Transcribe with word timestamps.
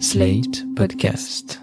Slate 0.00 0.64
Podcast. 0.74 1.60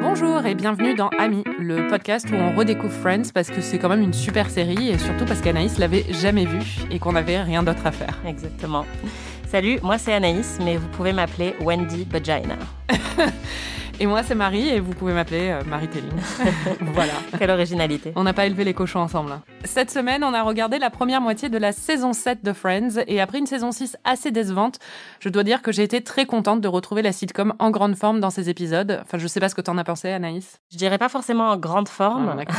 Bonjour 0.00 0.44
et 0.44 0.54
bienvenue 0.54 0.94
dans 0.94 1.08
Ami, 1.18 1.44
le 1.58 1.88
podcast 1.88 2.28
où 2.30 2.34
on 2.34 2.54
redécouvre 2.54 2.92
Friends 2.92 3.30
parce 3.32 3.50
que 3.50 3.60
c'est 3.60 3.78
quand 3.78 3.88
même 3.88 4.02
une 4.02 4.12
super 4.12 4.50
série 4.50 4.88
et 4.88 4.98
surtout 4.98 5.24
parce 5.24 5.40
qu'Anaïs 5.40 5.78
l'avait 5.78 6.04
jamais 6.10 6.46
vue 6.46 6.84
et 6.90 6.98
qu'on 6.98 7.12
n'avait 7.12 7.40
rien 7.40 7.62
d'autre 7.62 7.86
à 7.86 7.92
faire. 7.92 8.18
Exactement. 8.26 8.84
Salut, 9.50 9.78
moi 9.82 9.98
c'est 9.98 10.12
Anaïs, 10.12 10.58
mais 10.62 10.76
vous 10.76 10.88
pouvez 10.88 11.12
m'appeler 11.12 11.54
Wendy 11.60 12.06
Vagina. 12.10 12.56
Et 14.02 14.06
moi, 14.06 14.22
c'est 14.22 14.34
Marie, 14.34 14.66
et 14.70 14.80
vous 14.80 14.92
pouvez 14.94 15.12
m'appeler 15.12 15.50
euh, 15.50 15.62
Marie 15.66 15.86
Telling. 15.86 16.08
voilà. 16.94 17.12
Quelle 17.38 17.50
originalité. 17.50 18.14
On 18.16 18.22
n'a 18.22 18.32
pas 18.32 18.46
élevé 18.46 18.64
les 18.64 18.72
cochons 18.72 19.00
ensemble. 19.00 19.30
hein. 19.30 19.42
Cette 19.64 19.90
semaine, 19.90 20.24
on 20.24 20.32
a 20.32 20.40
regardé 20.42 20.78
la 20.78 20.88
première 20.88 21.20
moitié 21.20 21.50
de 21.50 21.58
la 21.58 21.72
saison 21.72 22.14
7 22.14 22.42
de 22.42 22.54
Friends, 22.54 23.02
et 23.06 23.20
après 23.20 23.36
une 23.40 23.46
saison 23.46 23.72
6 23.72 23.98
assez 24.04 24.30
décevante, 24.30 24.78
je 25.18 25.28
dois 25.28 25.42
dire 25.42 25.60
que 25.60 25.70
j'ai 25.70 25.82
été 25.82 26.00
très 26.02 26.24
contente 26.24 26.62
de 26.62 26.68
retrouver 26.68 27.02
la 27.02 27.12
sitcom 27.12 27.52
en 27.58 27.70
grande 27.70 27.94
forme 27.94 28.20
dans 28.20 28.30
ces 28.30 28.48
épisodes. 28.48 29.00
Enfin, 29.02 29.18
je 29.18 29.26
sais 29.26 29.38
pas 29.38 29.50
ce 29.50 29.54
que 29.54 29.60
t'en 29.60 29.76
as 29.76 29.84
pensé, 29.84 30.08
Anaïs. 30.08 30.60
Je 30.72 30.78
dirais 30.78 30.96
pas 30.96 31.10
forcément 31.10 31.50
en 31.50 31.58
grande 31.58 31.88
forme, 31.90 32.34
Ah, 32.48 32.54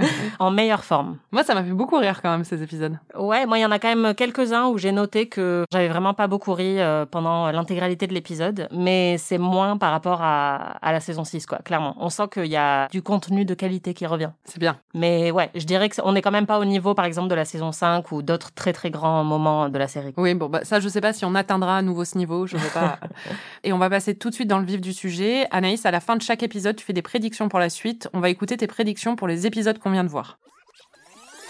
en 0.40 0.50
meilleure 0.50 0.82
forme. 0.82 1.18
moi, 1.30 1.44
ça 1.44 1.54
m'a 1.54 1.62
fait 1.62 1.70
beaucoup 1.70 1.98
rire 1.98 2.20
quand 2.20 2.32
même, 2.32 2.42
ces 2.42 2.64
épisodes. 2.64 2.98
Ouais, 3.16 3.46
moi 3.46 3.58
il 3.58 3.62
y 3.62 3.64
en 3.66 3.70
a 3.70 3.78
quand 3.78 3.94
même 3.94 4.12
quelques-uns 4.16 4.66
où 4.66 4.76
j'ai 4.76 4.90
noté 4.90 5.28
que 5.28 5.64
j'avais 5.72 5.86
vraiment 5.86 6.13
pas 6.14 6.26
beaucoup 6.26 6.52
ri 6.54 6.80
euh, 6.80 7.04
pendant 7.06 7.50
l'intégralité 7.50 8.06
de 8.06 8.14
l'épisode, 8.14 8.68
mais 8.72 9.16
c'est 9.18 9.38
moins 9.38 9.76
par 9.76 9.90
rapport 9.92 10.20
à, 10.22 10.76
à 10.80 10.92
la 10.92 11.00
saison 11.00 11.24
6, 11.24 11.46
quoi, 11.46 11.58
clairement. 11.58 11.94
On 12.00 12.08
sent 12.08 12.24
qu'il 12.32 12.46
y 12.46 12.56
a 12.56 12.88
du 12.88 13.02
contenu 13.02 13.44
de 13.44 13.54
qualité 13.54 13.94
qui 13.94 14.06
revient. 14.06 14.30
C'est 14.44 14.58
bien. 14.58 14.76
Mais 14.94 15.30
ouais, 15.30 15.50
je 15.54 15.64
dirais 15.64 15.88
que 15.88 15.96
c'est- 15.96 16.02
on 16.04 16.14
est 16.14 16.22
quand 16.22 16.30
même 16.30 16.46
pas 16.46 16.58
au 16.58 16.64
niveau, 16.64 16.94
par 16.94 17.04
exemple, 17.04 17.28
de 17.28 17.34
la 17.34 17.44
saison 17.44 17.72
5 17.72 18.12
ou 18.12 18.22
d'autres 18.22 18.52
très 18.54 18.72
très 18.72 18.90
grands 18.90 19.24
moments 19.24 19.68
de 19.68 19.78
la 19.78 19.88
série. 19.88 20.14
Oui, 20.16 20.34
bon, 20.34 20.48
bah, 20.48 20.60
ça, 20.64 20.80
je 20.80 20.88
sais 20.88 21.00
pas 21.00 21.12
si 21.12 21.24
on 21.24 21.34
atteindra 21.34 21.78
à 21.78 21.82
nouveau 21.82 22.04
ce 22.04 22.16
niveau. 22.18 22.46
Je 22.46 22.56
veux 22.56 22.70
pas. 22.70 22.98
Et 23.64 23.72
on 23.72 23.78
va 23.78 23.90
passer 23.90 24.14
tout 24.14 24.30
de 24.30 24.34
suite 24.34 24.48
dans 24.48 24.58
le 24.58 24.64
vif 24.66 24.80
du 24.80 24.92
sujet. 24.92 25.46
Anaïs, 25.50 25.84
à 25.86 25.90
la 25.90 26.00
fin 26.00 26.16
de 26.16 26.22
chaque 26.22 26.42
épisode, 26.42 26.76
tu 26.76 26.84
fais 26.84 26.92
des 26.92 27.02
prédictions 27.02 27.48
pour 27.48 27.58
la 27.58 27.68
suite. 27.70 28.08
On 28.12 28.20
va 28.20 28.28
écouter 28.30 28.56
tes 28.56 28.66
prédictions 28.66 29.16
pour 29.16 29.28
les 29.28 29.46
épisodes 29.46 29.78
qu'on 29.78 29.90
vient 29.90 30.04
de 30.04 30.08
voir. 30.08 30.38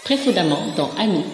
Précédemment 0.03 0.59
dans 0.77 0.91
Annie. 0.99 1.25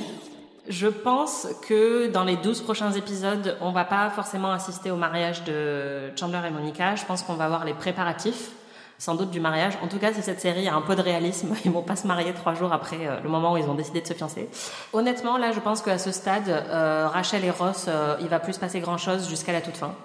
Je 0.68 0.88
pense 0.88 1.48
que 1.68 2.08
dans 2.08 2.24
les 2.24 2.38
12 2.38 2.62
prochains 2.62 2.92
épisodes, 2.92 3.58
on 3.62 3.72
va 3.72 3.84
pas 3.84 4.10
forcément 4.12 4.52
assister 4.52 4.92
au 4.92 4.96
mariage 4.96 5.44
de 5.44 6.12
Chandler 6.16 6.42
et 6.48 6.52
Monica. 6.52 6.96
Je 6.96 7.04
pense 7.06 7.24
qu'on 7.24 7.34
va 7.34 7.48
voir 7.48 7.66
les 7.66 7.74
préparatifs, 7.74 8.52
sans 9.00 9.16
doute 9.16 9.32
du 9.32 9.40
mariage. 9.40 9.74
En 9.82 9.88
tout 9.88 9.98
cas, 9.98 10.14
si 10.14 10.22
cette 10.22 10.40
série 10.40 10.68
a 10.68 10.76
un 10.76 10.82
peu 10.82 10.96
de 10.96 11.02
réalisme, 11.02 11.56
ils 11.66 11.72
vont 11.72 11.82
pas 11.82 11.96
se 11.96 12.06
marier 12.06 12.32
trois 12.34 12.54
jours 12.54 12.74
après 12.74 13.08
euh, 13.08 13.20
le 13.22 13.30
moment 13.30 13.54
où 13.54 13.58
ils 13.58 13.66
ont 13.66 13.74
décidé 13.74 14.02
de 14.02 14.08
se 14.08 14.14
fiancer. 14.14 14.50
Honnêtement, 14.94 15.38
là, 15.38 15.52
je 15.52 15.60
pense 15.60 15.82
qu'à 15.82 15.98
ce 15.98 16.12
stade, 16.12 16.50
euh, 16.50 17.08
Rachel 17.12 17.44
et 17.44 17.50
Ross, 17.50 17.86
euh, 17.88 18.16
il 18.22 18.28
va 18.28 18.40
plus 18.40 18.54
se 18.54 18.60
passer 18.60 18.80
grand 18.82 19.00
chose 19.00 19.28
jusqu'à 19.28 19.54
la 19.54 19.62
toute 19.62 19.78
fin. 19.78 19.96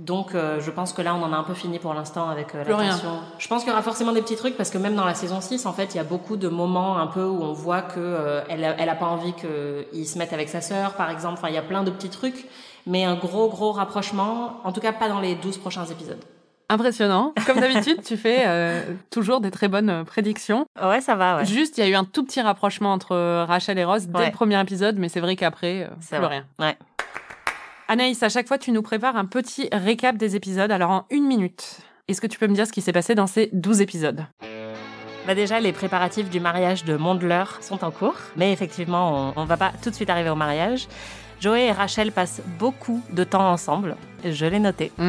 Donc, 0.00 0.34
euh, 0.34 0.60
je 0.60 0.70
pense 0.72 0.92
que 0.92 1.02
là, 1.02 1.14
on 1.14 1.22
en 1.22 1.32
a 1.32 1.36
un 1.36 1.44
peu 1.44 1.54
fini 1.54 1.78
pour 1.78 1.94
l'instant 1.94 2.28
avec 2.28 2.54
euh, 2.54 2.62
Plus 2.64 2.72
la 2.72 2.78
rien. 2.78 2.90
tension. 2.90 3.20
Je 3.38 3.46
pense 3.46 3.62
qu'il 3.62 3.70
y 3.70 3.72
aura 3.72 3.82
forcément 3.82 4.12
des 4.12 4.22
petits 4.22 4.34
trucs 4.36 4.56
parce 4.56 4.70
que 4.70 4.78
même 4.78 4.96
dans 4.96 5.04
la 5.04 5.14
saison 5.14 5.40
6, 5.40 5.66
en 5.66 5.72
fait, 5.72 5.94
il 5.94 5.98
y 5.98 6.00
a 6.00 6.04
beaucoup 6.04 6.36
de 6.36 6.48
moments 6.48 6.98
un 6.98 7.06
peu 7.06 7.24
où 7.24 7.42
on 7.42 7.52
voit 7.52 7.82
que 7.82 7.94
euh, 8.00 8.40
elle, 8.48 8.64
a, 8.64 8.74
elle 8.78 8.88
a 8.88 8.96
pas 8.96 9.06
envie 9.06 9.32
qu'il 9.34 10.06
se 10.06 10.18
mette 10.18 10.32
avec 10.32 10.48
sa 10.48 10.60
sœur, 10.60 10.94
par 10.94 11.10
exemple. 11.10 11.34
Enfin, 11.38 11.48
il 11.48 11.54
y 11.54 11.58
a 11.58 11.62
plein 11.62 11.84
de 11.84 11.90
petits 11.92 12.10
trucs, 12.10 12.46
mais 12.86 13.04
un 13.04 13.14
gros, 13.14 13.48
gros 13.48 13.70
rapprochement. 13.72 14.60
En 14.64 14.72
tout 14.72 14.80
cas, 14.80 14.92
pas 14.92 15.08
dans 15.08 15.20
les 15.20 15.36
12 15.36 15.58
prochains 15.58 15.84
épisodes. 15.86 16.18
Impressionnant. 16.70 17.34
Comme 17.46 17.60
d'habitude, 17.60 18.02
tu 18.02 18.16
fais 18.16 18.44
euh, 18.46 18.80
toujours 19.10 19.40
des 19.40 19.50
très 19.50 19.68
bonnes 19.68 20.02
prédictions. 20.04 20.64
Ouais, 20.82 21.02
ça 21.02 21.14
va, 21.14 21.36
ouais. 21.36 21.44
Juste, 21.44 21.76
il 21.78 21.84
y 21.84 21.86
a 21.86 21.90
eu 21.90 21.94
un 21.94 22.04
tout 22.04 22.24
petit 22.24 22.40
rapprochement 22.40 22.92
entre 22.92 23.12
euh, 23.14 23.44
Rachel 23.44 23.78
et 23.78 23.84
Ross 23.84 24.06
dès 24.06 24.18
Ouais. 24.18 24.26
le 24.26 24.32
premier 24.32 24.58
épisode, 24.60 24.96
mais 24.98 25.10
c'est 25.10 25.20
vrai 25.20 25.36
qu'après, 25.36 25.82
euh, 25.84 26.16
plus 26.18 26.26
rien. 26.26 26.44
Ouais. 26.58 26.76
Anaïs, 27.86 28.22
à 28.22 28.30
chaque 28.30 28.48
fois, 28.48 28.56
tu 28.56 28.72
nous 28.72 28.82
prépares 28.82 29.16
un 29.16 29.26
petit 29.26 29.68
récap 29.70 30.16
des 30.16 30.36
épisodes. 30.36 30.70
Alors, 30.70 30.90
en 30.90 31.06
une 31.10 31.26
minute, 31.26 31.80
est-ce 32.08 32.20
que 32.20 32.26
tu 32.26 32.38
peux 32.38 32.46
me 32.46 32.54
dire 32.54 32.66
ce 32.66 32.72
qui 32.72 32.80
s'est 32.80 32.92
passé 32.92 33.14
dans 33.14 33.26
ces 33.26 33.50
12 33.52 33.82
épisodes? 33.82 34.24
Bah 35.26 35.34
déjà, 35.34 35.60
les 35.60 35.72
préparatifs 35.72 36.30
du 36.30 36.40
mariage 36.40 36.84
de 36.84 36.96
Mondler 36.96 37.44
sont 37.60 37.84
en 37.84 37.90
cours, 37.90 38.16
mais 38.36 38.52
effectivement, 38.52 39.32
on, 39.36 39.40
on 39.42 39.44
va 39.44 39.56
pas 39.56 39.72
tout 39.82 39.90
de 39.90 39.94
suite 39.94 40.10
arriver 40.10 40.30
au 40.30 40.34
mariage. 40.34 40.88
Joey 41.40 41.66
et 41.66 41.72
Rachel 41.72 42.12
passent 42.12 42.42
beaucoup 42.58 43.02
de 43.10 43.24
temps 43.24 43.50
ensemble. 43.50 43.96
Je 44.24 44.46
l'ai 44.46 44.60
noté. 44.60 44.90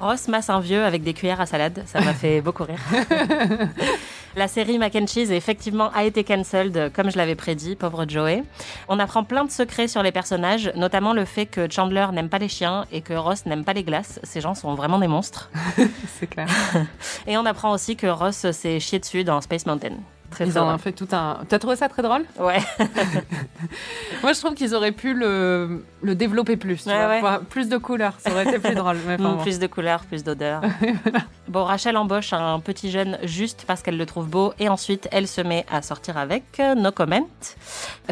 Ross 0.00 0.28
masse 0.28 0.50
un 0.50 0.60
vieux 0.60 0.84
avec 0.84 1.02
des 1.02 1.14
cuillères 1.14 1.40
à 1.40 1.46
salade. 1.46 1.82
Ça 1.86 2.00
m'a 2.00 2.14
fait 2.14 2.40
beaucoup 2.40 2.64
rire. 2.64 2.78
La 4.36 4.46
série 4.46 4.78
Mac 4.78 4.94
and 4.94 5.06
Cheese, 5.08 5.32
effectivement, 5.32 5.90
a 5.94 6.04
été 6.04 6.22
cancelled, 6.22 6.92
comme 6.94 7.10
je 7.10 7.16
l'avais 7.16 7.34
prédit, 7.34 7.74
pauvre 7.74 8.04
Joey. 8.06 8.44
On 8.88 9.00
apprend 9.00 9.24
plein 9.24 9.44
de 9.44 9.50
secrets 9.50 9.88
sur 9.88 10.02
les 10.02 10.12
personnages, 10.12 10.70
notamment 10.76 11.12
le 11.12 11.24
fait 11.24 11.46
que 11.46 11.68
Chandler 11.68 12.06
n'aime 12.12 12.28
pas 12.28 12.38
les 12.38 12.48
chiens 12.48 12.84
et 12.92 13.00
que 13.00 13.14
Ross 13.14 13.46
n'aime 13.46 13.64
pas 13.64 13.72
les 13.72 13.82
glaces. 13.82 14.20
Ces 14.22 14.40
gens 14.40 14.54
sont 14.54 14.74
vraiment 14.74 14.98
des 14.98 15.08
monstres. 15.08 15.50
C'est 16.20 16.28
clair. 16.28 16.46
Et 17.26 17.36
on 17.36 17.46
apprend 17.46 17.72
aussi 17.72 17.96
que 17.96 18.06
Ross 18.06 18.50
s'est 18.52 18.78
chié 18.78 18.98
dessus 19.00 19.24
dans 19.24 19.40
Space 19.40 19.66
Mountain. 19.66 19.96
Très 20.30 20.46
Ils 20.46 20.52
drôle. 20.52 20.68
ont 20.74 20.78
fait 20.78 20.92
tout 20.92 21.08
un. 21.12 21.38
T'as 21.48 21.58
trouvé 21.58 21.74
ça 21.76 21.88
très 21.88 22.02
drôle 22.02 22.24
Ouais. 22.38 22.58
Moi, 24.22 24.32
je 24.34 24.38
trouve 24.40 24.54
qu'ils 24.54 24.74
auraient 24.74 24.92
pu 24.92 25.14
le, 25.14 25.82
le 26.02 26.14
développer 26.14 26.56
plus. 26.56 26.82
tu 26.84 26.88
Ouais, 26.90 27.20
vois, 27.20 27.38
ouais. 27.38 27.44
plus 27.48 27.68
de 27.68 27.78
couleurs, 27.78 28.12
ça 28.18 28.30
aurait 28.32 28.44
été 28.46 28.58
plus 28.58 28.74
drôle. 28.74 28.98
mais 29.06 29.16
Mm, 29.16 29.22
bon. 29.22 29.36
Plus 29.38 29.58
de 29.58 29.66
couleurs, 29.66 30.00
plus 30.04 30.22
d'odeurs. 30.24 30.60
bon, 31.48 31.64
Rachel 31.64 31.96
embauche 31.96 32.32
un 32.34 32.60
petit 32.60 32.90
jeune 32.90 33.18
juste 33.22 33.64
parce 33.66 33.80
qu'elle 33.82 33.96
le 33.96 34.04
trouve 34.06 34.26
beau 34.28 34.52
et 34.58 34.68
ensuite 34.68 35.08
elle 35.12 35.26
se 35.26 35.40
met 35.40 35.64
à 35.72 35.80
sortir 35.82 36.18
avec. 36.18 36.44
euh, 36.60 36.74
No 36.74 36.92
comment. 36.92 37.26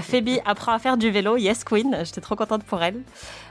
Phoebe 0.00 0.40
apprend 0.46 0.72
à 0.72 0.78
faire 0.78 0.96
du 0.96 1.10
vélo. 1.10 1.36
Yes, 1.36 1.64
Queen. 1.64 1.96
J'étais 2.04 2.20
trop 2.22 2.34
contente 2.34 2.64
pour 2.64 2.82
elle. 2.82 2.96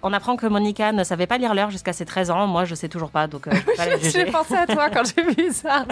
On 0.02 0.12
apprend 0.12 0.36
que 0.38 0.48
Monica 0.48 0.92
ne 0.92 1.04
savait 1.04 1.28
pas 1.28 1.38
lire 1.38 1.54
l'heure 1.54 1.70
jusqu'à 1.72 1.94
ses 1.94 2.06
13 2.06 2.32
ans. 2.32 2.48
Moi, 2.48 2.66
je 2.66 2.74
sais 2.76 2.90
toujours 2.90 3.10
pas, 3.12 3.28
donc 3.28 3.48
euh, 3.48 3.52
je 3.54 3.60
peux 3.62 3.74
pas 3.76 3.84
J'ai 4.10 4.26
pensé 4.26 4.56
à 4.56 4.66
toi 4.66 4.90
quand 4.90 5.04
j'ai 5.06 5.24
vu 5.24 5.52
ça. 5.54 5.86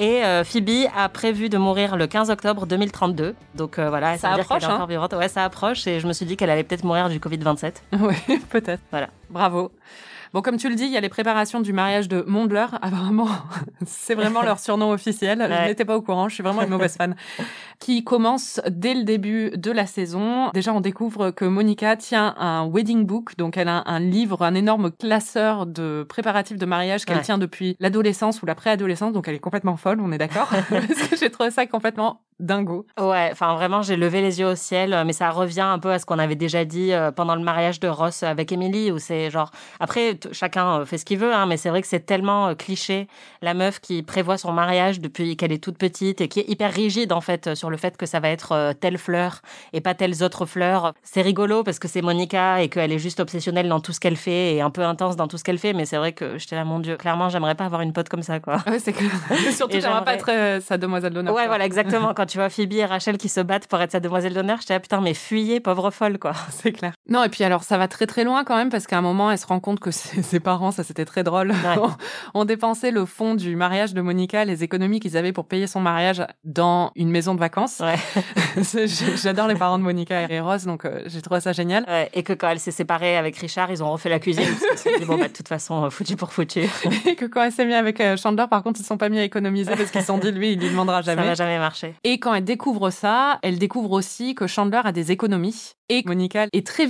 Et 0.00 0.24
euh, 0.24 0.44
Phoebe 0.44 0.88
a 0.96 1.10
prévu 1.10 1.50
de 1.50 1.58
mourir 1.58 1.94
le 1.94 2.06
15 2.06 2.30
octobre 2.30 2.64
2032. 2.66 3.34
Donc 3.54 3.78
euh, 3.78 3.90
voilà, 3.90 4.16
Ça 4.16 4.30
veut 4.30 4.36
dire 4.36 4.48
qu'elle 4.48 4.56
approche, 4.56 4.62
est 4.62 4.72
hein. 4.72 4.74
encore 4.76 4.86
vivante. 4.86 5.12
Ouais, 5.12 5.28
ça 5.28 5.44
approche 5.44 5.86
et 5.86 6.00
je 6.00 6.06
me 6.06 6.14
suis 6.14 6.24
dit 6.24 6.38
qu'elle 6.38 6.48
allait 6.48 6.64
peut-être 6.64 6.84
mourir 6.84 7.10
du 7.10 7.18
Covid-27. 7.18 7.74
Oui, 8.00 8.14
peut-être. 8.48 8.80
Voilà. 8.90 9.10
Bravo. 9.28 9.70
Bon, 10.32 10.42
comme 10.42 10.56
tu 10.58 10.68
le 10.68 10.76
dis, 10.76 10.84
il 10.84 10.92
y 10.92 10.96
a 10.96 11.00
les 11.00 11.08
préparations 11.08 11.60
du 11.60 11.72
mariage 11.72 12.08
de 12.08 12.22
Mondler. 12.26 12.66
Apparemment, 12.82 13.28
c'est 13.84 14.14
vraiment 14.14 14.42
leur 14.42 14.60
surnom 14.60 14.90
officiel. 14.92 15.44
Je 15.50 15.66
n'étais 15.68 15.84
pas 15.84 15.96
au 15.96 16.02
courant. 16.02 16.28
Je 16.28 16.34
suis 16.34 16.42
vraiment 16.42 16.62
une 16.62 16.68
mauvaise 16.70 16.96
fan. 16.96 17.16
Qui 17.80 18.04
commence 18.04 18.60
dès 18.68 18.94
le 18.94 19.04
début 19.04 19.50
de 19.56 19.70
la 19.72 19.86
saison. 19.86 20.50
Déjà, 20.52 20.72
on 20.72 20.80
découvre 20.80 21.30
que 21.30 21.44
Monica 21.46 21.96
tient 21.96 22.34
un 22.38 22.66
wedding 22.68 23.06
book. 23.06 23.36
Donc, 23.38 23.56
elle 23.56 23.68
a 23.68 23.82
un 23.86 23.98
livre, 24.00 24.42
un 24.42 24.54
énorme 24.54 24.90
classeur 24.90 25.66
de 25.66 26.04
préparatifs 26.08 26.58
de 26.58 26.66
mariage 26.66 27.04
qu'elle 27.06 27.16
Ouais. 27.16 27.22
tient 27.22 27.38
depuis 27.38 27.76
l'adolescence 27.80 28.42
ou 28.42 28.46
la 28.46 28.54
préadolescence. 28.54 29.12
Donc, 29.12 29.26
elle 29.28 29.34
est 29.34 29.38
complètement 29.40 29.76
folle. 29.76 30.00
On 30.00 30.12
est 30.12 30.18
d'accord? 30.18 30.48
Parce 30.70 31.08
que 31.08 31.16
j'ai 31.16 31.30
trouvé 31.30 31.50
ça 31.50 31.66
complètement 31.66 32.20
dingo. 32.38 32.86
Ouais, 32.98 33.28
enfin 33.32 33.54
vraiment, 33.54 33.82
j'ai 33.82 33.96
levé 33.96 34.22
les 34.22 34.40
yeux 34.40 34.46
au 34.46 34.54
ciel, 34.54 34.94
euh, 34.94 35.04
mais 35.04 35.12
ça 35.12 35.28
revient 35.30 35.60
un 35.60 35.78
peu 35.78 35.90
à 35.90 35.98
ce 35.98 36.06
qu'on 36.06 36.18
avait 36.18 36.36
déjà 36.36 36.64
dit 36.64 36.92
euh, 36.92 37.10
pendant 37.10 37.34
le 37.34 37.42
mariage 37.42 37.80
de 37.80 37.88
Ross 37.88 38.22
avec 38.22 38.50
Emily, 38.50 38.90
où 38.90 38.98
c'est 38.98 39.30
genre, 39.30 39.50
après, 39.78 40.18
chacun 40.32 40.80
euh, 40.80 40.84
fait 40.84 40.98
ce 40.98 41.04
qu'il 41.04 41.18
veut, 41.18 41.32
hein, 41.32 41.46
mais 41.46 41.56
c'est 41.56 41.70
vrai 41.70 41.82
que 41.82 41.88
c'est 41.88 42.06
tellement 42.06 42.48
euh, 42.48 42.54
cliché, 42.54 43.08
la 43.42 43.54
meuf 43.54 43.80
qui 43.80 44.02
prévoit 44.02 44.38
son 44.38 44.52
mariage 44.52 45.00
depuis 45.00 45.36
qu'elle 45.36 45.52
est 45.52 45.62
toute 45.62 45.78
petite 45.78 46.20
et 46.20 46.28
qui 46.28 46.40
est 46.40 46.48
hyper 46.48 46.72
rigide 46.72 47.12
en 47.12 47.20
fait 47.20 47.48
euh, 47.48 47.54
sur 47.54 47.70
le 47.70 47.76
fait 47.76 47.96
que 47.96 48.06
ça 48.06 48.20
va 48.20 48.28
être 48.28 48.74
telle 48.80 48.98
fleur 48.98 49.42
et 49.72 49.80
pas 49.80 49.94
telles 49.94 50.22
autres 50.22 50.46
fleurs. 50.46 50.94
C'est 51.02 51.22
rigolo 51.22 51.62
parce 51.62 51.78
que 51.78 51.88
c'est 51.88 52.02
Monica 52.02 52.62
et 52.62 52.68
qu'elle 52.68 52.92
est 52.92 52.98
juste 52.98 53.20
obsessionnelle 53.20 53.68
dans 53.68 53.80
tout 53.80 53.92
ce 53.92 54.00
qu'elle 54.00 54.16
fait 54.16 54.54
et 54.54 54.60
un 54.60 54.70
peu 54.70 54.82
intense 54.82 55.16
dans 55.16 55.28
tout 55.28 55.38
ce 55.38 55.44
qu'elle 55.44 55.58
fait, 55.58 55.72
mais 55.72 55.84
c'est 55.84 55.96
vrai 55.96 56.12
que 56.12 56.38
j'étais 56.38 56.56
là, 56.56 56.64
mon 56.64 56.78
Dieu, 56.78 56.96
clairement, 56.96 57.28
j'aimerais 57.28 57.54
pas 57.54 57.64
avoir 57.64 57.80
une 57.80 57.92
pote 57.92 58.08
comme 58.08 58.22
ça, 58.22 58.40
quoi. 58.40 58.58
Ouais, 58.66 58.78
c'est 58.78 58.92
que, 58.92 59.04
surtout, 59.52 59.80
j'aimerais 59.80 60.04
pas 60.04 60.14
être 60.14 60.30
euh, 60.30 60.60
sa 60.60 60.78
demoiselle 60.78 61.12
d'honneur. 61.12 61.34
Ouais, 61.34 61.42
quoi. 61.42 61.48
voilà, 61.48 61.64
exactement. 61.64 62.14
Quand 62.16 62.26
tu 62.26 62.38
vois 62.38 62.48
Phoebe 62.48 62.74
et 62.74 62.84
Rachel 62.84 63.18
qui 63.18 63.28
se 63.28 63.40
battent 63.40 63.66
pour 63.66 63.80
être 63.80 63.92
sa 63.92 64.00
demoiselle 64.00 64.34
d'honneur, 64.34 64.58
j'étais 64.60 64.74
là, 64.74 64.80
putain, 64.80 65.00
mais 65.00 65.14
fuyez, 65.14 65.60
pauvre 65.60 65.90
folle, 65.90 66.18
quoi. 66.18 66.32
C'est 66.50 66.72
clair. 66.72 66.92
Non, 67.10 67.24
et 67.24 67.28
puis 67.28 67.44
alors, 67.44 67.64
ça 67.64 67.76
va 67.76 67.88
très 67.88 68.06
très 68.06 68.24
loin 68.24 68.44
quand 68.44 68.56
même, 68.56 68.70
parce 68.70 68.86
qu'à 68.86 68.98
un 68.98 69.02
moment, 69.02 69.30
elle 69.30 69.38
se 69.38 69.46
rend 69.46 69.60
compte 69.60 69.80
que 69.80 69.90
ses, 69.90 70.22
ses 70.22 70.40
parents, 70.40 70.70
ça 70.70 70.84
c'était 70.84 71.04
très 71.04 71.24
drôle, 71.24 71.52
ont, 71.78 71.90
ont 72.34 72.44
dépensé 72.44 72.90
le 72.90 73.04
fond 73.04 73.34
du 73.34 73.56
mariage 73.56 73.94
de 73.94 74.00
Monica, 74.00 74.44
les 74.44 74.62
économies 74.64 75.00
qu'ils 75.00 75.16
avaient 75.16 75.32
pour 75.32 75.46
payer 75.46 75.66
son 75.66 75.80
mariage 75.80 76.22
dans 76.44 76.92
une 76.94 77.10
maison 77.10 77.34
de 77.34 77.40
vacances. 77.40 77.80
Ouais. 77.80 77.96
J'adore 79.22 79.48
les 79.48 79.54
parents 79.54 79.78
de 79.78 79.82
Monica 79.82 80.30
et 80.30 80.40
Rose, 80.40 80.64
donc 80.64 80.84
euh, 80.84 81.02
j'ai 81.06 81.20
trouvé 81.20 81.40
ça 81.40 81.52
génial. 81.52 81.84
Ouais, 81.88 82.08
et 82.14 82.22
que 82.22 82.32
quand 82.32 82.48
elle 82.48 82.60
s'est 82.60 82.70
séparée 82.70 83.16
avec 83.16 83.36
Richard, 83.36 83.70
ils 83.70 83.82
ont 83.82 83.90
refait 83.90 84.08
la 84.08 84.18
cuisine. 84.18 84.44
Parce 84.68 84.82
qu'ils 84.82 84.92
se 84.92 84.98
dit, 85.00 85.04
bon, 85.04 85.18
bah, 85.18 85.28
de 85.28 85.32
toute 85.32 85.48
façon, 85.48 85.84
euh, 85.84 85.90
foutu 85.90 86.16
pour 86.16 86.32
foutu. 86.32 86.60
Et 87.06 87.16
que 87.16 87.24
quand 87.24 87.42
elle 87.42 87.52
s'est 87.52 87.64
mise 87.64 87.74
avec 87.74 88.00
euh, 88.00 88.16
Chandler, 88.16 88.46
par 88.48 88.62
contre, 88.62 88.78
ils 88.80 88.82
se 88.82 88.88
sont 88.88 88.98
pas 88.98 89.08
mis 89.08 89.18
à 89.18 89.24
économiser 89.24 89.74
parce 89.74 89.90
qu'ils 89.90 90.00
se 90.00 90.06
sont 90.06 90.18
dit, 90.18 90.30
lui, 90.32 90.52
il 90.52 90.60
lui 90.60 90.70
demandera 90.70 91.02
Ça 91.02 91.12
jamais. 91.12 91.26
va 91.26 91.34
jamais 91.34 91.58
marcher. 91.58 91.94
Et 92.04 92.18
quand 92.20 92.34
elle 92.34 92.44
découvre 92.44 92.90
ça, 92.90 93.38
elle 93.42 93.58
découvre 93.58 93.92
aussi 93.92 94.34
que 94.34 94.46
Chandler 94.46 94.80
a 94.84 94.92
des 94.92 95.10
économies 95.12 95.72
Et 95.88 96.02
Monica 96.06 96.46
est 96.52 96.66
très 96.66 96.86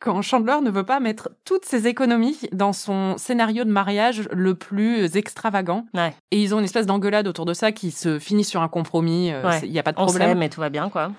quand 0.00 0.22
Chandler 0.22 0.56
ne 0.62 0.70
veut 0.70 0.84
pas 0.84 1.00
mettre 1.00 1.30
toutes 1.44 1.64
ses 1.64 1.86
économies 1.86 2.38
dans 2.52 2.72
son 2.72 3.16
scénario 3.18 3.64
de 3.64 3.70
mariage 3.70 4.28
le 4.32 4.54
plus 4.54 5.16
extravagant. 5.16 5.86
Ouais. 5.94 6.14
Et 6.30 6.42
ils 6.42 6.54
ont 6.54 6.58
une 6.58 6.64
espèce 6.64 6.86
d'engueulade 6.86 7.26
autour 7.28 7.44
de 7.46 7.54
ça 7.54 7.72
qui 7.72 7.90
se 7.90 8.18
finit 8.18 8.44
sur 8.44 8.62
un 8.62 8.68
compromis. 8.68 9.28
Il 9.28 9.46
Ouais. 9.46 9.68
n'y 9.68 9.78
a 9.78 9.82
pas 9.82 9.92
de 9.92 10.00
On 10.00 10.06
problème. 10.06 10.42
et 10.42 10.48
tout 10.50 10.60
va 10.60 10.68
bien, 10.70 10.88
quoi. 10.88 11.12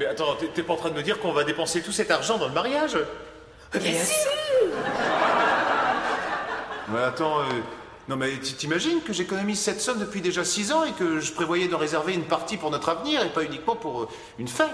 Mais 0.00 0.06
attends, 0.06 0.34
t'es- 0.54 0.62
pas 0.62 0.72
en 0.72 0.76
train 0.76 0.90
de 0.90 0.94
me 0.96 1.02
dire 1.02 1.20
qu'on 1.20 1.32
va 1.32 1.44
dépenser 1.44 1.80
tout 1.82 1.92
cet 1.92 2.10
argent 2.10 2.36
dans 2.38 2.48
le 2.48 2.54
mariage? 2.54 2.96
Mais 6.92 6.98
attends, 7.06 7.40
euh, 7.40 7.44
non 8.08 8.16
mais 8.16 8.36
t'imagines 8.38 9.00
que 9.00 9.12
j'économise 9.12 9.58
cette 9.60 9.80
somme 9.80 9.98
depuis 9.98 10.20
déjà 10.20 10.44
6 10.44 10.72
ans 10.72 10.84
et 10.84 10.92
que 10.92 11.20
je 11.20 11.32
prévoyais 11.32 11.68
de 11.68 11.74
réserver 11.74 12.12
une 12.14 12.24
partie 12.24 12.56
pour 12.56 12.70
notre 12.70 12.88
avenir 12.90 13.24
et 13.24 13.30
pas 13.30 13.42
uniquement 13.44 13.76
pour 13.76 14.02
euh, 14.02 14.08
une 14.38 14.48
fête 14.48 14.68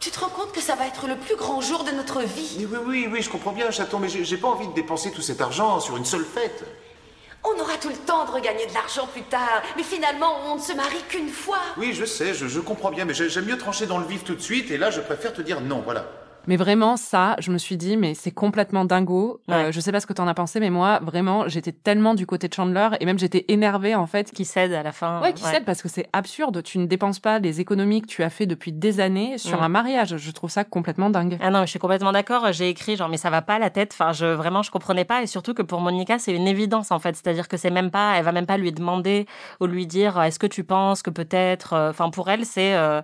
Tu 0.00 0.10
te 0.10 0.20
rends 0.20 0.28
compte 0.28 0.52
que 0.52 0.60
ça 0.60 0.74
va 0.74 0.86
être 0.86 1.06
le 1.06 1.16
plus 1.16 1.36
grand 1.36 1.60
jour 1.62 1.84
de 1.84 1.90
notre 1.92 2.20
vie? 2.22 2.56
Mais 2.58 2.66
oui, 2.66 2.78
oui, 2.86 3.08
oui, 3.10 3.22
je 3.22 3.30
comprends 3.30 3.52
bien, 3.52 3.70
chaton, 3.70 3.98
mais 3.98 4.08
j'ai 4.08 4.36
pas 4.36 4.48
envie 4.48 4.68
de 4.68 4.74
dépenser 4.74 5.12
tout 5.12 5.22
cet 5.22 5.40
argent 5.40 5.80
sur 5.80 5.96
une 5.96 6.04
seule 6.04 6.24
fête. 6.24 6.64
On 7.46 7.60
aura 7.60 7.76
tout 7.76 7.90
le 7.90 7.96
temps 7.96 8.24
de 8.24 8.30
regagner 8.30 8.66
de 8.66 8.72
l'argent 8.72 9.06
plus 9.06 9.22
tard, 9.24 9.62
mais 9.76 9.82
finalement, 9.82 10.38
on 10.46 10.56
ne 10.56 10.60
se 10.60 10.72
marie 10.72 11.02
qu'une 11.08 11.28
fois. 11.28 11.58
Oui, 11.76 11.92
je 11.92 12.04
sais, 12.06 12.32
je, 12.32 12.48
je 12.48 12.60
comprends 12.60 12.90
bien, 12.90 13.04
mais 13.04 13.12
j'ai- 13.14 13.28
j'aime 13.28 13.44
mieux 13.44 13.58
trancher 13.58 13.84
dans 13.86 13.98
le 13.98 14.06
vif 14.06 14.24
tout 14.24 14.34
de 14.34 14.40
suite 14.40 14.70
et 14.70 14.78
là 14.78 14.90
je 14.90 15.00
préfère 15.00 15.32
te 15.34 15.42
dire 15.42 15.60
non, 15.60 15.80
voilà. 15.84 16.06
Mais 16.46 16.56
vraiment, 16.56 16.96
ça, 16.96 17.36
je 17.38 17.50
me 17.50 17.58
suis 17.58 17.76
dit, 17.76 17.96
mais 17.96 18.14
c'est 18.14 18.30
complètement 18.30 18.84
dingo. 18.84 19.40
Euh, 19.50 19.72
je 19.72 19.80
sais 19.80 19.92
pas 19.92 20.00
ce 20.00 20.06
que 20.06 20.12
t'en 20.12 20.26
as 20.28 20.34
pensé, 20.34 20.60
mais 20.60 20.70
moi, 20.70 21.00
vraiment, 21.02 21.48
j'étais 21.48 21.72
tellement 21.72 22.14
du 22.14 22.26
côté 22.26 22.48
de 22.48 22.54
Chandler 22.54 22.88
et 23.00 23.06
même 23.06 23.18
j'étais 23.18 23.44
énervée, 23.48 23.94
en 23.94 24.06
fait. 24.06 24.30
Qui 24.30 24.44
cède 24.44 24.72
à 24.72 24.82
la 24.82 24.92
fin. 24.92 25.20
Ouais, 25.22 25.32
qui 25.32 25.42
cède 25.42 25.64
parce 25.64 25.80
que 25.82 25.88
c'est 25.88 26.06
absurde. 26.12 26.62
Tu 26.62 26.78
ne 26.78 26.86
dépenses 26.86 27.18
pas 27.18 27.38
les 27.38 27.60
économies 27.60 28.02
que 28.02 28.06
tu 28.06 28.22
as 28.22 28.30
fait 28.30 28.46
depuis 28.46 28.72
des 28.72 29.00
années 29.00 29.38
sur 29.38 29.60
Mm. 29.60 29.64
un 29.64 29.68
mariage. 29.68 30.16
Je 30.16 30.30
trouve 30.32 30.50
ça 30.50 30.64
complètement 30.64 31.10
dingue. 31.10 31.38
Ah 31.40 31.50
non, 31.50 31.62
je 31.62 31.66
suis 31.70 31.78
complètement 31.78 32.12
d'accord. 32.12 32.52
J'ai 32.52 32.68
écrit 32.68 32.96
genre 32.96 33.08
mais 33.08 33.16
ça 33.16 33.30
va 33.30 33.40
pas 33.42 33.58
la 33.58 33.70
tête. 33.70 33.90
Enfin, 33.98 34.12
je 34.12 34.26
vraiment 34.26 34.62
je 34.62 34.70
comprenais 34.70 35.04
pas 35.04 35.22
et 35.22 35.26
surtout 35.26 35.54
que 35.54 35.62
pour 35.62 35.80
Monica 35.80 36.18
c'est 36.18 36.32
une 36.34 36.46
évidence 36.48 36.90
en 36.90 36.98
fait. 36.98 37.14
C'est-à-dire 37.16 37.48
que 37.48 37.56
c'est 37.56 37.70
même 37.70 37.90
pas, 37.90 38.14
elle 38.16 38.24
va 38.24 38.32
même 38.32 38.46
pas 38.46 38.56
lui 38.58 38.72
demander 38.72 39.26
ou 39.60 39.66
lui 39.66 39.86
dire 39.86 40.20
est-ce 40.22 40.38
que 40.38 40.46
tu 40.46 40.64
penses 40.64 41.02
que 41.02 41.10
peut-être. 41.10 41.72
euh, 41.72 41.90
Enfin 41.90 42.10
pour 42.10 42.28
elle 42.30 42.44
c'est 42.44 42.74
euh, 42.74 43.00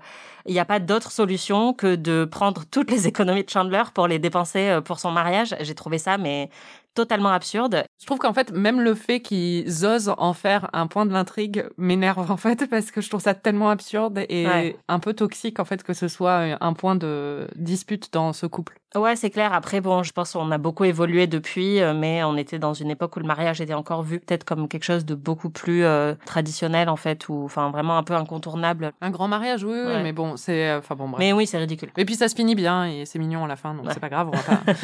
il 0.46 0.52
n'y 0.52 0.60
a 0.60 0.64
pas 0.64 0.80
d'autre 0.80 1.12
solution 1.12 1.72
que 1.72 1.94
de 1.94 2.24
prendre 2.24 2.64
toutes 2.70 2.90
les 2.90 3.06
économies 3.08 3.44
de 3.44 3.50
Chandler 3.50 3.82
pour 3.94 4.06
les 4.06 4.18
dépenser 4.18 4.68
euh, 4.68 4.80
pour 4.80 4.98
son 4.98 5.10
mariage. 5.10 5.54
J'ai 5.60 5.74
trouvé 5.74 5.98
ça 5.98 6.18
mais 6.18 6.50
totalement 6.94 7.30
absurde. 7.30 7.84
Je 8.00 8.06
trouve 8.06 8.18
qu'en 8.18 8.32
fait, 8.32 8.52
même 8.52 8.80
le 8.80 8.94
fait 8.94 9.20
qu'ils 9.20 9.86
osent 9.86 10.12
en 10.18 10.32
faire 10.32 10.68
un 10.72 10.86
point 10.86 11.06
de 11.06 11.12
l'intrigue 11.12 11.64
m'énerve 11.76 12.30
en 12.30 12.36
fait 12.36 12.68
parce 12.68 12.90
que 12.90 13.00
je 13.00 13.08
trouve 13.08 13.20
ça 13.20 13.34
tellement 13.34 13.70
absurde 13.70 14.18
et 14.28 14.46
Ouais. 14.46 14.76
un 14.88 14.98
peu 14.98 15.12
toxique 15.14 15.60
en 15.60 15.64
fait 15.64 15.82
que 15.82 15.92
ce 15.94 16.08
soit 16.08 16.56
un 16.60 16.72
point 16.72 16.96
de 16.96 17.46
dispute 17.56 18.12
dans 18.12 18.32
ce 18.32 18.46
couple. 18.46 18.78
Ouais, 18.96 19.14
c'est 19.14 19.30
clair. 19.30 19.52
Après, 19.52 19.80
bon, 19.80 20.02
je 20.02 20.10
pense 20.12 20.32
qu'on 20.32 20.50
a 20.50 20.58
beaucoup 20.58 20.82
évolué 20.82 21.28
depuis, 21.28 21.80
euh, 21.80 21.94
mais 21.94 22.24
on 22.24 22.36
était 22.36 22.58
dans 22.58 22.74
une 22.74 22.90
époque 22.90 23.14
où 23.16 23.20
le 23.20 23.26
mariage 23.26 23.60
était 23.60 23.72
encore 23.74 24.02
vu 24.02 24.18
peut-être 24.18 24.42
comme 24.42 24.66
quelque 24.66 24.82
chose 24.82 25.04
de 25.04 25.14
beaucoup 25.14 25.48
plus 25.48 25.84
euh, 25.84 26.14
traditionnel, 26.26 26.88
en 26.88 26.96
fait, 26.96 27.28
ou 27.28 27.44
enfin 27.44 27.70
vraiment 27.70 27.96
un 27.98 28.02
peu 28.02 28.14
incontournable. 28.14 28.90
Un 29.00 29.10
grand 29.10 29.28
mariage, 29.28 29.62
oui, 29.62 29.74
oui, 29.76 29.92
Ouais. 29.92 30.02
mais 30.02 30.12
bon, 30.12 30.36
c'est, 30.36 30.74
enfin 30.74 30.96
bon, 30.96 31.08
bref. 31.08 31.20
Mais 31.20 31.32
oui, 31.32 31.46
c'est 31.46 31.58
ridicule. 31.58 31.90
Et 31.96 32.04
puis 32.04 32.16
ça 32.16 32.28
se 32.28 32.34
finit 32.34 32.56
bien 32.56 32.84
et 32.86 33.04
c'est 33.06 33.20
mignon 33.20 33.44
à 33.44 33.48
la 33.48 33.54
fin, 33.54 33.74
donc 33.74 33.86
Ouais. 33.86 33.92
c'est 33.94 34.00
pas 34.00 34.08
grave, 34.08 34.28
on 34.32 34.36
va 34.36 34.42
pas. 34.42 34.72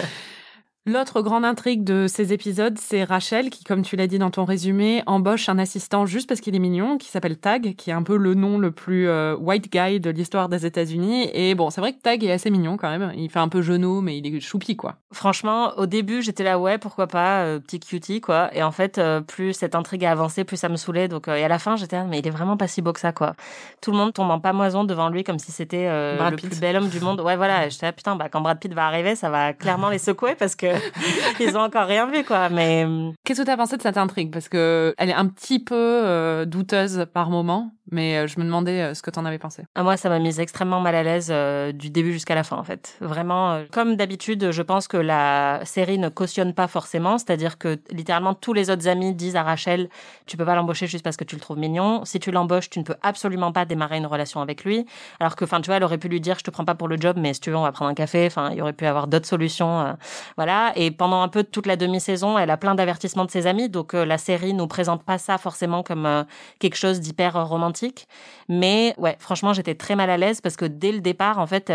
L'autre 0.88 1.20
grande 1.20 1.44
intrigue 1.44 1.82
de 1.82 2.06
ces 2.06 2.32
épisodes, 2.32 2.78
c'est 2.78 3.02
Rachel 3.02 3.50
qui, 3.50 3.64
comme 3.64 3.82
tu 3.82 3.96
l'as 3.96 4.06
dit 4.06 4.20
dans 4.20 4.30
ton 4.30 4.44
résumé, 4.44 5.02
embauche 5.06 5.48
un 5.48 5.58
assistant 5.58 6.06
juste 6.06 6.28
parce 6.28 6.40
qu'il 6.40 6.54
est 6.54 6.60
mignon, 6.60 6.96
qui 6.96 7.08
s'appelle 7.08 7.36
Tag, 7.38 7.74
qui 7.74 7.90
est 7.90 7.92
un 7.92 8.04
peu 8.04 8.16
le 8.16 8.34
nom 8.34 8.56
le 8.56 8.70
plus 8.70 9.08
euh, 9.08 9.34
white 9.34 9.68
guy 9.72 9.98
de 9.98 10.10
l'histoire 10.10 10.48
des 10.48 10.64
États-Unis. 10.64 11.28
Et 11.34 11.56
bon, 11.56 11.70
c'est 11.70 11.80
vrai 11.80 11.92
que 11.92 12.00
Tag 12.00 12.22
est 12.22 12.30
assez 12.30 12.50
mignon 12.50 12.76
quand 12.76 12.88
même. 12.88 13.10
Il 13.16 13.28
fait 13.30 13.40
un 13.40 13.48
peu 13.48 13.62
genou, 13.62 14.00
mais 14.00 14.16
il 14.16 14.32
est 14.32 14.38
choupi 14.38 14.76
quoi. 14.76 14.94
Franchement, 15.12 15.72
au 15.76 15.86
début, 15.86 16.22
j'étais 16.22 16.44
là, 16.44 16.56
ouais, 16.56 16.78
pourquoi 16.78 17.08
pas, 17.08 17.40
euh, 17.40 17.58
petit 17.58 17.80
cutie, 17.80 18.20
quoi. 18.20 18.54
Et 18.54 18.62
en 18.62 18.70
fait, 18.70 18.98
euh, 18.98 19.20
plus 19.20 19.54
cette 19.54 19.74
intrigue 19.74 20.04
a 20.04 20.12
avancé, 20.12 20.44
plus 20.44 20.56
ça 20.56 20.68
me 20.68 20.76
saoulait. 20.76 21.08
Donc, 21.08 21.26
et 21.26 21.42
à 21.42 21.48
la 21.48 21.58
fin, 21.58 21.74
j'étais, 21.74 21.96
là, 21.96 22.04
mais 22.04 22.20
il 22.20 22.28
est 22.28 22.30
vraiment 22.30 22.56
pas 22.56 22.68
si 22.68 22.80
beau 22.80 22.92
que 22.92 23.00
ça, 23.00 23.10
quoi. 23.10 23.34
Tout 23.80 23.90
le 23.90 23.96
monde 23.96 24.12
tombe 24.12 24.30
en 24.30 24.38
pamoison 24.38 24.84
devant 24.84 25.08
lui 25.08 25.24
comme 25.24 25.40
si 25.40 25.50
c'était 25.50 25.88
le 25.88 26.36
Pitt. 26.36 26.48
plus 26.48 26.60
bel 26.60 26.76
homme 26.76 26.88
du 26.88 27.00
monde. 27.00 27.20
Ouais, 27.22 27.34
voilà. 27.34 27.68
J'étais 27.70 27.86
là, 27.86 27.92
putain, 27.92 28.14
bah, 28.14 28.28
quand 28.28 28.40
Brad 28.40 28.60
Pitt 28.60 28.72
va 28.72 28.86
arriver, 28.86 29.16
ça 29.16 29.30
va 29.30 29.52
clairement 29.52 29.88
les 29.90 29.98
secouer 29.98 30.36
parce 30.36 30.54
que 30.54 30.75
ils 31.40 31.56
ont 31.56 31.60
encore 31.60 31.86
rien 31.86 32.06
vu, 32.06 32.24
quoi. 32.24 32.48
Mais 32.48 32.84
euh, 32.86 33.10
Qu'est-ce 33.24 33.40
que 33.40 33.46
tu 33.46 33.50
as 33.50 33.56
pensé 33.56 33.76
de 33.76 33.82
cette 33.82 33.96
intrigue? 33.96 34.32
Parce 34.32 34.48
que 34.48 34.94
elle 34.98 35.10
est 35.10 35.14
un 35.14 35.26
petit 35.26 35.58
peu 35.58 35.74
euh, 35.76 36.44
douteuse 36.44 37.06
par 37.12 37.30
moment, 37.30 37.72
mais 37.90 38.16
euh, 38.18 38.26
je 38.26 38.38
me 38.40 38.44
demandais 38.44 38.94
ce 38.94 39.02
que 39.02 39.10
t'en 39.10 39.24
avais 39.24 39.38
pensé. 39.38 39.64
Ah, 39.74 39.82
moi, 39.82 39.96
ça 39.96 40.08
m'a 40.08 40.18
mise 40.18 40.40
extrêmement 40.40 40.80
mal 40.80 40.94
à 40.94 41.02
l'aise 41.02 41.28
euh, 41.30 41.72
du 41.72 41.90
début 41.90 42.12
jusqu'à 42.12 42.34
la 42.34 42.42
fin, 42.44 42.56
en 42.56 42.64
fait. 42.64 42.96
Vraiment, 43.00 43.52
euh, 43.52 43.64
comme 43.72 43.96
d'habitude, 43.96 44.50
je 44.50 44.62
pense 44.62 44.88
que 44.88 44.96
la 44.96 45.60
série 45.64 45.98
ne 45.98 46.08
cautionne 46.08 46.52
pas 46.54 46.66
forcément. 46.68 47.18
C'est-à-dire 47.18 47.58
que 47.58 47.78
littéralement 47.90 48.34
tous 48.34 48.52
les 48.52 48.70
autres 48.70 48.88
amis 48.88 49.14
disent 49.14 49.36
à 49.36 49.42
Rachel, 49.42 49.88
tu 50.26 50.36
peux 50.36 50.44
pas 50.44 50.54
l'embaucher 50.54 50.86
juste 50.86 51.04
parce 51.04 51.16
que 51.16 51.24
tu 51.24 51.36
le 51.36 51.40
trouves 51.40 51.58
mignon. 51.58 52.04
Si 52.04 52.18
tu 52.20 52.30
l'embauches, 52.30 52.70
tu 52.70 52.78
ne 52.78 52.84
peux 52.84 52.96
absolument 53.02 53.52
pas 53.52 53.64
démarrer 53.64 53.96
une 53.98 54.06
relation 54.06 54.40
avec 54.40 54.64
lui. 54.64 54.86
Alors 55.20 55.36
que, 55.36 55.44
enfin, 55.44 55.60
tu 55.60 55.66
vois, 55.66 55.76
elle 55.76 55.84
aurait 55.84 55.98
pu 55.98 56.08
lui 56.08 56.20
dire, 56.20 56.38
je 56.38 56.44
te 56.44 56.50
prends 56.50 56.64
pas 56.64 56.74
pour 56.74 56.88
le 56.88 56.96
job, 56.98 57.16
mais 57.18 57.34
si 57.34 57.40
tu 57.40 57.50
veux, 57.50 57.56
on 57.56 57.62
va 57.62 57.72
prendre 57.72 57.90
un 57.90 57.94
café. 57.94 58.26
Enfin, 58.26 58.50
il 58.52 58.58
y 58.58 58.62
aurait 58.62 58.72
pu 58.72 58.86
avoir 58.86 59.06
d'autres 59.06 59.26
solutions. 59.26 59.80
euh, 59.80 59.92
voilà. 60.36 60.65
Et 60.74 60.90
pendant 60.90 61.22
un 61.22 61.28
peu 61.28 61.44
toute 61.44 61.66
la 61.66 61.76
demi-saison, 61.76 62.38
elle 62.38 62.50
a 62.50 62.56
plein 62.56 62.74
d'avertissements 62.74 63.24
de 63.24 63.30
ses 63.30 63.46
amis. 63.46 63.68
Donc, 63.68 63.94
euh, 63.94 64.04
la 64.04 64.18
série 64.18 64.54
nous 64.54 64.66
présente 64.66 65.02
pas 65.02 65.18
ça 65.18 65.38
forcément 65.38 65.82
comme 65.82 66.06
euh, 66.06 66.24
quelque 66.58 66.76
chose 66.76 67.00
d'hyper 67.00 67.36
euh, 67.36 67.44
romantique. 67.44 68.08
Mais 68.48 68.94
ouais, 68.98 69.16
franchement, 69.18 69.52
j'étais 69.52 69.74
très 69.74 69.96
mal 69.96 70.10
à 70.10 70.16
l'aise 70.16 70.40
parce 70.40 70.56
que 70.56 70.64
dès 70.64 70.92
le 70.92 71.00
départ, 71.00 71.38
en 71.38 71.46
fait, 71.46 71.72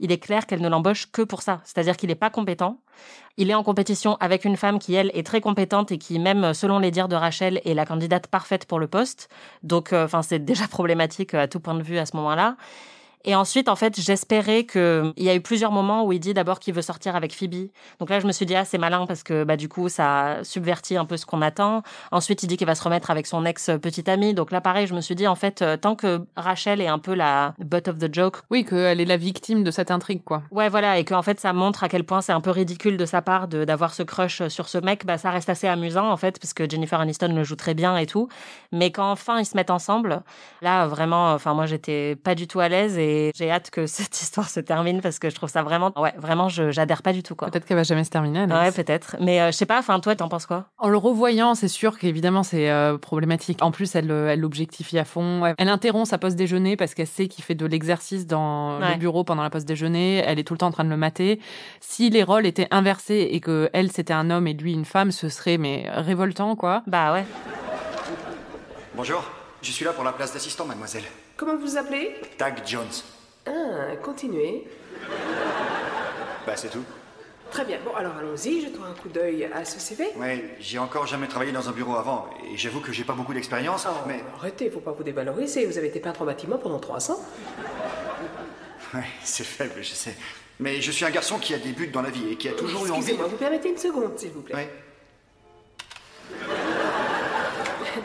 il 0.00 0.12
est 0.12 0.18
clair 0.18 0.46
qu'elle 0.46 0.60
ne 0.60 0.68
l'embauche 0.68 1.10
que 1.10 1.22
pour 1.22 1.42
ça. 1.42 1.60
C'est-à-dire 1.64 1.96
qu'il 1.96 2.08
n'est 2.08 2.14
pas 2.14 2.30
compétent. 2.30 2.78
Il 3.36 3.50
est 3.50 3.54
en 3.54 3.62
compétition 3.62 4.16
avec 4.20 4.44
une 4.44 4.56
femme 4.56 4.78
qui, 4.78 4.94
elle, 4.94 5.10
est 5.14 5.26
très 5.26 5.40
compétente 5.40 5.92
et 5.92 5.98
qui, 5.98 6.18
même 6.18 6.52
selon 6.54 6.78
les 6.78 6.90
dires 6.90 7.08
de 7.08 7.16
Rachel, 7.16 7.60
est 7.64 7.74
la 7.74 7.86
candidate 7.86 8.26
parfaite 8.26 8.66
pour 8.66 8.78
le 8.78 8.88
poste. 8.88 9.28
Donc, 9.62 9.92
enfin, 9.92 10.22
c'est 10.22 10.44
déjà 10.44 10.66
problématique 10.68 11.34
à 11.34 11.48
tout 11.48 11.60
point 11.60 11.74
de 11.74 11.82
vue 11.82 11.98
à 11.98 12.06
ce 12.06 12.16
moment-là. 12.16 12.56
Et 13.24 13.34
ensuite, 13.34 13.68
en 13.68 13.76
fait, 13.76 14.00
j'espérais 14.00 14.64
que 14.64 15.12
il 15.16 15.24
y 15.24 15.28
a 15.28 15.34
eu 15.34 15.42
plusieurs 15.42 15.72
moments 15.72 16.04
où 16.06 16.12
il 16.12 16.20
dit 16.20 16.32
d'abord 16.32 16.58
qu'il 16.58 16.72
veut 16.72 16.82
sortir 16.82 17.16
avec 17.16 17.34
Phoebe. 17.34 17.68
Donc 17.98 18.08
là, 18.08 18.18
je 18.18 18.26
me 18.26 18.32
suis 18.32 18.46
dit 18.46 18.54
ah 18.54 18.64
c'est 18.64 18.78
malin 18.78 19.04
parce 19.06 19.22
que 19.22 19.44
bah 19.44 19.56
du 19.56 19.68
coup 19.68 19.88
ça 19.90 20.38
subvertit 20.42 20.96
un 20.96 21.04
peu 21.04 21.16
ce 21.18 21.26
qu'on 21.26 21.42
attend. 21.42 21.82
Ensuite, 22.12 22.42
il 22.42 22.46
dit 22.46 22.56
qu'il 22.56 22.66
va 22.66 22.74
se 22.74 22.82
remettre 22.82 23.10
avec 23.10 23.26
son 23.26 23.44
ex 23.44 23.70
petite 23.82 24.08
amie. 24.08 24.32
Donc 24.32 24.50
là, 24.50 24.62
pareil, 24.62 24.86
je 24.86 24.94
me 24.94 25.02
suis 25.02 25.14
dit 25.14 25.26
en 25.26 25.34
fait 25.34 25.60
euh, 25.60 25.76
tant 25.76 25.96
que 25.96 26.22
Rachel 26.36 26.80
est 26.80 26.86
un 26.86 26.98
peu 26.98 27.14
la 27.14 27.54
butt 27.58 27.88
of 27.88 27.98
the 27.98 28.12
joke, 28.12 28.38
Oui, 28.50 28.64
qu'elle 28.64 29.00
est 29.00 29.04
la 29.04 29.18
victime 29.18 29.64
de 29.64 29.70
cette 29.70 29.90
intrigue, 29.90 30.24
quoi. 30.24 30.42
Ouais, 30.50 30.70
voilà, 30.70 30.98
et 30.98 31.04
qu'en 31.04 31.22
fait, 31.22 31.40
ça 31.40 31.52
montre 31.52 31.84
à 31.84 31.88
quel 31.88 32.04
point 32.04 32.22
c'est 32.22 32.32
un 32.32 32.40
peu 32.40 32.50
ridicule 32.50 32.96
de 32.96 33.04
sa 33.04 33.20
part 33.20 33.48
de 33.48 33.64
d'avoir 33.64 33.92
ce 33.92 34.02
crush 34.02 34.48
sur 34.48 34.68
ce 34.68 34.78
mec. 34.78 35.04
Bah, 35.04 35.18
ça 35.18 35.30
reste 35.30 35.50
assez 35.50 35.68
amusant 35.68 36.10
en 36.10 36.16
fait, 36.16 36.38
parce 36.40 36.54
que 36.54 36.68
Jennifer 36.68 36.98
Aniston 36.98 37.34
le 37.34 37.44
joue 37.44 37.56
très 37.56 37.74
bien 37.74 37.98
et 37.98 38.06
tout. 38.06 38.28
Mais 38.72 38.90
quand 38.90 39.10
enfin 39.10 39.38
ils 39.38 39.44
se 39.44 39.56
mettent 39.56 39.70
ensemble, 39.70 40.22
là 40.62 40.86
vraiment, 40.86 41.34
enfin 41.34 41.52
moi 41.52 41.66
j'étais 41.66 42.16
pas 42.16 42.34
du 42.34 42.46
tout 42.46 42.60
à 42.60 42.68
l'aise 42.68 42.96
et 42.96 43.09
j'ai 43.34 43.50
hâte 43.50 43.70
que 43.70 43.86
cette 43.86 44.20
histoire 44.20 44.48
se 44.48 44.60
termine 44.60 45.00
parce 45.00 45.18
que 45.18 45.30
je 45.30 45.34
trouve 45.34 45.48
ça 45.50 45.62
vraiment, 45.62 45.92
ouais, 46.00 46.12
vraiment, 46.18 46.48
je 46.48 46.70
j'adhère 46.70 47.02
pas 47.02 47.12
du 47.12 47.22
tout 47.22 47.34
quoi. 47.34 47.48
Peut-être 47.50 47.64
qu'elle 47.66 47.76
va 47.76 47.82
jamais 47.82 48.04
se 48.04 48.10
terminer. 48.10 48.44
Ouais, 48.44 48.72
peut-être. 48.72 49.16
Mais 49.20 49.40
euh, 49.40 49.46
je 49.52 49.56
sais 49.56 49.66
pas. 49.66 49.78
Enfin, 49.78 49.98
toi, 50.00 50.14
t'en 50.16 50.28
penses 50.28 50.46
quoi? 50.46 50.66
En 50.78 50.88
le 50.88 50.96
revoyant, 50.96 51.54
c'est 51.54 51.68
sûr 51.68 51.98
qu'évidemment 51.98 52.42
c'est 52.42 52.70
euh, 52.70 52.98
problématique. 52.98 53.58
En 53.62 53.70
plus, 53.70 53.94
elle 53.94 54.10
euh, 54.10 54.28
elle 54.32 54.40
l'objectifie 54.40 54.98
à 54.98 55.04
fond. 55.04 55.42
Ouais. 55.42 55.54
Elle 55.58 55.68
interrompt 55.68 56.06
sa 56.08 56.18
pause 56.18 56.36
déjeuner 56.36 56.76
parce 56.76 56.94
qu'elle 56.94 57.06
sait 57.06 57.28
qu'il 57.28 57.44
fait 57.44 57.54
de 57.54 57.66
l'exercice 57.66 58.26
dans 58.26 58.78
Ouais. 58.80 58.92
le 58.92 58.98
bureau 58.98 59.24
pendant 59.24 59.42
la 59.42 59.50
pause 59.50 59.64
déjeuner. 59.64 60.22
Elle 60.26 60.38
est 60.38 60.44
tout 60.44 60.54
le 60.54 60.58
temps 60.58 60.68
en 60.68 60.72
train 60.72 60.84
de 60.84 60.90
le 60.90 60.96
mater. 60.96 61.40
Si 61.80 62.10
les 62.10 62.22
rôles 62.22 62.46
étaient 62.46 62.68
inversés 62.70 63.28
et 63.32 63.40
que 63.40 63.68
elle 63.72 63.90
c'était 63.92 64.12
un 64.12 64.30
homme 64.30 64.46
et 64.46 64.54
lui 64.54 64.72
une 64.72 64.84
femme, 64.84 65.10
ce 65.10 65.28
serait 65.28 65.58
mais 65.58 65.86
révoltant 65.90 66.56
quoi. 66.56 66.82
Bah 66.86 67.12
ouais. 67.12 67.24
Bonjour, 68.94 69.22
je 69.62 69.70
suis 69.70 69.84
là 69.84 69.92
pour 69.92 70.04
la 70.04 70.12
place 70.12 70.32
d'assistant, 70.32 70.64
mademoiselle. 70.66 71.04
Comment 71.40 71.56
vous 71.56 71.78
appelez 71.78 72.16
Tag 72.36 72.60
Jones. 72.66 72.84
Ah, 73.46 73.96
continuez. 74.02 74.64
Bah, 76.46 76.54
c'est 76.54 76.68
tout. 76.68 76.84
Très 77.50 77.64
bien, 77.64 77.78
bon 77.82 77.94
alors 77.94 78.12
allons-y, 78.18 78.60
jetons 78.60 78.84
un 78.84 78.92
coup 78.92 79.08
d'œil 79.08 79.46
à 79.46 79.64
ce 79.64 79.80
CV. 79.80 80.08
Ouais, 80.18 80.54
j'ai 80.60 80.78
encore 80.78 81.06
jamais 81.06 81.28
travaillé 81.28 81.50
dans 81.50 81.66
un 81.66 81.72
bureau 81.72 81.96
avant, 81.96 82.28
et 82.52 82.58
j'avoue 82.58 82.80
que 82.80 82.92
j'ai 82.92 83.04
pas 83.04 83.14
beaucoup 83.14 83.32
d'expérience, 83.32 83.86
Oh, 83.88 83.94
mais. 84.06 84.22
arrêtez, 84.36 84.68
faut 84.68 84.80
pas 84.80 84.92
vous 84.92 85.02
dévaloriser, 85.02 85.64
vous 85.64 85.78
avez 85.78 85.86
été 85.86 85.98
peintre 85.98 86.20
en 86.20 86.26
bâtiment 86.26 86.58
pendant 86.58 86.78
300. 86.78 87.18
Ouais, 88.92 89.00
c'est 89.24 89.44
faible, 89.44 89.76
je 89.80 89.94
sais. 89.94 90.14
Mais 90.58 90.82
je 90.82 90.90
suis 90.92 91.06
un 91.06 91.10
garçon 91.10 91.38
qui 91.38 91.54
a 91.54 91.58
des 91.58 91.72
buts 91.72 91.88
dans 91.88 92.02
la 92.02 92.10
vie 92.10 92.32
et 92.32 92.36
qui 92.36 92.50
a 92.50 92.52
toujours 92.52 92.86
eu 92.86 92.90
envie. 92.90 92.98
Excusez-moi, 92.98 93.28
vous 93.28 93.38
permettez 93.38 93.70
une 93.70 93.78
seconde, 93.78 94.18
s'il 94.18 94.32
vous 94.32 94.42
plaît. 94.42 94.56
Ouais. 94.56 94.70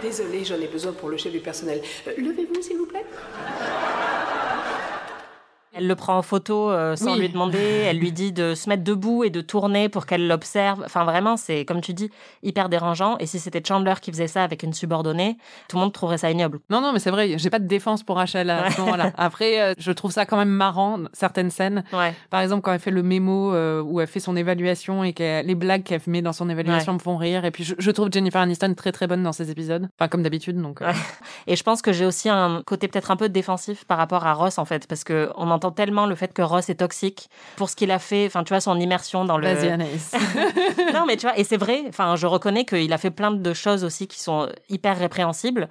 Désolé, 0.05 0.45
j'en 0.45 0.61
ai 0.61 0.67
besoin 0.67 0.91
pour 0.91 1.09
le 1.09 1.17
chef 1.17 1.31
du 1.31 1.39
personnel. 1.39 1.81
Euh, 2.07 2.11
Levez-vous, 2.15 2.61
s'il 2.61 2.77
vous 2.77 2.85
plaît. 2.85 3.03
Elle 5.77 5.87
le 5.87 5.95
prend 5.95 6.17
en 6.17 6.21
photo 6.21 6.71
euh, 6.71 6.95
sans 6.95 7.13
Oui. 7.13 7.19
lui 7.19 7.29
demander. 7.29 7.57
Elle 7.59 7.99
lui 7.99 8.11
dit 8.11 8.31
de 8.31 8.55
se 8.55 8.69
mettre 8.69 8.83
debout 8.83 9.23
et 9.23 9.29
de 9.29 9.41
tourner 9.41 9.89
pour 9.89 10.05
qu'elle 10.05 10.27
l'observe. 10.27 10.81
Enfin, 10.85 11.03
vraiment, 11.03 11.35
c'est, 11.37 11.65
comme 11.65 11.81
tu 11.81 11.93
dis, 11.93 12.09
hyper 12.43 12.69
dérangeant. 12.69 13.17
Et 13.19 13.25
si 13.25 13.39
c'était 13.39 13.61
Chandler 13.65 13.93
qui 14.01 14.11
faisait 14.11 14.27
ça 14.27 14.43
avec 14.43 14.63
une 14.63 14.73
subordonnée, 14.73 15.37
tout 15.67 15.75
le 15.77 15.81
monde 15.81 15.91
trouverait 15.93 16.17
ça 16.17 16.31
ignoble. 16.31 16.59
Non, 16.69 16.79
non, 16.81 16.93
mais 16.93 16.99
c'est 16.99 17.11
vrai, 17.11 17.37
j'ai 17.37 17.49
pas 17.49 17.59
de 17.59 17.67
défense 17.67 18.03
pour 18.03 18.15
Rachel 18.15 18.49
à 18.49 18.71
ce 18.71 18.79
moment-là. 18.81 19.11
Après, 19.17 19.61
euh, 19.61 19.73
je 19.77 19.91
trouve 19.91 20.11
ça 20.11 20.25
quand 20.25 20.37
même 20.37 20.49
marrant, 20.49 20.99
certaines 21.13 21.49
scènes. 21.51 21.83
Ouais. 21.91 22.13
Par 22.29 22.39
exemple, 22.41 22.61
quand 22.61 22.71
elle 22.71 22.79
fait 22.79 22.91
le 22.91 23.03
mémo 23.03 23.53
euh, 23.53 23.81
où 23.81 23.99
elle 23.99 24.07
fait 24.07 24.19
son 24.21 24.35
évaluation 24.37 25.03
et 25.03 25.13
que 25.13 25.43
les 25.45 25.55
blagues 25.55 25.83
qu'elle 25.83 26.01
met 26.07 26.21
dans 26.21 26.33
son 26.33 26.49
évaluation 26.49 26.93
me 26.93 26.99
font 26.99 27.17
rire. 27.17 27.43
Et 27.45 27.51
puis, 27.51 27.63
je, 27.65 27.75
je 27.77 27.91
trouve 27.91 28.09
Jennifer 28.11 28.41
Aniston 28.41 28.73
très 28.75 28.91
très 28.91 29.07
bonne 29.07 29.23
dans 29.23 29.33
ces 29.33 29.51
épisodes. 29.51 29.89
Enfin, 29.99 30.07
comme 30.07 30.23
d'habitude, 30.23 30.61
donc. 30.61 30.81
euh. 30.81 30.91
Et 31.47 31.55
je 31.55 31.63
pense 31.63 31.81
que 31.81 31.91
j'ai 31.91 32.05
aussi 32.05 32.29
un 32.29 32.61
côté 32.65 32.87
peut-être 32.87 33.11
un 33.11 33.15
peu 33.17 33.27
défensif 33.29 33.83
par 33.85 33.97
rapport 33.97 34.25
à 34.25 34.33
Ross 34.33 34.57
en 34.57 34.65
fait, 34.65 34.87
parce 34.87 35.03
que 35.03 35.29
on 35.35 35.51
entend 35.51 35.64
tellement 35.71 36.05
le 36.05 36.15
fait 36.15 36.33
que 36.33 36.41
Ross 36.41 36.69
est 36.69 36.75
toxique 36.75 37.29
pour 37.55 37.69
ce 37.69 37.75
qu'il 37.75 37.91
a 37.91 37.99
fait. 37.99 38.25
Enfin, 38.27 38.43
tu 38.43 38.49
vois 38.53 38.61
son 38.61 38.79
immersion 38.79 39.25
dans 39.25 39.37
le. 39.37 39.47
Vas-y, 39.53 39.69
Anaïs. 39.71 40.13
non, 40.93 41.05
mais 41.05 41.17
tu 41.17 41.25
vois, 41.27 41.37
et 41.37 41.43
c'est 41.43 41.57
vrai. 41.57 41.83
Enfin, 41.87 42.15
je 42.15 42.27
reconnais 42.27 42.65
qu'il 42.65 42.91
a 42.93 42.97
fait 42.97 43.11
plein 43.11 43.31
de 43.31 43.53
choses 43.53 43.83
aussi 43.83 44.07
qui 44.07 44.19
sont 44.19 44.49
hyper 44.69 44.97
répréhensibles. 44.97 45.69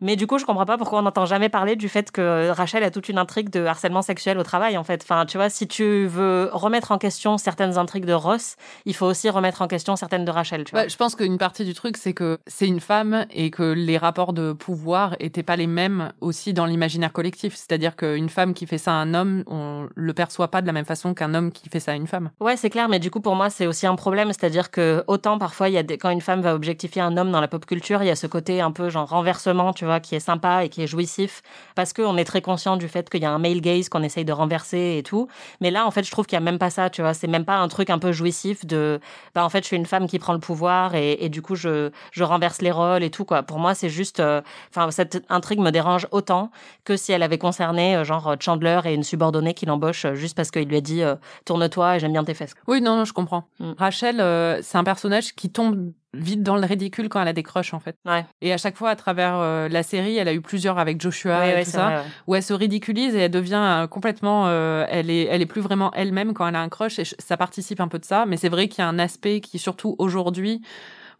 Mais 0.00 0.16
du 0.16 0.26
coup, 0.26 0.38
je 0.38 0.44
comprends 0.44 0.66
pas 0.66 0.78
pourquoi 0.78 0.98
on 0.98 1.02
n'entend 1.02 1.26
jamais 1.26 1.48
parler 1.48 1.76
du 1.76 1.88
fait 1.88 2.10
que 2.10 2.50
Rachel 2.50 2.82
a 2.82 2.90
toute 2.90 3.08
une 3.08 3.18
intrigue 3.18 3.50
de 3.50 3.64
harcèlement 3.64 4.02
sexuel 4.02 4.38
au 4.38 4.42
travail, 4.42 4.76
en 4.76 4.84
fait. 4.84 5.02
Enfin, 5.02 5.26
tu 5.26 5.36
vois, 5.36 5.50
si 5.50 5.66
tu 5.66 6.06
veux 6.06 6.50
remettre 6.52 6.92
en 6.92 6.98
question 6.98 7.38
certaines 7.38 7.78
intrigues 7.78 8.04
de 8.04 8.12
Ross, 8.12 8.56
il 8.84 8.94
faut 8.94 9.06
aussi 9.06 9.30
remettre 9.30 9.62
en 9.62 9.68
question 9.68 9.96
certaines 9.96 10.24
de 10.24 10.30
Rachel, 10.30 10.64
tu 10.64 10.72
vois. 10.72 10.82
Ouais, 10.82 10.88
je 10.88 10.96
pense 10.96 11.14
qu'une 11.14 11.38
partie 11.38 11.64
du 11.64 11.74
truc, 11.74 11.96
c'est 11.96 12.12
que 12.12 12.38
c'est 12.46 12.66
une 12.66 12.80
femme 12.80 13.26
et 13.30 13.50
que 13.50 13.62
les 13.62 13.98
rapports 13.98 14.32
de 14.32 14.52
pouvoir 14.52 15.16
étaient 15.20 15.42
pas 15.42 15.56
les 15.56 15.66
mêmes 15.66 16.12
aussi 16.20 16.52
dans 16.52 16.66
l'imaginaire 16.66 17.12
collectif. 17.12 17.54
C'est-à-dire 17.54 17.96
qu'une 17.96 18.28
femme 18.28 18.54
qui 18.54 18.66
fait 18.66 18.78
ça 18.78 18.92
à 18.92 18.94
un 18.94 19.14
homme, 19.14 19.44
on 19.46 19.88
le 19.94 20.12
perçoit 20.14 20.48
pas 20.48 20.62
de 20.62 20.66
la 20.66 20.72
même 20.72 20.84
façon 20.84 21.14
qu'un 21.14 21.34
homme 21.34 21.52
qui 21.52 21.68
fait 21.68 21.80
ça 21.80 21.92
à 21.92 21.94
une 21.94 22.06
femme. 22.06 22.30
Ouais, 22.40 22.56
c'est 22.56 22.70
clair, 22.70 22.88
mais 22.88 22.98
du 22.98 23.10
coup, 23.10 23.20
pour 23.20 23.36
moi, 23.36 23.50
c'est 23.50 23.66
aussi 23.66 23.86
un 23.86 23.96
problème. 23.96 24.28
C'est-à-dire 24.28 24.70
que 24.70 25.04
autant 25.06 25.38
parfois, 25.38 25.68
il 25.68 25.72
y 25.74 25.78
a 25.78 25.82
des... 25.82 25.98
quand 25.98 26.10
une 26.10 26.20
femme 26.20 26.40
va 26.40 26.54
objectifier 26.54 27.02
un 27.02 27.16
homme 27.16 27.30
dans 27.30 27.40
la 27.40 27.48
pop 27.48 27.64
culture, 27.66 28.02
il 28.02 28.06
y 28.06 28.10
a 28.10 28.16
ce 28.16 28.26
côté 28.26 28.60
un 28.60 28.70
peu 28.70 28.88
genre 28.88 29.08
renversement, 29.08 29.72
tu 29.72 29.83
vois, 29.84 30.00
qui 30.00 30.14
est 30.14 30.20
sympa 30.20 30.64
et 30.64 30.68
qui 30.68 30.82
est 30.82 30.86
jouissif, 30.86 31.42
parce 31.74 31.92
qu'on 31.92 32.16
est 32.16 32.24
très 32.24 32.42
conscient 32.42 32.76
du 32.76 32.88
fait 32.88 33.08
qu'il 33.10 33.22
y 33.22 33.26
a 33.26 33.30
un 33.30 33.38
male 33.38 33.60
gaze 33.60 33.88
qu'on 33.88 34.02
essaye 34.02 34.24
de 34.24 34.32
renverser 34.32 34.96
et 34.98 35.02
tout. 35.02 35.28
Mais 35.60 35.70
là, 35.70 35.86
en 35.86 35.90
fait, 35.90 36.04
je 36.04 36.10
trouve 36.10 36.26
qu'il 36.26 36.36
y 36.36 36.42
a 36.42 36.44
même 36.44 36.58
pas 36.58 36.70
ça, 36.70 36.90
tu 36.90 37.02
vois. 37.02 37.14
C'est 37.14 37.26
même 37.26 37.44
pas 37.44 37.56
un 37.56 37.68
truc 37.68 37.90
un 37.90 37.98
peu 37.98 38.12
jouissif 38.12 38.66
de, 38.66 39.00
bah, 39.34 39.44
en 39.44 39.48
fait, 39.48 39.62
je 39.62 39.66
suis 39.66 39.76
une 39.76 39.86
femme 39.86 40.06
qui 40.06 40.18
prend 40.18 40.32
le 40.32 40.40
pouvoir 40.40 40.94
et, 40.94 41.24
et 41.24 41.28
du 41.28 41.42
coup, 41.42 41.54
je, 41.54 41.90
je 42.12 42.24
renverse 42.24 42.62
les 42.62 42.70
rôles 42.70 43.02
et 43.02 43.10
tout, 43.10 43.24
quoi. 43.24 43.42
Pour 43.42 43.58
moi, 43.58 43.74
c'est 43.74 43.88
juste, 43.88 44.20
euh, 44.20 44.40
enfin, 44.70 44.90
cette 44.90 45.24
intrigue 45.28 45.60
me 45.60 45.70
dérange 45.70 46.06
autant 46.10 46.50
que 46.84 46.96
si 46.96 47.12
elle 47.12 47.22
avait 47.22 47.38
concerné, 47.38 47.96
euh, 47.96 48.04
genre, 48.04 48.36
Chandler 48.40 48.80
et 48.84 48.94
une 48.94 49.02
subordonnée 49.02 49.54
qui 49.54 49.66
l'embauche 49.66 50.04
euh, 50.04 50.14
juste 50.14 50.36
parce 50.36 50.50
qu'il 50.50 50.68
lui 50.68 50.76
a 50.76 50.80
dit, 50.80 51.02
euh, 51.02 51.16
tourne-toi 51.44 51.96
et 51.96 52.00
j'aime 52.00 52.12
bien 52.12 52.24
tes 52.24 52.34
fesses. 52.34 52.54
Oui, 52.66 52.80
non, 52.80 52.96
non, 52.96 53.04
je 53.04 53.12
comprends. 53.12 53.44
Mm. 53.58 53.72
Rachel, 53.78 54.62
c'est 54.62 54.78
un 54.78 54.84
personnage 54.84 55.34
qui 55.34 55.50
tombe 55.50 55.92
vite 56.14 56.42
dans 56.42 56.56
le 56.56 56.64
ridicule 56.66 57.08
quand 57.08 57.20
elle 57.20 57.28
a 57.28 57.32
des 57.32 57.42
crushs, 57.42 57.74
en 57.74 57.80
fait. 57.80 57.96
Ouais. 58.06 58.24
Et 58.40 58.52
à 58.52 58.56
chaque 58.56 58.76
fois, 58.76 58.90
à 58.90 58.96
travers 58.96 59.34
euh, 59.36 59.68
la 59.68 59.82
série, 59.82 60.16
elle 60.16 60.28
a 60.28 60.34
eu 60.34 60.40
plusieurs 60.40 60.78
avec 60.78 61.00
Joshua 61.00 61.38
Ouais, 61.38 61.50
et 61.50 61.54
ouais, 61.54 61.64
tout 61.64 61.70
ça. 61.70 61.84
vrai, 61.86 62.02
où 62.26 62.34
elle 62.34 62.42
se 62.42 62.52
ridiculise 62.54 63.14
et 63.14 63.20
elle 63.20 63.30
devient 63.30 63.54
euh, 63.56 63.86
complètement 63.86 64.44
euh, 64.46 64.86
elle 64.88 65.10
est 65.10 65.24
elle 65.24 65.42
est 65.42 65.46
plus 65.46 65.60
vraiment 65.60 65.90
elle-même 65.94 66.32
quand 66.34 66.46
elle 66.46 66.56
a 66.56 66.60
un 66.60 66.68
crush 66.68 66.98
et 66.98 67.04
ça 67.18 67.36
participe 67.36 67.80
un 67.80 67.88
peu 67.88 67.98
de 67.98 68.04
ça 68.04 68.24
mais 68.26 68.36
c'est 68.36 68.48
vrai 68.48 68.68
qu'il 68.68 68.80
y 68.80 68.84
a 68.84 68.88
un 68.88 68.98
aspect 68.98 69.40
qui 69.40 69.58
surtout 69.58 69.96
aujourd'hui 69.98 70.60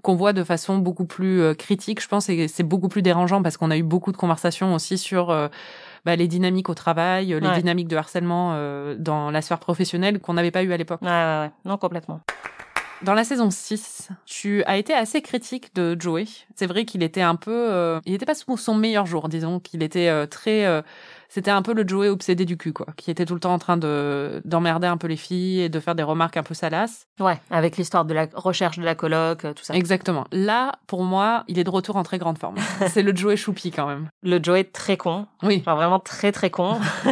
qu'on 0.02 0.14
voit 0.14 0.32
de 0.32 0.44
façon 0.44 0.78
beaucoup 0.78 1.06
plus 1.06 1.40
euh, 1.40 1.54
critique 1.54 2.00
je 2.02 2.08
pense 2.08 2.28
et 2.28 2.46
c'est 2.48 2.62
beaucoup 2.62 2.88
plus 2.88 3.02
dérangeant 3.02 3.42
parce 3.42 3.56
qu'on 3.56 3.70
a 3.70 3.76
eu 3.76 3.82
beaucoup 3.82 4.12
de 4.12 4.16
conversations 4.16 4.74
aussi 4.74 4.98
sur 4.98 5.30
euh, 5.30 5.48
bah, 6.04 6.14
les 6.16 6.28
dynamiques 6.28 6.68
au 6.68 6.74
travail 6.74 7.28
les 7.40 7.50
dynamiques 7.60 7.88
de 7.88 7.96
harcèlement 7.96 8.52
euh, 8.54 8.94
dans 8.98 9.30
la 9.30 9.40
sphère 9.42 9.58
professionnelle 9.58 10.20
qu'on 10.20 10.34
n'avait 10.34 10.50
pas 10.50 10.62
eu 10.62 10.72
à 10.72 10.76
l'époque 10.76 11.00
Ouais, 11.02 11.08
ouais, 11.08 11.38
ouais. 11.40 11.50
Non, 11.64 11.78
complètement. 11.78 12.20
Dans 13.04 13.14
la 13.14 13.24
saison 13.24 13.50
6, 13.50 14.08
tu 14.26 14.64
as 14.64 14.76
été 14.76 14.92
assez 14.94 15.22
critique 15.22 15.74
de 15.74 15.96
Joey. 15.98 16.24
C'est 16.56 16.66
vrai 16.66 16.84
qu'il 16.84 17.02
était 17.02 17.22
un 17.22 17.36
peu... 17.36 17.52
euh, 17.72 18.00
il 18.04 18.12
n'était 18.12 18.26
pas 18.26 18.34
sous 18.34 18.56
son 18.56 18.74
meilleur 18.74 19.06
jour, 19.06 19.28
disons, 19.28 19.60
qu'il 19.60 19.82
était 19.82 20.08
euh, 20.08 20.26
très... 20.26 20.64
euh, 20.64 20.82
c'était 21.34 21.50
un 21.50 21.62
peu 21.62 21.74
le 21.74 21.86
Joey 21.86 22.08
obsédé 22.08 22.44
du 22.44 22.56
cul, 22.56 22.72
quoi. 22.72 22.86
Qui 22.96 23.10
était 23.10 23.24
tout 23.24 23.34
le 23.34 23.40
temps 23.40 23.52
en 23.52 23.58
train 23.58 23.76
de 23.76 24.40
d'emmerder 24.44 24.86
un 24.86 24.96
peu 24.96 25.08
les 25.08 25.16
filles 25.16 25.62
et 25.62 25.68
de 25.68 25.80
faire 25.80 25.96
des 25.96 26.04
remarques 26.04 26.36
un 26.36 26.44
peu 26.44 26.54
salaces. 26.54 27.08
Ouais, 27.18 27.40
avec 27.50 27.76
l'histoire 27.76 28.04
de 28.04 28.14
la 28.14 28.28
recherche 28.34 28.78
de 28.78 28.84
la 28.84 28.94
coloc, 28.94 29.44
euh, 29.44 29.52
tout 29.52 29.64
ça. 29.64 29.74
Exactement. 29.74 30.28
Là, 30.30 30.76
pour 30.86 31.02
moi, 31.02 31.42
il 31.48 31.58
est 31.58 31.64
de 31.64 31.70
retour 31.70 31.96
en 31.96 32.04
très 32.04 32.18
grande 32.18 32.38
forme. 32.38 32.54
C'est 32.86 33.02
le 33.02 33.16
Joey 33.16 33.36
choupi, 33.36 33.72
quand 33.72 33.88
même. 33.88 34.08
Le 34.22 34.40
Joe 34.40 34.60
est 34.60 34.72
très 34.72 34.96
con. 34.96 35.26
Oui. 35.42 35.60
Genre 35.66 35.74
vraiment 35.74 35.98
très 35.98 36.30
très 36.30 36.50
con. 36.50 36.78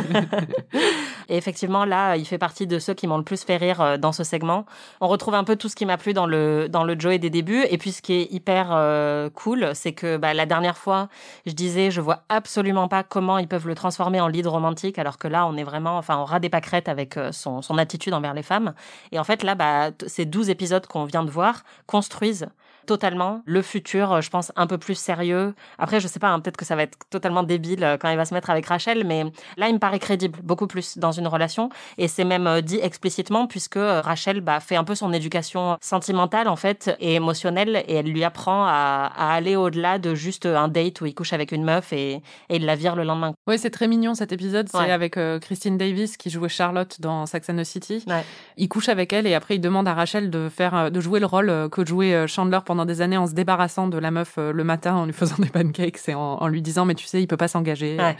Et 1.28 1.36
effectivement, 1.36 1.84
là, 1.84 2.16
il 2.16 2.24
fait 2.24 2.38
partie 2.38 2.66
de 2.66 2.78
ceux 2.78 2.94
qui 2.94 3.06
m'ont 3.06 3.18
le 3.18 3.24
plus 3.24 3.44
fait 3.44 3.56
rire 3.56 3.80
euh, 3.80 3.96
dans 3.96 4.12
ce 4.12 4.24
segment. 4.24 4.66
On 5.00 5.08
retrouve 5.08 5.34
un 5.34 5.44
peu 5.44 5.56
tout 5.56 5.68
ce 5.68 5.76
qui 5.76 5.86
m'a 5.86 5.96
plu 5.96 6.12
dans 6.12 6.26
le 6.26 6.68
dans 6.68 6.84
le 6.84 6.98
Joey 6.98 7.18
des 7.18 7.30
débuts. 7.30 7.64
Et 7.70 7.78
puis, 7.78 7.92
ce 7.92 8.02
qui 8.02 8.14
est 8.14 8.32
hyper 8.32 8.68
euh, 8.72 9.30
cool, 9.30 9.70
c'est 9.74 9.92
que 9.92 10.16
bah, 10.16 10.34
la 10.34 10.46
dernière 10.46 10.76
fois, 10.76 11.08
je 11.46 11.52
disais, 11.52 11.90
je 11.90 12.00
vois 12.00 12.24
absolument 12.28 12.88
pas 12.88 13.02
comment 13.02 13.38
ils 13.38 13.48
peuvent 13.48 13.68
le 13.68 13.74
transformer 13.74 14.20
en 14.20 14.28
lead 14.28 14.46
romantique, 14.46 14.98
alors 14.98 15.18
que 15.18 15.28
là, 15.28 15.46
on 15.46 15.56
est 15.56 15.64
vraiment, 15.64 15.96
enfin, 15.98 16.16
on 16.18 16.24
rat 16.24 16.40
des 16.40 16.48
pâquerettes 16.48 16.88
avec 16.88 17.16
euh, 17.16 17.32
son 17.32 17.62
son 17.62 17.78
attitude 17.78 18.14
envers 18.14 18.34
les 18.34 18.42
femmes. 18.42 18.74
Et 19.12 19.18
en 19.18 19.24
fait, 19.24 19.42
là, 19.42 19.54
bah, 19.54 19.90
ces 20.06 20.24
12 20.24 20.50
épisodes 20.50 20.86
qu'on 20.86 21.04
vient 21.04 21.24
de 21.24 21.30
voir 21.30 21.62
construisent 21.86 22.48
totalement 22.86 23.42
le 23.46 23.62
futur, 23.62 24.12
euh, 24.12 24.20
je 24.20 24.30
pense, 24.30 24.52
un 24.56 24.66
peu 24.66 24.78
plus 24.78 24.94
sérieux. 24.94 25.54
Après, 25.78 26.00
je 26.00 26.08
sais 26.08 26.18
pas, 26.18 26.28
hein, 26.28 26.40
peut-être 26.40 26.56
que 26.56 26.64
ça 26.64 26.76
va 26.76 26.82
être 26.82 26.98
totalement 27.10 27.42
débile 27.42 27.84
euh, 27.84 27.96
quand 27.96 28.10
il 28.10 28.16
va 28.16 28.24
se 28.24 28.34
mettre 28.34 28.50
avec 28.50 28.66
Rachel, 28.66 29.04
mais 29.06 29.24
là, 29.56 29.68
il 29.68 29.74
me 29.74 29.78
paraît 29.78 29.98
crédible, 29.98 30.38
beaucoup 30.42 30.66
plus 30.66 30.98
dans 30.98 31.12
une 31.12 31.26
relation. 31.26 31.70
Et 31.98 32.08
c'est 32.08 32.24
même 32.24 32.46
euh, 32.46 32.60
dit 32.60 32.78
explicitement, 32.82 33.46
puisque 33.46 33.78
Rachel 33.78 34.40
bah, 34.40 34.60
fait 34.60 34.76
un 34.76 34.84
peu 34.84 34.94
son 34.94 35.12
éducation 35.12 35.76
sentimentale, 35.80 36.48
en 36.48 36.56
fait, 36.56 36.94
et 37.00 37.14
émotionnelle, 37.14 37.82
et 37.86 37.94
elle 37.94 38.06
lui 38.06 38.24
apprend 38.24 38.64
à, 38.66 39.10
à 39.16 39.32
aller 39.32 39.56
au-delà 39.56 39.98
de 39.98 40.14
juste 40.14 40.46
un 40.46 40.68
date 40.68 41.00
où 41.00 41.06
il 41.06 41.14
couche 41.14 41.32
avec 41.32 41.52
une 41.52 41.64
meuf 41.64 41.92
et, 41.92 42.14
et 42.14 42.56
il 42.56 42.64
la 42.66 42.74
vire 42.76 42.96
le 42.96 43.04
lendemain. 43.04 43.34
Oui, 43.46 43.58
c'est 43.58 43.70
très 43.70 43.88
mignon 43.88 44.14
cet 44.14 44.32
épisode. 44.32 44.68
C'est 44.70 44.78
Ouais. 44.78 44.90
avec 44.90 45.16
euh, 45.16 45.38
Christine 45.38 45.78
Davis 45.78 46.16
qui 46.16 46.30
jouait 46.30 46.48
Charlotte 46.48 47.00
dans 47.00 47.26
Sex 47.26 47.48
and 47.50 47.56
the 47.56 47.64
City. 47.64 48.04
Ouais. 48.08 48.24
Il 48.56 48.68
couche 48.68 48.88
avec 48.88 49.12
elle 49.12 49.26
et 49.26 49.34
après 49.34 49.56
il 49.56 49.60
demande 49.60 49.86
à 49.86 49.94
Rachel 49.94 50.30
de 50.30 50.48
faire, 50.48 50.90
de 50.90 51.00
jouer 51.00 51.20
le 51.20 51.26
rôle 51.26 51.68
que 51.70 51.86
jouait 51.86 52.26
Chandler 52.26 52.58
pendant 52.72 52.86
des 52.86 53.02
années 53.02 53.18
en 53.18 53.26
se 53.26 53.34
débarrassant 53.34 53.86
de 53.86 53.98
la 53.98 54.10
meuf 54.10 54.36
euh, 54.38 54.50
le 54.52 54.64
matin 54.64 54.94
en 54.94 55.04
lui 55.04 55.12
faisant 55.12 55.36
des 55.38 55.50
pancakes 55.50 56.08
et 56.08 56.14
en, 56.14 56.20
en 56.20 56.48
lui 56.48 56.62
disant 56.62 56.84
mais 56.86 56.94
tu 56.94 57.06
sais 57.06 57.20
il 57.20 57.26
peut 57.26 57.36
pas 57.36 57.48
s'engager. 57.48 57.96
Ouais. 57.98 58.16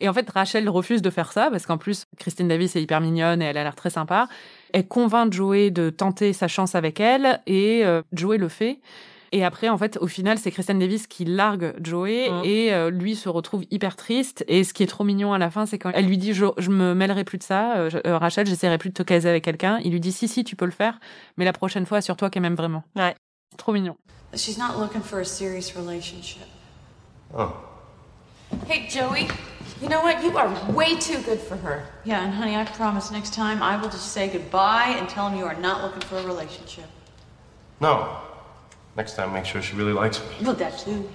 Et 0.00 0.08
en 0.08 0.12
fait 0.14 0.30
Rachel 0.30 0.68
refuse 0.68 1.02
de 1.02 1.10
faire 1.10 1.32
ça 1.32 1.48
parce 1.50 1.66
qu'en 1.66 1.76
plus 1.76 2.06
Christine 2.18 2.46
Davis 2.48 2.76
est 2.76 2.82
hyper 2.82 3.00
mignonne 3.00 3.42
et 3.42 3.46
elle 3.46 3.58
a 3.58 3.64
l'air 3.64 3.74
très 3.74 3.90
sympa. 3.90 4.28
Elle 4.72 4.86
convainc 4.86 5.32
Joey 5.32 5.70
de 5.70 5.90
tenter 5.90 6.32
sa 6.32 6.46
chance 6.48 6.74
avec 6.76 7.00
elle 7.00 7.40
et 7.46 7.84
euh, 7.84 8.02
Joey 8.12 8.38
le 8.38 8.48
fait. 8.48 8.78
Et 9.32 9.44
après, 9.44 9.68
en 9.68 9.78
fait, 9.78 9.96
au 10.00 10.08
final, 10.08 10.38
c'est 10.38 10.50
Kristen 10.50 10.80
Davis 10.80 11.06
qui 11.06 11.24
largue 11.24 11.74
Joey 11.80 12.28
Mm. 12.30 12.42
et 12.44 12.72
euh, 12.72 12.90
lui 12.90 13.14
se 13.14 13.28
retrouve 13.28 13.62
hyper 13.70 13.94
triste. 13.94 14.44
Et 14.48 14.64
ce 14.64 14.74
qui 14.74 14.82
est 14.82 14.88
trop 14.88 15.04
mignon 15.04 15.32
à 15.32 15.38
la 15.38 15.50
fin, 15.50 15.66
c'est 15.66 15.78
quand 15.78 15.92
elle 15.94 16.06
lui 16.06 16.18
dit 16.18 16.32
je, 16.32 16.46
je 16.58 16.70
me 16.70 16.94
mêlerai 16.94 17.22
plus 17.22 17.38
de 17.38 17.44
ça, 17.44 17.76
euh, 17.76 17.90
Rachel, 18.18 18.46
j'essaierai 18.48 18.76
plus 18.78 18.88
de 18.88 18.94
te 18.94 19.04
caser 19.04 19.28
avec 19.28 19.44
quelqu'un. 19.44 19.78
Il 19.84 19.92
lui 19.92 20.00
dit 20.00 20.10
si 20.10 20.26
si, 20.26 20.42
tu 20.42 20.56
peux 20.56 20.64
le 20.64 20.72
faire, 20.72 20.98
mais 21.36 21.44
la 21.44 21.52
prochaine 21.52 21.86
fois, 21.86 21.98
assure-toi 21.98 22.28
qu'elle 22.30 22.42
m'aime 22.42 22.56
vraiment. 22.56 22.82
Ouais. 22.96 23.14
Trop 23.56 23.74
mignon. 23.74 23.96
She's 24.34 24.58
not 24.58 24.78
looking 24.78 25.00
for 25.00 25.20
a 25.20 25.24
serious 25.24 25.74
relationship. 25.74 26.46
Oh. 27.34 27.56
Hey, 28.66 28.86
Joey, 28.88 29.28
you 29.80 29.88
know 29.88 30.02
what? 30.02 30.22
You 30.22 30.36
are 30.36 30.72
way 30.72 30.96
too 30.96 31.20
good 31.22 31.38
for 31.38 31.56
her. 31.56 31.86
Yeah, 32.04 32.24
and 32.24 32.32
honey, 32.34 32.56
I 32.56 32.64
promise 32.64 33.10
next 33.10 33.34
time 33.34 33.62
I 33.62 33.80
will 33.80 33.88
just 33.88 34.12
say 34.12 34.28
goodbye 34.28 34.94
and 34.98 35.08
tell 35.08 35.28
him 35.28 35.38
you 35.38 35.44
are 35.44 35.54
not 35.54 35.82
looking 35.82 36.02
for 36.02 36.18
a 36.18 36.24
relationship. 36.24 36.86
No. 37.80 38.20
Next 38.96 39.14
time, 39.14 39.32
make 39.32 39.44
sure 39.44 39.62
she 39.62 39.76
really 39.76 39.92
likes 39.92 40.20
me. 40.20 40.26
Well, 40.42 40.54
that 40.54 40.78
too. 40.78 41.08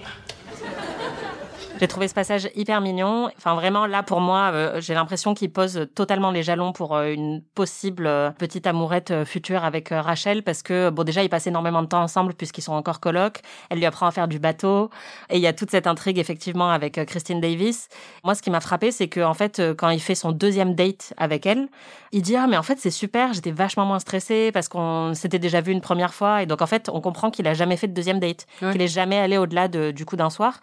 J'ai 1.77 1.89
trouvé 1.89 2.07
ce 2.07 2.13
passage 2.13 2.49
hyper 2.55 2.79
mignon. 2.79 3.29
Enfin, 3.37 3.53
vraiment, 3.53 3.85
là, 3.85 4.01
pour 4.01 4.21
moi, 4.21 4.51
euh, 4.53 4.79
j'ai 4.79 4.93
l'impression 4.93 5.33
qu'il 5.33 5.51
pose 5.51 5.87
totalement 5.93 6.31
les 6.31 6.41
jalons 6.41 6.71
pour 6.71 6.95
euh, 6.95 7.11
une 7.11 7.41
possible 7.53 8.07
euh, 8.07 8.29
petite 8.31 8.65
amourette 8.65 9.25
future 9.25 9.65
avec 9.65 9.89
Rachel, 9.89 10.41
parce 10.41 10.63
que, 10.63 10.89
bon, 10.89 11.03
déjà, 11.03 11.21
ils 11.21 11.29
passent 11.29 11.47
énormément 11.47 11.81
de 11.81 11.87
temps 11.87 12.01
ensemble 12.01 12.33
puisqu'ils 12.33 12.61
sont 12.61 12.71
encore 12.73 13.01
colocs. 13.01 13.41
Elle 13.69 13.79
lui 13.79 13.85
apprend 13.85 14.07
à 14.07 14.11
faire 14.11 14.29
du 14.29 14.39
bateau. 14.39 14.89
Et 15.29 15.35
il 15.35 15.41
y 15.41 15.47
a 15.47 15.53
toute 15.53 15.69
cette 15.69 15.85
intrigue, 15.85 16.17
effectivement, 16.17 16.69
avec 16.69 16.93
Christine 17.05 17.41
Davis. 17.41 17.89
Moi, 18.23 18.35
ce 18.35 18.41
qui 18.41 18.51
m'a 18.51 18.61
frappé, 18.61 18.91
c'est 18.91 19.09
que, 19.09 19.19
en 19.19 19.33
fait, 19.33 19.61
quand 19.77 19.89
il 19.89 19.99
fait 19.99 20.15
son 20.15 20.31
deuxième 20.31 20.75
date 20.75 21.13
avec 21.17 21.45
elle, 21.45 21.67
il 22.13 22.21
dit, 22.21 22.37
ah, 22.37 22.47
mais 22.47 22.55
en 22.55 22.63
fait, 22.63 22.79
c'est 22.79 22.89
super, 22.89 23.33
j'étais 23.33 23.51
vachement 23.51 23.85
moins 23.85 23.99
stressée 23.99 24.51
parce 24.53 24.69
qu'on 24.69 25.13
s'était 25.13 25.39
déjà 25.39 25.59
vu 25.59 25.73
une 25.73 25.81
première 25.81 26.13
fois. 26.13 26.41
Et 26.41 26.45
donc, 26.45 26.61
en 26.61 26.67
fait, 26.67 26.87
on 26.87 27.01
comprend 27.01 27.31
qu'il 27.31 27.45
a 27.47 27.53
jamais 27.53 27.75
fait 27.75 27.87
de 27.87 27.93
deuxième 27.93 28.19
date, 28.19 28.47
Ouais. 28.61 28.71
qu'il 28.71 28.81
est 28.81 28.87
jamais 28.87 29.17
allé 29.17 29.37
au-delà 29.37 29.67
de, 29.67 29.91
du 29.91 30.05
coup 30.05 30.15
d'un 30.15 30.29
soir. 30.29 30.61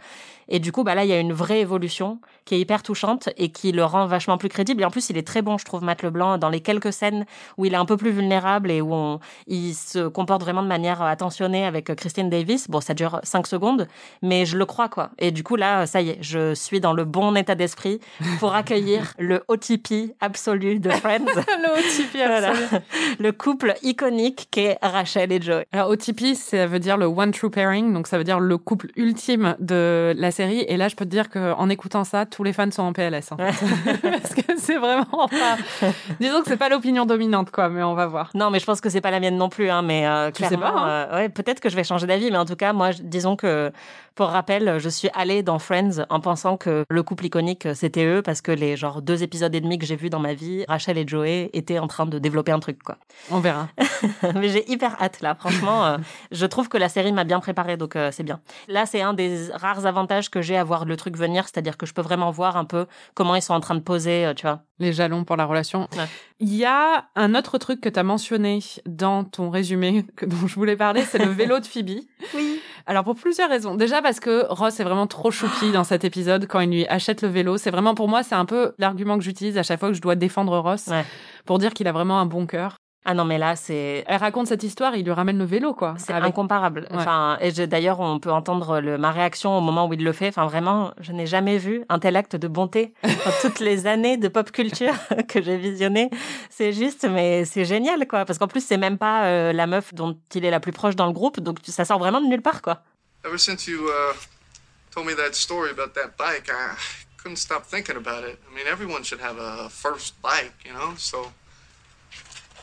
Et 0.49 0.59
du 0.59 0.73
coup, 0.73 0.85
bah 0.85 0.95
là, 0.95 1.05
il 1.05 1.09
y 1.09 1.13
a 1.13 1.19
une 1.21 1.33
vraie 1.33 1.61
évolution 1.61 2.19
qui 2.45 2.55
est 2.55 2.61
hyper 2.61 2.83
touchante 2.83 3.29
et 3.37 3.51
qui 3.51 3.73
le 3.73 3.85
rend 3.85 4.07
vachement 4.07 4.39
plus 4.39 4.49
crédible. 4.49 4.83
Et 4.83 4.85
en 4.85 4.91
plus, 4.91 5.11
il 5.11 5.17
est 5.17 5.27
très 5.27 5.43
bon, 5.43 5.59
je 5.59 5.65
trouve, 5.65 5.83
Matt 5.85 6.03
Leblanc, 6.03 6.39
dans 6.39 6.49
les 6.49 6.61
quelques 6.61 6.93
scènes 6.93 7.25
où 7.57 7.65
il 7.65 7.75
est 7.75 7.77
un 7.77 7.85
peu 7.85 7.97
plus 7.97 8.11
vulnérable 8.11 8.71
et 8.71 8.81
où 8.81 8.93
on, 8.93 9.21
il 9.47 9.75
se 9.75 10.09
comporte 10.09 10.43
vraiment 10.43 10.63
de 10.63 10.69
manière 10.69 11.01
attentionnée 11.03 11.65
avec 11.65 11.91
euh, 11.91 11.95
Christine 11.95 12.29
Davis. 12.31 12.69
Bon, 12.69 12.81
ça 12.81 12.95
dure 12.95 13.21
cinq 13.23 13.47
secondes, 13.47 13.87
mais 14.23 14.45
je 14.45 14.59
le 14.59 14.67
crois, 14.67 14.89
quoi. 14.89 15.11
Et 15.19 15.31
du 15.31 15.45
coup, 15.45 15.57
là, 15.57 15.87
ça 15.87 16.01
y 16.01 16.11
est, 16.11 16.19
je 16.21 16.55
suis 16.55 16.81
dans 16.81 16.93
le 16.93 17.05
bon 17.05 17.35
état 17.37 17.55
d'esprit 17.55 18.01
pour 18.41 18.55
accueillir 18.55 19.15
le 19.19 19.43
OTP 19.49 20.15
absolu 20.21 20.81
de 20.81 20.91
Friends. 20.91 21.25
le 21.37 21.79
OTP 21.79 22.17
Voilà. 22.27 22.51
absolu. 22.51 22.83
le 23.21 23.33
couple 23.33 23.75
iconique 23.83 24.49
qu'est 24.51 24.79
Rachel 24.83 25.31
et 25.33 25.41
Joey. 25.41 25.67
Alors 25.73 25.91
OTP, 25.91 26.35
ça 26.35 26.67
veut 26.67 26.81
dire 26.81 26.97
le 26.97 27.07
one 27.07 27.31
true 27.31 27.51
pairing, 27.51 27.93
donc 27.93 28.07
ça 28.09 28.19
veut 28.19 28.25
dire 28.25 28.41
le 28.41 28.59
couple 28.59 28.89
ultime 28.97 29.55
de 29.61 30.13
la 30.17 30.32
série. 30.33 30.65
Et 30.67 30.77
là, 30.77 30.89
je 30.89 30.97
peux 30.97 31.05
te 31.05 31.11
dire 31.11 31.29
que 31.29 31.53
en 31.53 31.69
écoutant 31.69 32.03
ça, 32.03 32.27
tous 32.27 32.43
les 32.43 32.53
fans 32.53 32.71
sont 32.71 32.83
en 32.83 32.93
PLS. 32.93 33.31
Parce 34.03 34.35
que 34.35 34.57
c'est 34.59 34.79
vraiment 34.79 35.29
pas. 35.29 35.57
Disons 36.21 36.43
que 36.43 36.49
c'est 36.49 36.57
pas 36.57 36.69
l'opinion 36.69 37.07
dominante, 37.07 37.51
quoi. 37.51 37.69
Mais 37.69 37.83
on 37.83 37.95
va 37.95 38.07
voir. 38.07 38.31
Non, 38.35 38.51
mais 38.51 38.59
je 38.59 38.65
pense 38.65 38.81
que 38.81 38.91
c'est 38.91 39.01
pas 39.01 39.11
la 39.11 39.21
mienne 39.21 39.37
non 39.37 39.49
plus, 39.49 39.71
hein, 39.71 39.83
mais 39.83 40.07
euh, 40.07 40.27
sais 40.27 40.33
clairement, 40.33 40.73
pas, 40.73 40.81
hein. 40.81 40.89
euh, 40.89 41.17
ouais, 41.17 41.29
peut-être 41.29 41.61
que 41.61 41.69
je 41.69 41.77
vais 41.77 41.85
changer 41.85 42.07
d'avis, 42.07 42.31
mais 42.31 42.39
en 42.39 42.45
tout 42.45 42.57
cas, 42.57 42.73
moi, 42.73 42.91
disons 42.93 43.37
que 43.37 43.71
pour 44.15 44.29
rappel, 44.29 44.79
je 44.79 44.89
suis 44.89 45.09
allée 45.15 45.43
dans 45.43 45.59
Friends 45.59 46.05
en 46.11 46.21
pensant 46.21 46.57
que 46.57 46.85
le 46.89 47.03
couple 47.03 47.27
iconique 47.27 47.69
c'était 47.75 48.05
eux 48.05 48.23
parce 48.23 48.41
que 48.41 48.53
les 48.53 48.77
genre 48.77 49.03
deux 49.03 49.23
épisodes 49.23 49.55
et 49.55 49.61
demi 49.61 49.79
que 49.79 49.87
j'ai 49.87 49.97
vus 49.97 50.11
dans 50.11 50.21
ma 50.21 50.35
vie, 50.35 50.65
Rachel 50.69 50.99
et 50.99 51.07
Joey 51.07 51.51
étaient 51.53 51.79
en 51.79 51.87
train 51.87 52.07
de 52.07 52.19
développer 52.19 52.53
un 52.53 52.61
truc 52.61 52.83
quoi. 52.83 52.99
On 53.31 53.41
verra. 53.41 53.69
mais 54.35 54.49
j'ai 54.49 54.71
hyper 54.71 55.01
hâte 55.01 55.21
là, 55.21 55.35
franchement, 55.35 55.85
euh, 55.87 55.99
je 56.31 56.47
trouve 56.47 56.69
que 56.69 56.79
la 56.79 56.89
série 56.89 57.13
m'a 57.13 57.25
bien 57.25 57.41
préparée 57.41 57.77
donc 57.77 57.97
euh, 57.97 58.11
c'est 58.13 58.23
bien. 58.23 58.41
Là, 58.69 58.87
c'est 58.87 59.03
un 59.03 59.15
des 59.15 59.49
rares 59.53 59.87
avantages 59.87 60.31
que 60.31 60.43
j'ai 60.43 60.57
à 60.57 60.65
voir 60.65 60.85
le 60.85 60.97
truc 60.97 61.17
venir, 61.17 61.45
c'est-à-dire 61.45 61.77
que 61.77 61.87
je 61.87 61.95
peux 61.95 62.03
vraiment 62.03 62.31
voir 62.31 62.57
un 62.57 62.65
peu 62.65 62.87
comment 63.15 63.35
ils 63.35 63.43
sont 63.43 63.55
en 63.55 63.61
train 63.61 63.75
de 63.75 63.81
poser, 63.81 64.27
euh, 64.27 64.35
tu 64.35 64.47
vois. 64.47 64.63
Les 64.83 64.93
jalons 64.93 65.23
pour 65.25 65.37
la 65.37 65.45
relation. 65.47 65.89
Ouais. 65.97 66.07
Il 66.41 66.55
y 66.55 66.65
a 66.65 67.05
un 67.15 67.35
autre 67.37 67.57
truc 67.59 67.81
que 67.81 67.89
tu 67.89 67.99
as 67.99 68.03
mentionné 68.03 68.59
dans 68.85 69.23
ton 69.23 69.49
résumé 69.49 70.05
que, 70.17 70.27
dont 70.27 70.47
je 70.49 70.55
voulais 70.57 70.77
parler, 70.77 71.03
c'est 71.05 71.19
le 71.25 71.31
vélo 71.31 71.61
de 71.61 71.65
Phoebe. 71.67 72.01
Oui. 72.35 72.61
Alors 72.87 73.05
pour 73.05 73.15
plusieurs 73.15 73.49
raisons. 73.49 73.77
Déjà 73.77 74.03
parce 74.03 74.19
que 74.19 74.45
Ross 74.49 74.81
est 74.81 74.85
vraiment 74.85 75.07
trop 75.07 75.31
choupi 75.31 75.71
dans 75.71 75.85
cet 75.85 76.05
épisode 76.05 76.47
quand 76.49 76.59
il 76.61 76.71
lui 76.71 76.87
achète 76.89 77.23
le 77.23 77.29
vélo. 77.29 77.57
C'est 77.59 77.71
vraiment 77.71 77.95
pour 77.95 78.09
moi, 78.09 78.25
c'est 78.25 78.35
un 78.35 78.45
peu 78.45 78.73
l'argument 78.79 79.17
que 79.19 79.23
j'utilise 79.25 79.57
à 79.57 79.63
chaque 79.63 79.79
fois 79.79 79.89
que 79.91 79.95
je 79.95 80.01
dois 80.03 80.17
défendre 80.17 80.59
Ross 80.59 80.89
Ouais. 80.89 81.05
pour 81.47 81.59
dire 81.59 81.73
qu'il 81.75 81.87
a 81.87 81.93
vraiment 81.93 82.19
un 82.19 82.27
bon 82.27 82.47
cœur. 82.47 82.77
Ah 83.05 83.15
non, 83.15 83.25
mais 83.25 83.37
là, 83.37 83.57
c'est 83.57 84.05
Elle 84.07 84.19
raconte 84.19 84.47
cette 84.47 84.63
histoire, 84.63 84.95
il 84.95 85.05
lui 85.05 85.11
ramène 85.11 85.37
le 85.37 85.45
vélo 85.45 85.75
quoi. 85.75 85.95
C'est 85.99 86.13
Avec- 86.13 86.29
incomparable. 86.29 86.87
Ouais. 86.91 86.97
Enfin, 86.99 87.37
et 87.41 87.51
je- 87.51 87.65
d'ailleurs, 87.65 87.99
on 87.99 88.21
peut 88.21 88.31
entendre 88.31 88.81
le, 88.81 88.97
ma 88.97 89.11
réaction 89.11 89.59
au 89.59 89.61
moment 89.61 89.89
où 89.89 89.93
il 89.93 90.05
le 90.05 90.13
fait. 90.13 90.29
Enfin, 90.29 90.47
vraiment, 90.47 90.93
je 91.01 91.11
n'ai 91.11 91.27
jamais 91.27 91.59
vu 91.59 91.85
un 91.89 91.99
tel 91.99 92.15
acte 92.17 92.37
de 92.37 92.47
bonté 92.47 92.95
dans 93.03 93.09
toutes 93.43 93.59
les 93.59 93.89
années 93.89 94.19
de 94.19 94.29
pop 94.29 94.53
culture 94.53 94.95
que 95.29 95.43
j'ai 95.43 95.57
visionné. 95.57 96.11
C'est 96.49 96.73
juste, 96.73 97.05
mais 97.11 97.45
c'est 97.45 97.65
génial, 97.65 98.07
quoi. 98.07 98.25
Parce 98.25 98.39
qu'en 98.39 98.47
plus, 98.47 98.65
c'est 98.65 98.77
même 98.77 98.99
pas 98.99 99.25
euh, 99.25 99.53
la 99.53 99.67
meuf 99.67 99.93
dont 99.95 100.17
il 100.35 100.45
est 100.45 100.51
la 100.53 100.61
plus 100.61 100.73
proche 100.73 100.95
dans 100.95 101.07
le 101.07 101.13
groupe, 101.13 101.41
donc 101.41 101.59
ça 101.65 101.85
sort 101.85 101.99
vraiment 101.99 102.21
de 102.21 102.27
nulle 102.27 102.43
part, 102.43 102.63
quoi. 102.63 102.83
Ever 103.25 103.39
since 103.39 103.67
you 103.67 103.81
uh, 103.89 104.15
told 104.95 105.07
me 105.09 105.15
that 105.17 105.33
story 105.33 105.71
about 105.71 105.93
that 105.95 106.11
bike, 106.17 106.49
I 106.49 106.77
couldn't 107.21 107.37
stop 107.39 107.65
thinking 107.67 107.97
about 107.97 108.23
it. 108.29 108.39
I 108.49 108.55
mean, 108.55 108.67
everyone 108.71 109.03
should 109.03 109.21
have 109.21 109.39
a 109.41 109.69
first 109.71 110.15
bike, 110.23 110.55
you 110.65 110.73
know? 110.73 110.95
So. 110.97 111.33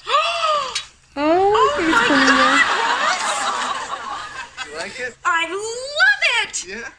You 4.70 4.78
like 4.78 5.00
it? 5.00 5.18
I 5.26 5.48
love 5.50 6.24
it! 6.44 6.66
Yeah? 6.68 6.90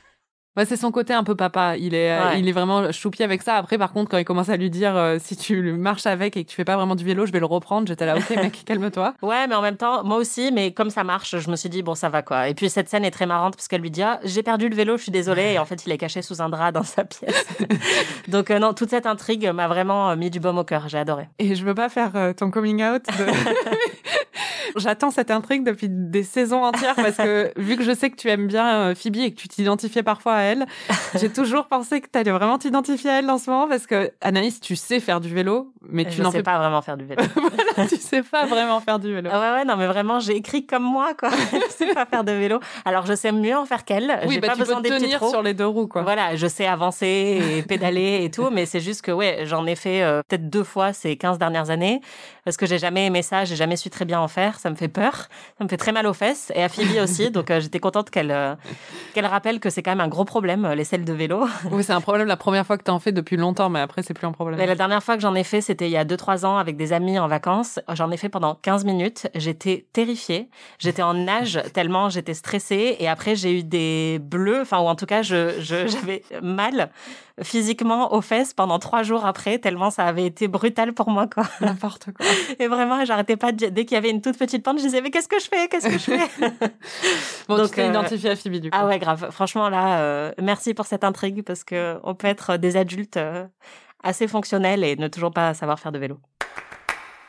Ouais, 0.56 0.64
c'est 0.64 0.76
son 0.76 0.90
côté 0.90 1.14
un 1.14 1.22
peu 1.22 1.36
papa. 1.36 1.76
Il 1.76 1.94
est, 1.94 2.10
euh, 2.10 2.30
Ouais. 2.30 2.40
il 2.40 2.48
est 2.48 2.52
vraiment 2.52 2.90
choupi 2.90 3.22
avec 3.22 3.40
ça. 3.40 3.54
Après, 3.54 3.78
par 3.78 3.92
contre, 3.92 4.10
quand 4.10 4.18
il 4.18 4.24
commence 4.24 4.48
à 4.48 4.56
lui 4.56 4.68
dire 4.68 4.96
euh, 4.96 5.18
si 5.20 5.36
tu 5.36 5.72
marches 5.74 6.06
avec 6.06 6.36
et 6.36 6.44
que 6.44 6.50
tu 6.50 6.56
fais 6.56 6.64
pas 6.64 6.76
vraiment 6.76 6.96
du 6.96 7.04
vélo, 7.04 7.24
je 7.24 7.30
vais 7.30 7.38
le 7.38 7.46
reprendre. 7.46 7.86
J'étais 7.86 8.04
là, 8.04 8.16
ok 8.16 8.30
mec, 8.30 8.62
calme-toi. 8.66 9.14
Ouais, 9.22 9.46
mais 9.46 9.54
en 9.54 9.62
même 9.62 9.76
temps, 9.76 10.02
moi 10.02 10.16
aussi, 10.16 10.50
mais 10.52 10.72
comme 10.72 10.90
ça 10.90 11.04
marche, 11.04 11.38
je 11.38 11.50
me 11.50 11.54
suis 11.56 11.68
dit, 11.68 11.82
bon, 11.82 11.94
ça 11.94 12.08
va, 12.08 12.22
quoi. 12.22 12.48
Et 12.48 12.54
puis, 12.54 12.68
cette 12.68 12.88
scène 12.88 13.04
est 13.04 13.12
très 13.12 13.26
marrante 13.26 13.54
parce 13.56 13.68
qu'elle 13.68 13.80
lui 13.80 13.92
dit, 13.92 14.02
ah, 14.02 14.18
j'ai 14.24 14.42
perdu 14.42 14.68
le 14.68 14.74
vélo, 14.74 14.96
je 14.96 15.04
suis 15.04 15.12
désolée. 15.12 15.52
Et 15.52 15.58
en 15.60 15.64
fait, 15.64 15.86
il 15.86 15.92
est 15.92 15.98
caché 15.98 16.20
sous 16.20 16.42
un 16.42 16.48
drap 16.48 16.72
dans 16.72 16.82
sa 16.82 17.04
pièce. 17.04 17.46
donc, 18.28 18.50
euh, 18.50 18.58
non, 18.58 18.74
toute 18.74 18.90
cette 18.90 19.06
intrigue 19.06 19.48
m'a 19.54 19.68
vraiment 19.68 20.16
mis 20.16 20.30
du 20.30 20.40
baume 20.40 20.58
au 20.58 20.64
cœur. 20.64 20.88
J'ai 20.88 20.98
adoré. 20.98 21.28
Et 21.38 21.54
je 21.54 21.64
veux 21.64 21.74
pas 21.74 21.88
faire 21.88 22.10
euh, 22.16 22.32
ton 22.32 22.50
coming 22.50 22.82
out. 22.82 23.02
de- 23.06 23.26
J'attends 24.76 25.10
cette 25.10 25.30
intrigue 25.30 25.64
depuis 25.64 25.88
des 25.88 26.22
saisons 26.22 26.62
entières 26.62 26.94
parce 26.94 27.16
que 27.16 27.52
vu 27.56 27.76
que 27.76 27.82
je 27.82 27.92
sais 27.92 28.10
que 28.10 28.16
tu 28.16 28.28
aimes 28.28 28.46
bien 28.46 28.74
euh, 28.74 28.94
Phoebe 28.94 29.16
et 29.16 29.32
que 29.32 29.40
tu 29.40 29.48
t'identifiais 29.48 30.02
parfois 30.02 30.34
à 30.34 30.40
elle, 30.42 30.66
j'ai 31.14 31.28
toujours 31.32 31.66
pensé 31.66 32.00
que 32.00 32.08
tu 32.12 32.18
allais 32.18 32.30
vraiment 32.30 32.58
t'identifier 32.58 33.10
à 33.10 33.18
elle 33.18 33.30
en 33.30 33.38
ce 33.38 33.50
moment 33.50 33.68
parce 33.68 33.86
que 33.86 34.10
Anaïs, 34.20 34.60
tu 34.60 34.76
sais 34.76 35.00
faire 35.00 35.20
du 35.20 35.32
vélo, 35.32 35.72
mais 35.82 36.04
tu 36.04 36.20
n'en 36.20 36.30
sais 36.30 36.38
fais 36.38 36.42
pas 36.42 36.58
vraiment 36.58 36.82
faire 36.82 36.96
du 36.96 37.04
vélo. 37.04 37.22
pas. 37.76 37.86
tu 37.86 37.96
sais 37.96 38.22
pas 38.22 38.46
vraiment 38.46 38.80
faire 38.80 38.98
du 38.98 39.12
vélo. 39.12 39.30
Ah 39.32 39.40
ouais, 39.40 39.58
ouais, 39.58 39.64
non, 39.64 39.76
mais 39.76 39.86
vraiment, 39.86 40.20
j'ai 40.20 40.36
écrit 40.36 40.66
comme 40.66 40.84
moi, 40.84 41.14
quoi. 41.18 41.30
je 41.30 41.72
sais 41.72 41.92
pas 41.94 42.06
faire 42.06 42.24
de 42.24 42.32
vélo. 42.32 42.60
Alors, 42.84 43.06
je 43.06 43.14
sais 43.14 43.32
mieux 43.32 43.56
en 43.56 43.66
faire 43.66 43.84
qu'elle. 43.84 44.20
Oui, 44.26 44.34
J'ai 44.34 44.40
bah, 44.40 44.48
pas 44.48 44.54
tu 44.54 44.60
besoin 44.60 44.76
peux 44.76 44.88
des 44.88 44.96
tenir 44.96 45.24
sur 45.28 45.42
les 45.42 45.54
deux 45.54 45.66
roues, 45.66 45.86
quoi. 45.86 46.02
Voilà, 46.02 46.36
je 46.36 46.46
sais 46.46 46.66
avancer 46.66 47.40
et 47.58 47.62
pédaler 47.62 48.20
et 48.24 48.30
tout, 48.30 48.50
mais 48.50 48.66
c'est 48.66 48.80
juste 48.80 49.02
que, 49.02 49.12
ouais, 49.12 49.40
j'en 49.44 49.66
ai 49.66 49.74
fait 49.76 50.02
euh, 50.02 50.22
peut-être 50.28 50.48
deux 50.48 50.64
fois 50.64 50.92
ces 50.92 51.16
15 51.16 51.38
dernières 51.38 51.70
années, 51.70 52.00
parce 52.44 52.56
que 52.56 52.66
j'ai 52.66 52.78
jamais 52.78 53.06
aimé 53.06 53.22
ça, 53.22 53.44
j'ai 53.44 53.56
jamais 53.56 53.76
su 53.76 53.90
très 53.90 54.04
bien 54.04 54.20
en 54.20 54.28
faire, 54.30 54.58
ça 54.58 54.70
me 54.70 54.74
fait 54.74 54.88
peur, 54.88 55.28
ça 55.58 55.64
me 55.64 55.68
fait 55.68 55.76
très 55.76 55.92
mal 55.92 56.06
aux 56.06 56.14
fesses, 56.14 56.52
et 56.54 56.62
à 56.62 56.68
Phoebe 56.68 56.96
aussi, 57.02 57.30
donc 57.30 57.50
euh, 57.50 57.60
j'étais 57.60 57.80
contente 57.80 58.10
qu'elle 58.10 58.30
euh, 58.30 58.54
qu'elle 59.14 59.26
rappelle 59.26 59.60
que 59.60 59.70
c'est 59.70 59.82
quand 59.82 59.90
même 59.90 60.00
un 60.00 60.08
gros 60.08 60.24
problème, 60.24 60.64
euh, 60.64 60.74
les 60.74 60.84
selles 60.84 61.04
de 61.04 61.12
vélo. 61.12 61.46
Oui, 61.70 61.84
c'est 61.84 61.92
un 61.92 62.00
problème 62.00 62.26
la 62.26 62.36
première 62.36 62.66
fois 62.66 62.78
que 62.78 62.82
t'en 62.82 62.98
fais 62.98 63.12
depuis 63.12 63.36
longtemps, 63.36 63.68
mais 63.68 63.80
après, 63.80 64.02
c'est 64.02 64.14
plus 64.14 64.26
un 64.26 64.32
problème. 64.32 64.58
Mais 64.58 64.66
la 64.66 64.74
dernière 64.74 65.02
fois 65.02 65.16
que 65.16 65.22
j'en 65.22 65.34
ai 65.34 65.44
fait, 65.44 65.60
c'était 65.60 65.86
il 65.86 65.92
y 65.92 65.96
a 65.96 66.04
2-3 66.04 66.44
ans 66.46 66.56
avec 66.56 66.76
des 66.76 66.92
amis 66.92 67.18
en 67.18 67.28
vacances. 67.28 67.78
J'en 67.92 68.10
ai 68.10 68.16
fait 68.16 68.28
pendant 68.28 68.54
15 68.54 68.84
minutes. 68.84 69.28
J'étais 69.34 69.86
terrifiée. 69.92 70.48
J'étais 70.78 71.02
en 71.02 71.14
nage 71.14 71.60
tellement 71.74 72.08
j'étais 72.08 72.34
stressée. 72.34 72.96
Et 72.98 73.08
après, 73.08 73.36
j'ai 73.36 73.58
eu 73.58 73.62
des 73.62 74.18
bleus, 74.20 74.60
enfin, 74.62 74.78
ou 74.78 74.86
en 74.86 74.94
tout 74.94 75.06
cas, 75.06 75.22
je, 75.22 75.60
j'avais 75.60 76.22
mal 76.42 76.90
physiquement 77.42 78.12
aux 78.12 78.20
fesses 78.20 78.52
pendant 78.52 78.78
3 78.78 79.02
jours 79.02 79.24
après, 79.24 79.58
tellement 79.58 79.90
ça 79.90 80.04
avait 80.04 80.26
été 80.26 80.48
brutal 80.48 80.92
pour 80.92 81.10
moi, 81.10 81.26
quoi. 81.26 81.44
N'importe 81.60 82.08
quoi. 82.12 82.26
Et 82.58 82.66
vraiment, 82.66 83.04
j'arrêtais 83.04 83.36
pas 83.36 83.52
de, 83.52 83.66
dès 83.66 83.84
qu'il 83.84 83.94
y 83.94 83.98
avait 83.98 84.09
une 84.10 84.20
toute 84.20 84.38
petite 84.38 84.62
pente, 84.62 84.78
je 84.78 84.84
disais, 84.84 85.00
mais 85.00 85.10
qu'est-ce 85.10 85.28
que 85.28 85.38
je 85.38 85.46
fais? 85.46 85.68
Qu'est-ce 85.68 85.86
que 85.88 85.92
je 85.92 85.98
fais? 85.98 86.28
Bon, 87.48 87.56
Donc, 87.56 87.70
tu 87.70 87.76
t'es 87.76 87.82
euh, 87.82 87.88
identifié 87.88 88.30
à 88.30 88.36
Phoebe, 88.36 88.56
du 88.56 88.70
coup. 88.70 88.78
Ah 88.78 88.86
ouais, 88.86 88.98
grave. 88.98 89.30
Franchement, 89.30 89.68
là, 89.68 90.00
euh, 90.00 90.32
merci 90.40 90.74
pour 90.74 90.86
cette 90.86 91.02
intrigue 91.02 91.42
parce 91.42 91.64
que 91.64 91.98
on 92.04 92.14
peut 92.14 92.28
être 92.28 92.56
des 92.56 92.76
adultes 92.76 93.16
euh, 93.16 93.44
assez 94.02 94.28
fonctionnels 94.28 94.84
et 94.84 94.96
ne 94.96 95.08
toujours 95.08 95.32
pas 95.32 95.54
savoir 95.54 95.80
faire 95.80 95.92
de 95.92 95.98
vélo. 95.98 96.18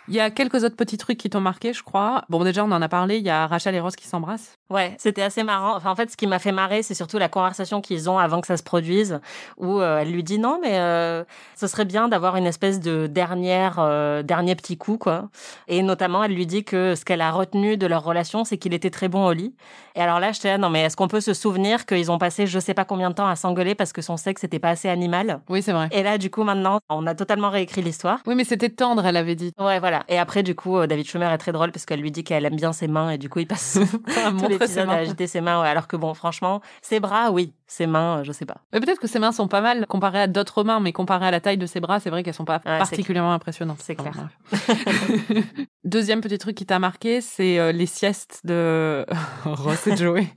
Il 0.07 0.15
y 0.15 0.19
a 0.19 0.31
quelques 0.31 0.63
autres 0.63 0.75
petits 0.75 0.97
trucs 0.97 1.17
qui 1.17 1.29
t'ont 1.29 1.41
marqué, 1.41 1.73
je 1.73 1.83
crois. 1.83 2.23
Bon, 2.29 2.43
déjà, 2.43 2.65
on 2.65 2.71
en 2.71 2.81
a 2.81 2.89
parlé. 2.89 3.17
Il 3.17 3.23
y 3.23 3.29
a 3.29 3.45
Rachel 3.45 3.75
et 3.75 3.79
Ross 3.79 3.95
qui 3.95 4.07
s'embrassent. 4.07 4.57
Ouais, 4.69 4.95
c'était 4.97 5.21
assez 5.21 5.43
marrant. 5.43 5.75
Enfin, 5.75 5.91
en 5.91 5.95
fait, 5.95 6.09
ce 6.09 6.17
qui 6.17 6.27
m'a 6.27 6.39
fait 6.39 6.51
marrer, 6.51 6.81
c'est 6.81 6.93
surtout 6.93 7.17
la 7.17 7.29
conversation 7.29 7.81
qu'ils 7.81 8.09
ont 8.09 8.17
avant 8.17 8.41
que 8.41 8.47
ça 8.47 8.57
se 8.57 8.63
produise, 8.63 9.19
où 9.57 9.79
euh, 9.79 9.99
elle 9.99 10.11
lui 10.11 10.23
dit 10.23 10.39
non, 10.39 10.59
mais 10.61 10.79
euh, 10.79 11.23
ce 11.55 11.67
serait 11.67 11.85
bien 11.85 12.07
d'avoir 12.07 12.35
une 12.35 12.47
espèce 12.47 12.79
de 12.79 13.07
dernière, 13.07 13.75
euh, 13.79 14.23
dernier 14.23 14.55
petit 14.55 14.77
coup, 14.77 14.97
quoi. 14.97 15.29
Et 15.67 15.83
notamment, 15.83 16.23
elle 16.23 16.33
lui 16.33 16.47
dit 16.47 16.63
que 16.63 16.95
ce 16.95 17.05
qu'elle 17.05 17.21
a 17.21 17.31
retenu 17.31 17.77
de 17.77 17.85
leur 17.85 18.03
relation, 18.03 18.43
c'est 18.43 18.57
qu'il 18.57 18.73
était 18.73 18.89
très 18.89 19.07
bon 19.07 19.25
au 19.25 19.33
lit. 19.33 19.53
Et 19.95 20.01
alors 20.01 20.19
là, 20.19 20.31
j'étais 20.31 20.47
là, 20.47 20.57
non, 20.57 20.69
mais 20.69 20.81
est-ce 20.83 20.95
qu'on 20.95 21.09
peut 21.09 21.21
se 21.21 21.33
souvenir 21.33 21.85
qu'ils 21.85 22.11
ont 22.11 22.17
passé 22.17 22.47
je 22.47 22.59
sais 22.59 22.73
pas 22.73 22.85
combien 22.85 23.09
de 23.09 23.15
temps 23.15 23.27
à 23.27 23.35
s'engueuler 23.35 23.75
parce 23.75 23.91
que 23.91 24.01
son 24.01 24.15
sexe 24.17 24.43
n'était 24.43 24.59
pas 24.59 24.69
assez 24.69 24.87
animal? 24.87 25.41
Oui, 25.49 25.61
c'est 25.61 25.73
vrai. 25.73 25.89
Et 25.91 26.01
là, 26.01 26.17
du 26.17 26.31
coup, 26.31 26.43
maintenant, 26.43 26.79
on 26.89 27.05
a 27.07 27.13
totalement 27.13 27.49
réécrit 27.49 27.81
l'histoire. 27.81 28.19
Oui, 28.25 28.35
mais 28.35 28.45
c'était 28.45 28.69
tendre, 28.69 29.05
elle 29.05 29.17
avait 29.17 29.35
dit. 29.35 29.51
Ouais, 29.59 29.79
voilà. 29.79 29.90
Et 30.07 30.17
après, 30.17 30.43
du 30.43 30.55
coup, 30.55 30.77
euh, 30.77 30.87
David 30.87 31.07
Schumer 31.07 31.31
est 31.31 31.37
très 31.37 31.51
drôle 31.51 31.71
parce 31.71 31.85
qu'elle 31.85 32.01
lui 32.01 32.11
dit 32.11 32.23
qu'elle 32.23 32.45
aime 32.45 32.55
bien 32.55 32.73
ses 32.73 32.87
mains 32.87 33.11
et 33.11 33.17
du 33.17 33.29
coup, 33.29 33.39
il 33.39 33.47
passe 33.47 33.79
tout 34.39 34.47
l'épisode 34.47 34.87
mains. 34.87 34.93
à 34.93 34.97
agiter 34.97 35.27
ses 35.27 35.41
mains. 35.41 35.61
Ouais, 35.61 35.67
alors 35.67 35.87
que 35.87 35.95
bon, 35.95 36.13
franchement, 36.13 36.61
ses 36.81 36.99
bras, 36.99 37.31
oui. 37.31 37.53
Ses 37.73 37.87
mains, 37.87 38.17
euh, 38.17 38.23
je 38.25 38.33
sais 38.33 38.45
pas. 38.45 38.57
Mais 38.73 38.81
peut-être 38.81 38.99
que 38.99 39.07
ses 39.07 39.17
mains 39.17 39.31
sont 39.31 39.47
pas 39.47 39.61
mal 39.61 39.87
comparées 39.87 40.19
à 40.19 40.27
d'autres 40.27 40.65
mains, 40.65 40.81
mais 40.81 40.91
comparées 40.91 41.27
à 41.27 41.31
la 41.31 41.39
taille 41.39 41.57
de 41.57 41.65
ses 41.65 41.79
bras, 41.79 42.01
c'est 42.01 42.09
vrai 42.09 42.21
qu'elles 42.21 42.33
sont 42.33 42.43
pas 42.43 42.59
particulièrement 42.59 43.31
impressionnantes. 43.31 43.77
C'est 43.81 43.95
clair. 43.95 44.27
Deuxième 45.85 46.19
petit 46.19 46.37
truc 46.37 46.55
qui 46.55 46.65
t'a 46.65 46.79
marqué, 46.79 47.21
c'est 47.21 47.57
euh, 47.59 47.71
les 47.71 47.85
siestes 47.85 48.41
de 48.43 49.05
Ross 49.45 49.87
et 49.87 49.95
Joey. 49.95 50.27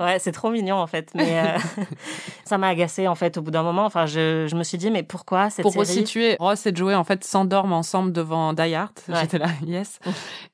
Ouais, 0.00 0.18
c'est 0.18 0.32
trop 0.32 0.50
mignon 0.50 0.76
en 0.76 0.86
fait. 0.88 1.10
Mais 1.14 1.38
euh, 1.38 1.84
ça 2.44 2.58
m'a 2.58 2.66
agacé 2.68 3.06
en 3.06 3.14
fait 3.14 3.38
au 3.38 3.42
bout 3.42 3.52
d'un 3.52 3.62
moment. 3.62 3.84
Enfin, 3.84 4.06
je, 4.06 4.48
je 4.50 4.56
me 4.56 4.64
suis 4.64 4.76
dit, 4.76 4.90
mais 4.90 5.04
pourquoi 5.04 5.48
cette 5.48 5.62
Pour 5.62 5.72
série? 5.72 5.86
resituer, 5.86 6.36
Ross 6.40 6.66
et 6.66 6.74
Joey 6.74 6.96
en 6.96 7.04
fait 7.04 7.22
s'endorment 7.22 7.72
ensemble 7.74 8.12
devant 8.12 8.52
Die 8.52 8.74
Hard? 8.74 8.90
Ouais. 9.08 9.14
J'étais 9.20 9.38
là, 9.38 9.46
yes. 9.64 10.00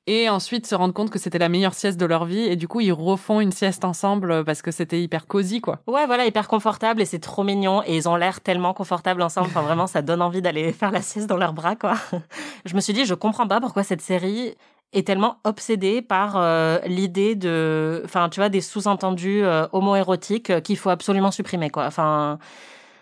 Et 0.05 0.29
ensuite 0.29 0.67
se 0.67 0.75
rendent 0.75 0.93
compte 0.93 1.09
que 1.09 1.17
c'était 1.19 1.39
la 1.39 1.49
meilleure 1.49 1.73
sieste 1.73 1.99
de 1.99 2.05
leur 2.05 2.25
vie 2.25 2.41
et 2.45 2.55
du 2.55 2.67
coup 2.67 2.79
ils 2.79 2.93
refont 2.93 3.41
une 3.41 3.51
sieste 3.51 3.83
ensemble 3.83 4.45
parce 4.45 4.61
que 4.61 4.69
c'était 4.71 5.01
hyper 5.01 5.25
cosy 5.25 5.61
quoi. 5.61 5.79
Ouais, 5.87 6.05
voilà, 6.05 6.26
hyper 6.27 6.47
confortable 6.47 7.01
et 7.01 7.05
c'est 7.05 7.19
trop 7.19 7.43
mignon 7.43 7.81
et 7.85 7.95
ils 7.95 8.07
ont 8.07 8.15
l'air 8.15 8.41
tellement 8.41 8.73
confortables 8.73 9.21
ensemble. 9.21 9.47
Enfin, 9.47 9.61
vraiment, 9.61 9.87
ça 9.87 10.01
donne 10.01 10.21
envie 10.21 10.41
d'aller 10.41 10.71
faire 10.71 10.91
la 10.91 11.01
sieste 11.01 11.27
dans 11.27 11.37
leurs 11.37 11.53
bras, 11.53 11.75
quoi. 11.75 11.95
Je 12.65 12.75
me 12.75 12.81
suis 12.81 12.93
dit, 12.93 13.05
je 13.05 13.13
comprends 13.13 13.47
pas 13.47 13.59
pourquoi 13.59 13.83
cette 13.83 14.01
série 14.01 14.55
est 14.93 15.05
tellement 15.05 15.39
obsédée 15.43 16.01
par 16.01 16.37
euh, 16.37 16.79
l'idée 16.85 17.35
de, 17.35 18.01
enfin, 18.05 18.29
tu 18.29 18.39
vois, 18.39 18.49
des 18.49 18.61
sous-entendus 18.61 19.43
euh, 19.43 19.67
homo-érotiques 19.73 20.49
euh, 20.49 20.61
qu'il 20.61 20.77
faut 20.77 20.89
absolument 20.89 21.31
supprimer, 21.31 21.69
quoi. 21.69 21.85
Enfin, 21.85 22.39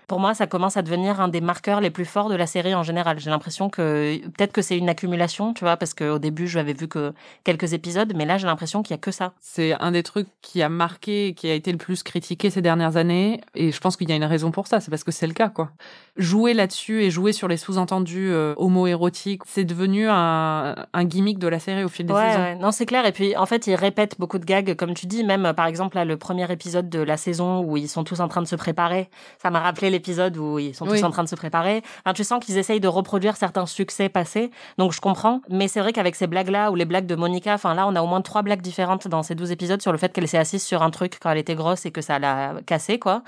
Pour 0.07 0.19
moi, 0.19 0.33
ça 0.33 0.47
commence 0.47 0.77
à 0.77 0.81
devenir 0.81 1.19
un 1.19 1.27
des 1.27 1.41
marqueurs 1.41 1.81
les 1.81 1.89
plus 1.89 2.05
forts 2.05 2.29
de 2.29 2.35
la 2.35 2.47
série 2.47 2.75
en 2.75 2.83
général. 2.83 3.19
J'ai 3.19 3.29
l'impression 3.29 3.69
que 3.69 4.17
peut-être 4.29 4.51
que 4.53 4.61
c'est 4.61 4.77
une 4.77 4.89
accumulation, 4.89 5.53
tu 5.53 5.63
vois, 5.63 5.77
parce 5.77 5.93
qu'au 5.93 6.19
début, 6.19 6.47
je 6.47 6.57
n'avais 6.59 6.73
vu 6.73 6.87
que 6.87 7.13
quelques 7.43 7.73
épisodes, 7.73 8.13
mais 8.15 8.25
là, 8.25 8.37
j'ai 8.37 8.45
l'impression 8.47 8.83
qu'il 8.83 8.93
y 8.93 8.99
a 8.99 9.01
que 9.01 9.11
ça. 9.11 9.33
C'est 9.39 9.73
un 9.81 9.91
des 9.91 10.03
trucs 10.03 10.27
qui 10.41 10.61
a 10.61 10.69
marqué, 10.69 11.33
qui 11.35 11.49
a 11.49 11.53
été 11.53 11.71
le 11.71 11.77
plus 11.77 12.03
critiqué 12.03 12.49
ces 12.49 12.61
dernières 12.61 12.97
années, 12.97 13.41
et 13.55 13.71
je 13.71 13.79
pense 13.79 13.97
qu'il 13.97 14.09
y 14.09 14.13
a 14.13 14.15
une 14.15 14.23
raison 14.23 14.51
pour 14.51 14.67
ça. 14.67 14.79
C'est 14.79 14.89
parce 14.91 15.03
que 15.03 15.11
c'est 15.11 15.27
le 15.27 15.33
cas, 15.33 15.49
quoi. 15.49 15.71
Jouer 16.17 16.53
là-dessus 16.53 17.03
et 17.03 17.09
jouer 17.09 17.33
sur 17.33 17.47
les 17.47 17.57
sous-entendus 17.57 18.31
euh, 18.31 18.53
homo-érotiques, 18.57 19.41
c'est 19.45 19.65
devenu 19.65 20.07
un, 20.09 20.75
un 20.93 21.03
gimmick 21.03 21.39
de 21.39 21.47
la 21.47 21.59
série 21.59 21.83
au 21.83 21.89
fil 21.89 22.05
des 22.05 22.13
Ouais, 22.13 22.29
saisons. 22.31 22.39
ouais. 22.43 22.55
non, 22.55 22.71
c'est 22.71 22.85
clair. 22.85 23.05
Et 23.05 23.11
puis, 23.11 23.35
en 23.35 23.45
fait, 23.45 23.67
ils 23.67 23.75
répètent 23.75 24.15
beaucoup 24.19 24.37
de 24.39 24.45
gags, 24.45 24.75
comme 24.75 24.93
tu 24.93 25.07
dis. 25.07 25.23
Même, 25.23 25.45
euh, 25.45 25.53
par 25.53 25.65
exemple, 25.65 25.95
là, 25.97 26.05
le 26.05 26.17
premier 26.17 26.49
épisode 26.51 26.89
de 26.89 26.99
la 26.99 27.17
saison 27.17 27.61
où 27.61 27.75
ils 27.77 27.89
sont 27.89 28.03
tous 28.03 28.19
en 28.21 28.27
train 28.27 28.41
de 28.41 28.47
se 28.47 28.55
préparer. 28.55 29.09
Ça 29.41 29.49
m'a 29.49 29.59
rappelé 29.59 29.89
l'épisode 29.95 30.37
où 30.37 30.59
ils 30.59 30.75
sont 30.75 30.85
tous 30.85 30.91
Oui. 30.93 31.03
en 31.03 31.09
train 31.11 31.23
de 31.23 31.29
se 31.29 31.35
préparer. 31.35 31.81
Enfin, 32.05 32.13
tu 32.13 32.23
sens 32.23 32.43
qu'ils 32.43 32.57
essayent 32.57 32.79
de 32.79 32.87
reproduire 32.87 33.35
certains 33.37 33.65
succès 33.65 34.09
passés. 34.09 34.51
Donc, 34.77 34.91
je 34.93 35.01
comprends. 35.01 35.41
Mais 35.49 35.67
c'est 35.67 35.79
vrai 35.79 35.93
qu'avec 35.93 36.15
ces 36.15 36.27
blagues-là, 36.27 36.71
ou 36.71 36.75
les 36.75 36.85
blagues 36.85 37.07
de 37.07 37.15
Monica, 37.15 37.53
enfin, 37.53 37.73
là, 37.73 37.87
on 37.87 37.95
a 37.95 38.01
au 38.01 38.07
moins 38.07 38.21
trois 38.21 38.41
blagues 38.41 38.61
différentes 38.61 39.07
dans 39.07 39.23
ces 39.23 39.35
12 39.35 39.51
épisodes 39.51 39.81
sur 39.81 39.91
le 39.91 39.97
fait 39.97 40.11
qu'elle 40.13 40.27
s'est 40.27 40.37
assise 40.37 40.63
sur 40.63 40.83
un 40.83 40.89
truc 40.91 41.17
quand 41.21 41.29
elle 41.31 41.37
était 41.37 41.55
grosse 41.55 41.85
et 41.85 41.91
que 41.91 42.01
ça 42.01 42.19
l'a 42.19 42.53
cassé, 42.65 42.99
quoi. 42.99 43.23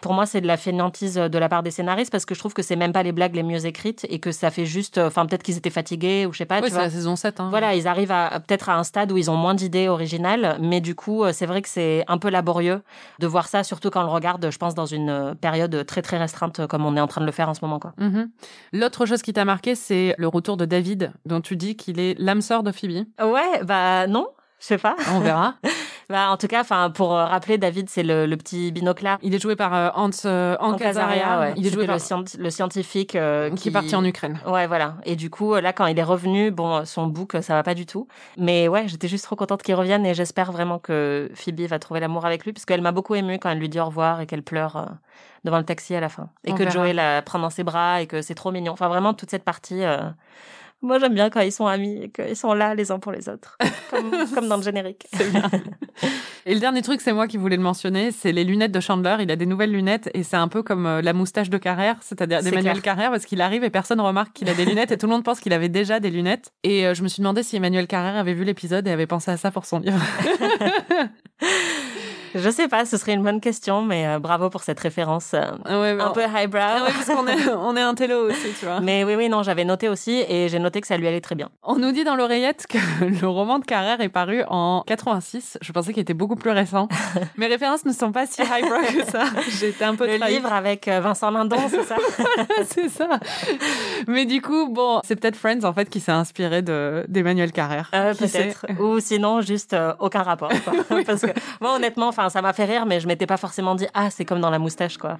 Pour 0.00 0.12
moi, 0.14 0.26
c'est 0.26 0.40
de 0.40 0.46
la 0.46 0.56
fainéantise 0.56 1.14
de 1.14 1.38
la 1.38 1.48
part 1.48 1.62
des 1.62 1.70
scénaristes 1.70 2.12
parce 2.12 2.24
que 2.24 2.34
je 2.34 2.40
trouve 2.40 2.54
que 2.54 2.62
c'est 2.62 2.76
même 2.76 2.92
pas 2.92 3.02
les 3.02 3.12
blagues 3.12 3.34
les 3.34 3.42
mieux 3.42 3.66
écrites 3.66 4.06
et 4.08 4.18
que 4.18 4.32
ça 4.32 4.50
fait 4.50 4.66
juste, 4.66 4.98
enfin, 4.98 5.26
peut-être 5.26 5.42
qu'ils 5.42 5.56
étaient 5.56 5.70
fatigués 5.70 6.26
ou 6.26 6.32
je 6.32 6.38
sais 6.38 6.44
pas, 6.44 6.60
Oui, 6.60 6.70
c'est 6.70 6.78
la 6.78 6.90
saison 6.90 7.16
7. 7.16 7.40
Hein. 7.40 7.48
Voilà, 7.50 7.74
ils 7.74 7.88
arrivent 7.88 8.12
à 8.12 8.40
peut-être 8.40 8.68
à 8.68 8.76
un 8.76 8.84
stade 8.84 9.12
où 9.12 9.16
ils 9.16 9.30
ont 9.30 9.36
moins 9.36 9.54
d'idées 9.54 9.88
originales, 9.88 10.58
mais 10.60 10.80
du 10.80 10.94
coup, 10.94 11.24
euh, 11.24 11.32
c'est 11.32 11.46
vrai 11.46 11.62
que 11.62 11.68
c'est 11.68 12.04
un 12.08 12.18
peu 12.18 12.30
laborieux 12.30 12.82
de 13.18 13.26
voir 13.26 13.48
ça, 13.48 13.64
surtout 13.64 13.90
quand 13.90 14.00
on 14.00 14.06
le 14.06 14.10
regarde, 14.10 14.50
je 14.50 14.58
pense, 14.58 14.74
dans 14.74 14.86
une 14.86 15.10
euh, 15.10 15.34
période 15.34 15.84
très 15.86 16.02
très 16.02 16.18
restreinte 16.18 16.60
euh, 16.60 16.66
comme 16.66 16.84
on 16.84 16.96
est 16.96 17.00
en 17.00 17.06
train 17.06 17.20
de 17.20 17.26
le 17.26 17.32
faire 17.32 17.48
en 17.48 17.54
ce 17.54 17.64
moment. 17.64 17.78
Quoi. 17.78 17.92
Mhm. 17.98 18.28
L'autre 18.72 19.06
chose 19.06 19.22
qui 19.22 19.32
t'a 19.32 19.44
marqué, 19.44 19.74
c'est 19.74 20.14
le 20.18 20.28
retour 20.28 20.56
de 20.56 20.64
David, 20.64 21.12
dont 21.24 21.40
tu 21.40 21.56
dis 21.56 21.76
qu'il 21.76 22.00
est 22.00 22.18
l'âme 22.18 22.40
sœur 22.40 22.62
de 22.62 22.72
Phoebe. 22.72 23.06
Ouais, 23.20 23.64
bah 23.64 24.06
non, 24.06 24.28
je 24.60 24.66
sais 24.66 24.78
pas. 24.78 24.96
On 25.12 25.20
verra. 25.20 25.54
Bah, 26.08 26.30
en 26.30 26.36
tout 26.36 26.46
cas, 26.46 26.60
enfin, 26.60 26.90
pour 26.90 27.14
euh, 27.14 27.24
rappeler, 27.24 27.58
David, 27.58 27.90
c'est 27.90 28.04
le, 28.04 28.26
le 28.26 28.36
petit 28.36 28.70
binoclard. 28.70 29.18
Il 29.22 29.34
est 29.34 29.42
joué 29.42 29.56
par 29.56 29.74
euh, 29.74 29.88
Hans, 29.96 30.10
euh, 30.24 30.56
ouais. 31.40 31.54
Il 31.56 31.66
est 31.66 31.70
joué 31.70 31.84
par... 31.86 31.96
le, 31.96 32.00
scient- 32.00 32.38
le 32.38 32.50
scientifique 32.50 33.16
euh, 33.16 33.50
qui 33.50 33.68
est 33.70 33.72
parti 33.72 33.96
en 33.96 34.04
Ukraine. 34.04 34.38
Ouais, 34.46 34.68
voilà. 34.68 34.94
Et 35.04 35.16
du 35.16 35.30
coup, 35.30 35.56
là, 35.56 35.72
quand 35.72 35.86
il 35.86 35.98
est 35.98 36.04
revenu, 36.04 36.52
bon, 36.52 36.84
son 36.84 37.08
book, 37.08 37.36
ça 37.42 37.54
va 37.54 37.64
pas 37.64 37.74
du 37.74 37.86
tout. 37.86 38.06
Mais 38.38 38.68
ouais, 38.68 38.86
j'étais 38.86 39.08
juste 39.08 39.24
trop 39.24 39.34
contente 39.34 39.64
qu'il 39.64 39.74
revienne 39.74 40.06
et 40.06 40.14
j'espère 40.14 40.52
vraiment 40.52 40.78
que 40.78 41.28
Phoebe 41.34 41.62
va 41.62 41.80
trouver 41.80 41.98
l'amour 41.98 42.24
avec 42.24 42.44
lui, 42.44 42.52
parce 42.52 42.64
qu'elle 42.66 42.82
m'a 42.82 42.92
beaucoup 42.92 43.16
émue 43.16 43.38
quand 43.40 43.50
elle 43.50 43.58
lui 43.58 43.68
dit 43.68 43.80
au 43.80 43.86
revoir 43.86 44.20
et 44.20 44.26
qu'elle 44.26 44.42
pleure 44.44 44.76
euh, 44.76 44.84
devant 45.44 45.58
le 45.58 45.64
taxi 45.64 45.94
à 45.96 46.00
la 46.00 46.08
fin. 46.08 46.28
Et 46.44 46.52
On 46.52 46.54
que 46.54 46.62
verra. 46.62 46.72
Joey 46.72 46.92
la 46.92 47.20
prend 47.22 47.40
dans 47.40 47.50
ses 47.50 47.64
bras 47.64 48.00
et 48.00 48.06
que 48.06 48.22
c'est 48.22 48.34
trop 48.36 48.52
mignon. 48.52 48.72
Enfin, 48.72 48.86
vraiment, 48.88 49.12
toute 49.12 49.30
cette 49.30 49.44
partie. 49.44 49.82
Moi, 50.82 50.98
j'aime 50.98 51.14
bien 51.14 51.30
quand 51.30 51.40
ils 51.40 51.52
sont 51.52 51.66
amis 51.66 52.04
et 52.04 52.10
qu'ils 52.10 52.36
sont 52.36 52.52
là 52.52 52.74
les 52.74 52.90
uns 52.90 52.98
pour 52.98 53.12
les 53.12 53.28
autres. 53.28 53.56
Comme, 53.90 54.10
comme 54.34 54.48
dans 54.48 54.56
le 54.56 54.62
générique. 54.62 55.06
C'est 55.12 55.30
bien. 55.30 55.48
Et 56.46 56.54
le 56.54 56.60
dernier 56.60 56.82
truc, 56.82 57.00
c'est 57.00 57.12
moi 57.12 57.26
qui 57.26 57.38
voulais 57.38 57.56
le 57.56 57.62
mentionner, 57.62 58.12
c'est 58.12 58.30
les 58.30 58.44
lunettes 58.44 58.70
de 58.70 58.78
Chandler. 58.78 59.16
Il 59.20 59.30
a 59.32 59.36
des 59.36 59.46
nouvelles 59.46 59.72
lunettes 59.72 60.08
et 60.14 60.22
c'est 60.22 60.36
un 60.36 60.46
peu 60.46 60.62
comme 60.62 60.86
euh, 60.86 61.02
la 61.02 61.12
moustache 61.12 61.50
de 61.50 61.58
Carrère, 61.58 61.96
c'est-à-dire 62.02 62.38
C'est 62.40 62.50
d'Emmanuel. 62.50 62.80
Carrère, 62.82 63.10
parce 63.10 63.26
qu'il 63.26 63.40
arrive 63.40 63.64
et 63.64 63.70
personne 63.70 64.00
remarque 64.00 64.32
qu'il 64.32 64.48
a 64.48 64.54
des 64.54 64.64
lunettes 64.64 64.92
et 64.92 64.98
tout 64.98 65.06
le 65.06 65.12
monde 65.12 65.24
pense 65.24 65.40
qu'il 65.40 65.52
avait 65.52 65.68
déjà 65.68 65.98
des 65.98 66.10
lunettes. 66.10 66.52
Et 66.62 66.86
euh, 66.86 66.94
je 66.94 67.02
me 67.02 67.08
suis 67.08 67.20
demandé 67.20 67.42
si 67.42 67.56
Emmanuel 67.56 67.86
Carrère 67.86 68.16
avait 68.16 68.34
vu 68.34 68.44
l'épisode 68.44 68.86
et 68.86 68.90
avait 68.90 69.06
pensé 69.06 69.30
à 69.30 69.36
ça 69.36 69.50
pour 69.50 69.66
son 69.66 69.80
livre. 69.80 69.98
Je 72.38 72.50
sais 72.50 72.68
pas, 72.68 72.84
ce 72.84 72.96
serait 72.96 73.14
une 73.14 73.22
bonne 73.22 73.40
question, 73.40 73.82
mais 73.82 74.06
euh, 74.06 74.18
bravo 74.18 74.50
pour 74.50 74.62
cette 74.62 74.78
référence 74.80 75.32
euh, 75.34 75.40
Ouais, 75.80 76.00
un 76.00 76.10
peu 76.10 76.22
highbrow. 76.22 76.60
Ah 76.60 76.82
ouais, 76.84 76.90
parce 76.92 77.06
qu'on 77.06 77.26
est, 77.26 77.48
on 77.56 77.76
est 77.76 77.80
un 77.80 77.94
télo 77.94 78.28
aussi, 78.30 78.52
tu 78.58 78.66
vois. 78.66 78.80
Mais 78.80 79.04
oui, 79.04 79.14
oui, 79.14 79.28
non, 79.28 79.42
j'avais 79.42 79.64
noté 79.64 79.88
aussi 79.88 80.24
et 80.28 80.48
j'ai 80.48 80.58
noté 80.58 80.80
que 80.80 80.86
ça 80.86 80.96
lui 80.96 81.06
allait 81.06 81.20
très 81.20 81.34
bien. 81.34 81.48
On 81.62 81.76
nous 81.76 81.92
dit 81.92 82.04
dans 82.04 82.14
l'oreillette 82.16 82.66
que 82.68 82.78
le 83.20 83.26
roman 83.28 83.58
de 83.58 83.64
Carrère 83.64 84.00
est 84.00 84.08
paru 84.08 84.42
en 84.48 84.82
86. 84.86 85.58
Je 85.62 85.72
pensais 85.72 85.92
qu'il 85.92 86.02
était 86.02 86.14
beaucoup 86.14 86.36
plus 86.36 86.50
récent. 86.50 86.88
Mes 87.36 87.46
références 87.46 87.84
ne 87.84 87.92
sont 87.92 88.12
pas 88.12 88.26
si 88.26 88.42
highbrow 88.42 88.80
que 89.04 89.10
ça. 89.10 89.24
Été 89.66 89.84
un 89.84 89.94
peu 89.94 90.06
Le 90.06 90.18
trahie. 90.18 90.34
livre 90.34 90.52
avec 90.52 90.88
euh, 90.88 91.00
Vincent 91.00 91.30
Lindon, 91.30 91.56
c'est 91.70 91.84
ça? 91.84 91.96
C'est 92.66 92.88
ça. 92.88 93.08
Mais 94.06 94.24
du 94.26 94.40
coup, 94.42 94.68
bon, 94.68 95.00
c'est 95.04 95.16
peut-être 95.16 95.36
Friends 95.36 95.64
en 95.64 95.72
fait 95.72 95.88
qui 95.88 96.00
s'est 96.00 96.12
inspiré 96.12 96.62
de 96.62 97.04
d'Emmanuel 97.08 97.52
Carrère. 97.52 97.90
Euh, 97.94 98.14
Peut-être. 98.14 98.66
Ou 98.80 99.00
sinon, 99.00 99.40
juste 99.40 99.74
aucun 100.00 100.22
rapport. 100.22 100.50
quoi. 100.64 101.02
Parce 101.06 101.22
que 101.22 101.30
moi, 101.60 101.74
honnêtement, 101.76 102.08
enfin, 102.08 102.25
ça 102.30 102.42
m'a 102.42 102.52
fait 102.52 102.64
rire, 102.64 102.86
mais 102.86 103.00
je 103.00 103.06
m'étais 103.06 103.26
pas 103.26 103.36
forcément 103.36 103.74
dit, 103.74 103.86
ah, 103.94 104.10
c'est 104.10 104.24
comme 104.24 104.40
dans 104.40 104.50
la 104.50 104.58
moustache, 104.58 104.98
quoi. 104.98 105.18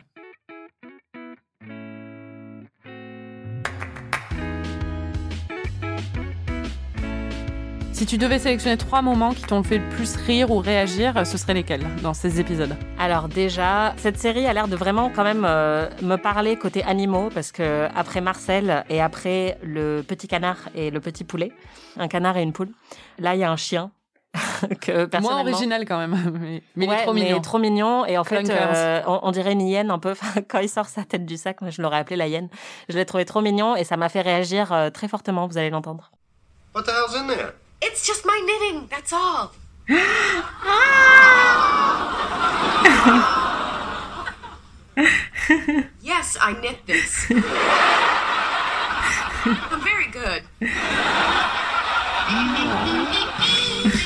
Si 7.97 8.05
tu 8.05 8.19
devais 8.19 8.39
sélectionner 8.39 8.77
trois 8.77 9.01
moments 9.01 9.33
qui 9.33 9.43
t'ont 9.43 9.63
fait 9.63 9.79
le 9.79 9.89
plus 9.89 10.17
rire 10.17 10.51
ou 10.51 10.59
réagir, 10.59 11.27
ce 11.27 11.39
seraient 11.39 11.55
lesquels 11.55 11.87
dans 12.03 12.13
ces 12.13 12.39
épisodes? 12.39 12.77
Alors 12.99 13.27
déjà, 13.27 13.95
cette 13.97 14.19
série 14.19 14.45
a 14.45 14.53
l'air 14.53 14.69
de 14.69 14.77
vraiment 14.77 15.09
quand 15.09 15.25
même 15.25 15.47
euh, 15.47 15.89
me 16.03 16.17
parler 16.17 16.57
côté 16.57 16.85
animaux 16.85 17.31
parce 17.33 17.53
que 17.53 17.89
après 17.97 18.21
Marcel 18.21 18.85
et 18.91 19.01
après 19.01 19.57
le 19.63 20.03
petit 20.07 20.29
canard 20.29 20.69
et 20.75 20.91
le 20.91 21.01
petit 21.01 21.25
poulet, 21.25 21.53
un 21.97 22.07
canard 22.07 22.37
et 22.37 22.43
une 22.43 22.53
poule, 22.53 22.69
là 23.19 23.35
il 23.35 23.41
y 23.41 23.45
a 23.45 23.51
un 23.51 23.57
chien 23.57 23.91
que 24.81 24.93
Moins 24.93 25.07
personnellement. 25.09 25.41
original 25.53 25.85
quand 25.87 25.99
même, 25.99 26.39
mais, 26.41 26.63
mais 26.77 26.85
il 26.87 26.89
Ouais, 26.89 26.97
est 26.99 27.03
trop 27.03 27.13
mais 27.13 27.23
mignon. 27.25 27.41
trop 27.41 27.59
mignon. 27.59 28.07
Et 28.07 28.19
en 28.19 28.25
fait, 28.25 28.49
euh, 28.51 29.03
on, 29.07 29.21
on 29.23 29.31
dirait 29.31 29.53
une 29.53 29.61
hyène 29.63 29.91
un 29.91 29.99
peu. 29.99 30.15
Quand 30.49 30.59
il 30.61 30.69
sort 30.69 30.87
sa 30.87 31.05
tête 31.05 31.25
du 31.27 31.37
sac, 31.37 31.61
moi 31.61 31.71
je 31.71 31.81
l'aurais 31.83 31.99
appelé 31.99 32.17
la 32.17 32.27
hyène. 32.29 32.49
Je 32.89 32.97
l'ai 32.97 33.07
trouvé 33.07 33.25
trop 33.25 33.41
mignon 33.41 33.77
et 33.77 33.85
ça 33.85 33.97
m'a 33.97 34.09
fait 34.09 34.23
réagir 34.23 34.73
euh, 34.73 34.91
très 34.91 35.09
fortement. 35.09 35.47
Vous 35.47 35.59
allez 35.59 35.71
l'entendre. 35.71 36.11
What 36.75 36.83
the 36.85 36.91
hell's 36.91 37.15
in 37.17 37.27
there? 37.29 37.53
It's 37.83 38.07
just 38.07 38.25
my 38.25 38.41
knitting, 38.45 38.89
that's 38.89 39.13
all. 39.13 39.51
yes, 46.03 46.37
I 46.41 46.53
knit 46.61 46.87
this. 46.87 47.27
I'm 49.45 49.81
very 49.81 50.09
good. 50.11 50.43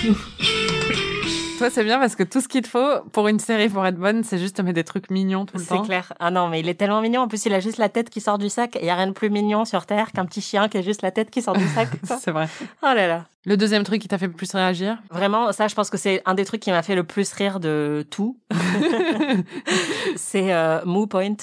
Toi, 1.59 1.69
c'est 1.69 1.85
bien 1.85 1.99
parce 1.99 2.17
que 2.17 2.23
tout 2.23 2.41
ce 2.41 2.49
qu'il 2.49 2.63
te 2.63 2.69
faut 2.69 3.01
pour 3.13 3.29
une 3.29 3.39
série 3.39 3.69
pour 3.69 3.85
être 3.85 3.99
bonne, 3.99 4.25
c'est 4.25 4.39
juste 4.39 4.57
te 4.57 4.63
mettre 4.63 4.77
des 4.77 4.85
trucs 4.85 5.11
mignons 5.11 5.45
tout 5.45 5.59
le 5.59 5.63
C'est 5.63 5.75
temps. 5.75 5.83
clair. 5.83 6.11
Ah 6.19 6.31
non, 6.31 6.49
mais 6.49 6.61
il 6.61 6.69
est 6.71 6.75
tellement 6.75 7.03
mignon. 7.03 7.21
En 7.21 7.29
plus, 7.29 7.45
il 7.45 7.53
a 7.53 7.61
juste 7.61 7.77
la 7.77 7.91
tête 7.91 8.09
qui 8.09 8.23
sort 8.23 8.39
du 8.39 8.49
sac. 8.49 8.79
Il 8.81 8.87
y 8.87 8.91
a 8.91 8.95
rien 8.95 9.09
de 9.09 9.13
plus 9.13 9.29
mignon 9.29 9.67
sur 9.67 9.85
Terre 9.85 10.11
qu'un 10.13 10.25
petit 10.25 10.41
chien 10.41 10.71
qui 10.71 10.79
a 10.79 10.83
juste 10.83 11.03
la 11.03 11.11
tête 11.11 11.31
qui 11.31 11.43
sort 11.43 11.55
du 11.55 11.67
sac. 11.69 11.89
C'est 12.21 12.31
vrai. 12.31 12.49
oh 12.83 12.87
là 12.95 13.07
là. 13.07 13.25
Le 13.47 13.57
deuxième 13.57 13.85
truc 13.85 14.03
qui 14.03 14.09
t'a 14.09 14.19
fait 14.19 14.27
le 14.27 14.33
plus 14.35 14.53
réagir? 14.53 14.99
Vraiment, 15.11 15.51
ça, 15.53 15.67
je 15.67 15.75
pense 15.75 15.89
que 15.89 15.97
c'est 15.97 16.21
un 16.27 16.35
des 16.35 16.45
trucs 16.45 16.61
qui 16.61 16.71
m'a 16.71 16.83
fait 16.83 16.95
le 16.95 17.05
plus 17.05 17.33
rire 17.33 17.59
de 17.59 18.05
tout. 18.11 18.39
c'est 20.17 20.53
euh, 20.53 20.81
Moo 20.85 21.07
Point. 21.07 21.37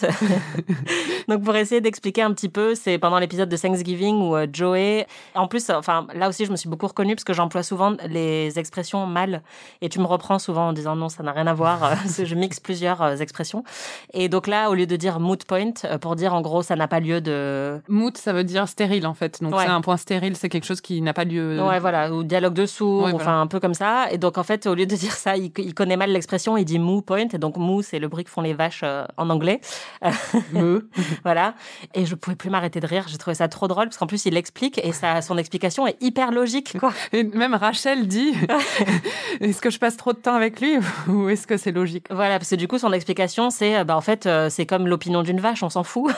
Donc, 1.28 1.44
pour 1.44 1.56
essayer 1.56 1.82
d'expliquer 1.82 2.22
un 2.22 2.32
petit 2.34 2.50
peu, 2.50 2.76
c'est 2.76 2.98
pendant 2.98 3.20
l'épisode 3.20 3.50
de 3.50 3.58
Thanksgiving 3.58 4.16
où 4.22 4.36
euh, 4.36 4.48
Joey, 4.52 5.08
en 5.36 5.48
plus, 5.48 5.70
enfin, 5.72 6.08
là 6.14 6.30
aussi, 6.30 6.46
je 6.46 6.52
me 6.52 6.56
suis 6.56 6.70
beaucoup 6.70 6.88
reconnue 6.88 7.16
parce 7.16 7.24
que 7.24 7.34
j'emploie 7.34 7.64
souvent 7.64 7.96
les 8.08 8.58
expressions 8.60 9.06
mal 9.06 9.42
et 9.82 9.90
tu 9.90 10.00
me 10.00 10.06
reprends 10.06 10.40
souvent 10.40 10.70
en 10.70 10.74
disant 10.74 10.96
non, 10.96 11.10
ça 11.10 11.24
n'a 11.24 11.32
rien 11.32 11.48
à 11.48 11.54
voir. 11.54 11.96
je 12.24 12.36
mixe 12.36 12.60
plusieurs 12.60 13.02
euh, 13.02 13.16
expressions. 13.18 13.64
Et 14.14 14.30
donc 14.30 14.48
là, 14.48 14.70
au 14.70 14.76
lieu 14.76 14.86
de 14.86 14.96
dire 14.96 15.20
Moot 15.20 15.44
Point, 15.46 15.74
euh, 15.86 15.98
pour 15.98 16.16
dire 16.16 16.34
en 16.34 16.42
gros, 16.42 16.62
ça 16.62 16.76
n'a 16.76 16.88
pas 16.88 17.00
lieu 17.00 17.22
de. 17.22 17.82
Moot, 17.88 18.18
ça 18.18 18.34
veut 18.34 18.44
dire 18.44 18.68
stérile 18.68 19.08
en 19.08 19.14
fait. 19.14 19.42
Donc 19.42 19.56
Ouais. 19.56 19.64
c'est 19.66 19.72
un 19.72 19.82
point 19.82 19.98
stérile, 19.98 20.38
c'est 20.38 20.50
quelque 20.50 20.66
chose 20.66 20.82
qui 20.82 21.02
n'a 21.02 21.14
pas 21.14 21.24
lieu. 21.24 21.60
Ouais, 21.64 21.80
voilà, 21.90 22.12
ou 22.12 22.24
dialogue 22.24 22.54
de 22.54 22.66
sourds, 22.66 23.10
enfin 23.14 23.40
un 23.40 23.48
peu 23.48 23.62
comme 23.62 23.74
ça. 23.74 24.12
Et 24.12 24.18
donc 24.18 24.38
en 24.38 24.44
fait, 24.44 24.68
au 24.68 24.76
lieu 24.76 24.86
de 24.86 24.94
dire 24.94 25.14
ça, 25.14 25.38
il, 25.38 25.54
il 25.58 25.74
connaît 25.74 25.96
mal 25.96 26.12
l'expression, 26.12 26.58
il 26.58 26.66
dit 26.66 26.80
moo 26.80 27.00
point. 27.02 27.30
Et 27.32 27.38
donc 27.38 27.56
moo, 27.56 27.82
c'est 27.82 27.98
le 27.98 28.10
bruit 28.10 28.26
que 28.26 28.30
font 28.30 28.42
les 28.42 28.54
vaches 28.54 28.82
euh, 28.84 29.06
en 29.16 29.30
anglais. 29.30 29.62
Voilà. 31.24 31.54
Et 31.94 32.06
je 32.06 32.16
pouvais 32.16 32.36
plus 32.36 32.50
m'arrêter 32.50 32.82
de 32.82 32.88
rire. 32.88 33.06
J'ai 33.08 33.18
trouvé 33.18 33.36
ça 33.36 33.48
trop 33.48 33.70
drôle 33.70 33.86
parce 33.86 33.98
qu'en 33.98 34.08
plus 34.08 34.26
il 34.26 34.34
l'explique 34.34 34.80
et 34.84 34.92
ça, 34.92 35.22
son 35.22 35.38
explication 35.38 35.88
est 35.88 35.96
hyper 36.02 36.32
logique, 36.32 36.78
quoi. 36.78 36.92
Et 37.14 37.24
même 37.24 37.56
Rachel 37.56 38.08
dit 38.08 38.34
est-ce 39.40 39.62
que 39.62 39.70
je 39.70 39.80
passe 39.80 39.96
trop 39.96 40.12
de 40.12 40.18
temps 40.18 40.36
avec 40.36 40.60
lui 40.60 40.78
ou 41.08 41.30
est-ce 41.30 41.48
que 41.48 41.56
c'est 41.56 41.72
logique? 41.72 42.08
Voilà, 42.10 42.38
parce 42.38 42.50
que 42.50 42.56
du 42.56 42.68
coup 42.68 42.80
son 42.80 42.92
explication 42.92 43.50
c'est, 43.50 43.78
euh, 43.78 43.84
bah 43.86 43.96
en 43.96 44.02
fait, 44.02 44.26
euh, 44.26 44.50
c'est 44.50 44.66
comme 44.66 44.88
l'opinion 44.88 45.24
d'une 45.24 45.40
vache, 45.40 45.64
on 45.64 45.70
s'en 45.70 45.84
fout. 45.84 46.14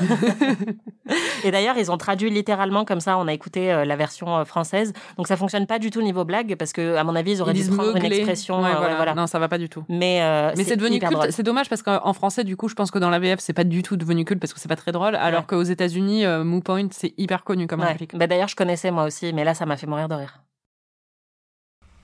et 1.44 1.52
d'ailleurs 1.52 1.78
ils 1.78 1.92
ont 1.92 1.98
traduit 1.98 2.32
littéralement 2.32 2.86
comme 2.86 3.02
ça. 3.02 3.20
On 3.20 3.28
a 3.28 3.34
écouté 3.34 3.68
la 3.86 3.96
version 3.96 4.44
française, 4.46 4.94
donc 5.18 5.28
ça 5.28 5.38
fonctionne 5.38 5.59
pas 5.66 5.80
du 5.80 5.90
tout 5.92 6.02
niveau 6.02 6.26
blague 6.26 6.56
parce 6.56 6.74
que 6.74 6.96
à 6.96 7.04
mon 7.04 7.16
avis 7.16 7.32
ils 7.34 7.42
auraient 7.42 7.54
Ils 7.54 7.70
dû 7.70 7.76
prendre 7.76 7.96
une 7.96 8.06
expression. 8.06 8.62
Ouais, 8.62 8.70
euh, 8.70 8.74
ouais, 8.74 8.78
voilà. 8.78 8.96
voilà. 8.96 9.16
Non, 9.16 9.28
ça 9.28 9.40
va 9.40 9.48
pas 9.48 9.58
du 9.58 9.70
tout. 9.70 9.84
Mais, 9.90 10.22
euh, 10.22 10.54
Mais 10.58 10.64
c'est 10.64 10.78
devenu 10.78 11.00
culte. 11.00 11.32
C'est 11.32 11.44
dommage 11.44 11.70
parce 11.70 11.82
qu'en 11.82 12.14
français, 12.14 12.44
du 12.44 12.56
coup, 12.58 12.68
je 12.70 12.76
pense 12.76 12.92
que 12.92 13.00
dans 13.00 13.10
la 13.10 13.20
VF, 13.20 13.40
c'est 13.40 13.54
pas 13.54 13.64
du 13.64 13.84
tout 13.84 13.98
devenu 13.98 14.26
culte 14.26 14.40
parce 14.40 14.54
que 14.54 14.60
c'est 14.60 14.68
pas 14.70 14.76
très 14.76 14.92
drôle. 14.92 15.16
Alors 15.16 15.46
qu'aux 15.48 15.64
États-Unis, 15.64 16.26
euh, 16.26 16.44
Moo 16.44 16.62
Point, 16.62 16.88
c'est 16.92 17.14
hyper 17.18 17.44
connu 17.44 17.68
comme 17.68 17.82
Ouais. 17.82 17.88
réplique. 17.88 18.16
Bah, 18.18 18.28
D'ailleurs, 18.28 18.48
je 18.50 18.56
connaissais 18.56 18.92
moi 18.92 19.06
aussi, 19.06 19.34
mais 19.34 19.44
là, 19.44 19.54
ça 19.54 19.66
m'a 19.66 19.78
fait 19.78 19.88
mourir 19.88 20.08
de 20.08 20.16
rire. 20.16 20.40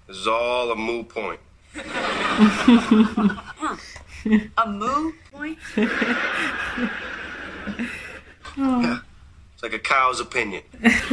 All 0.08 0.72
a 0.72 0.76
moo 0.76 1.04
point. 1.04 1.38
A 4.58 4.66
moo 4.68 5.12
point? 5.32 5.56
Yeah. 8.58 9.00
It's 9.54 9.64
like 9.64 9.74
a 9.74 9.80
cow's 9.80 10.20
opinion. 10.22 10.62
Just 10.82 11.12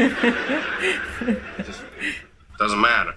doesn't 2.63 2.81
matter. 2.81 3.15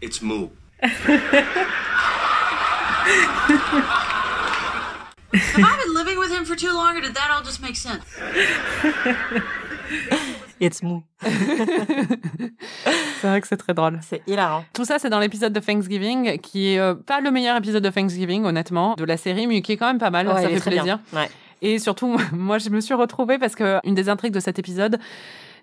It's 0.00 0.20
moo. 0.22 0.48
Have 0.80 0.92
I 5.64 5.76
been 5.84 5.94
living 5.94 6.18
with 6.18 6.30
him 6.30 6.44
for 6.44 6.56
too 6.56 6.72
long, 6.72 6.96
or 6.96 7.00
did 7.00 7.14
that 7.14 7.30
all 7.30 7.42
just 7.42 7.62
make 7.62 7.76
sense? 7.76 8.04
It's 10.60 10.82
mou. 10.82 11.04
C'est 13.20 13.26
vrai 13.28 13.40
que 13.40 13.48
c'est 13.48 13.56
très 13.56 13.74
drôle. 13.74 13.98
C'est 14.02 14.22
hilarant. 14.26 14.64
Tout 14.72 14.84
ça, 14.84 14.98
c'est 14.98 15.10
dans 15.10 15.18
l'épisode 15.18 15.52
de 15.52 15.58
Thanksgiving, 15.60 16.38
qui 16.38 16.74
est 16.74 16.78
euh, 16.78 16.94
pas 16.94 17.20
le 17.20 17.30
meilleur 17.32 17.56
épisode 17.56 17.82
de 17.82 17.90
Thanksgiving, 17.90 18.44
honnêtement, 18.44 18.94
de 18.94 19.04
la 19.04 19.16
série, 19.16 19.46
mais 19.48 19.60
qui 19.60 19.72
est 19.72 19.76
quand 19.76 19.86
même 19.88 19.98
pas 19.98 20.10
mal. 20.10 20.28
Ouais, 20.28 20.42
ça 20.42 20.48
fait 20.48 20.60
plaisir. 20.60 20.84
bien. 20.84 21.00
Ouais. 21.12 21.28
Et 21.62 21.78
surtout, 21.78 22.16
moi, 22.32 22.58
je 22.58 22.70
me 22.70 22.80
suis 22.80 22.94
retrouvée 22.94 23.38
parce 23.38 23.54
que 23.56 23.78
une 23.84 23.94
des 23.94 24.08
intrigues 24.08 24.32
de 24.32 24.40
cet 24.40 24.58
épisode, 24.58 24.98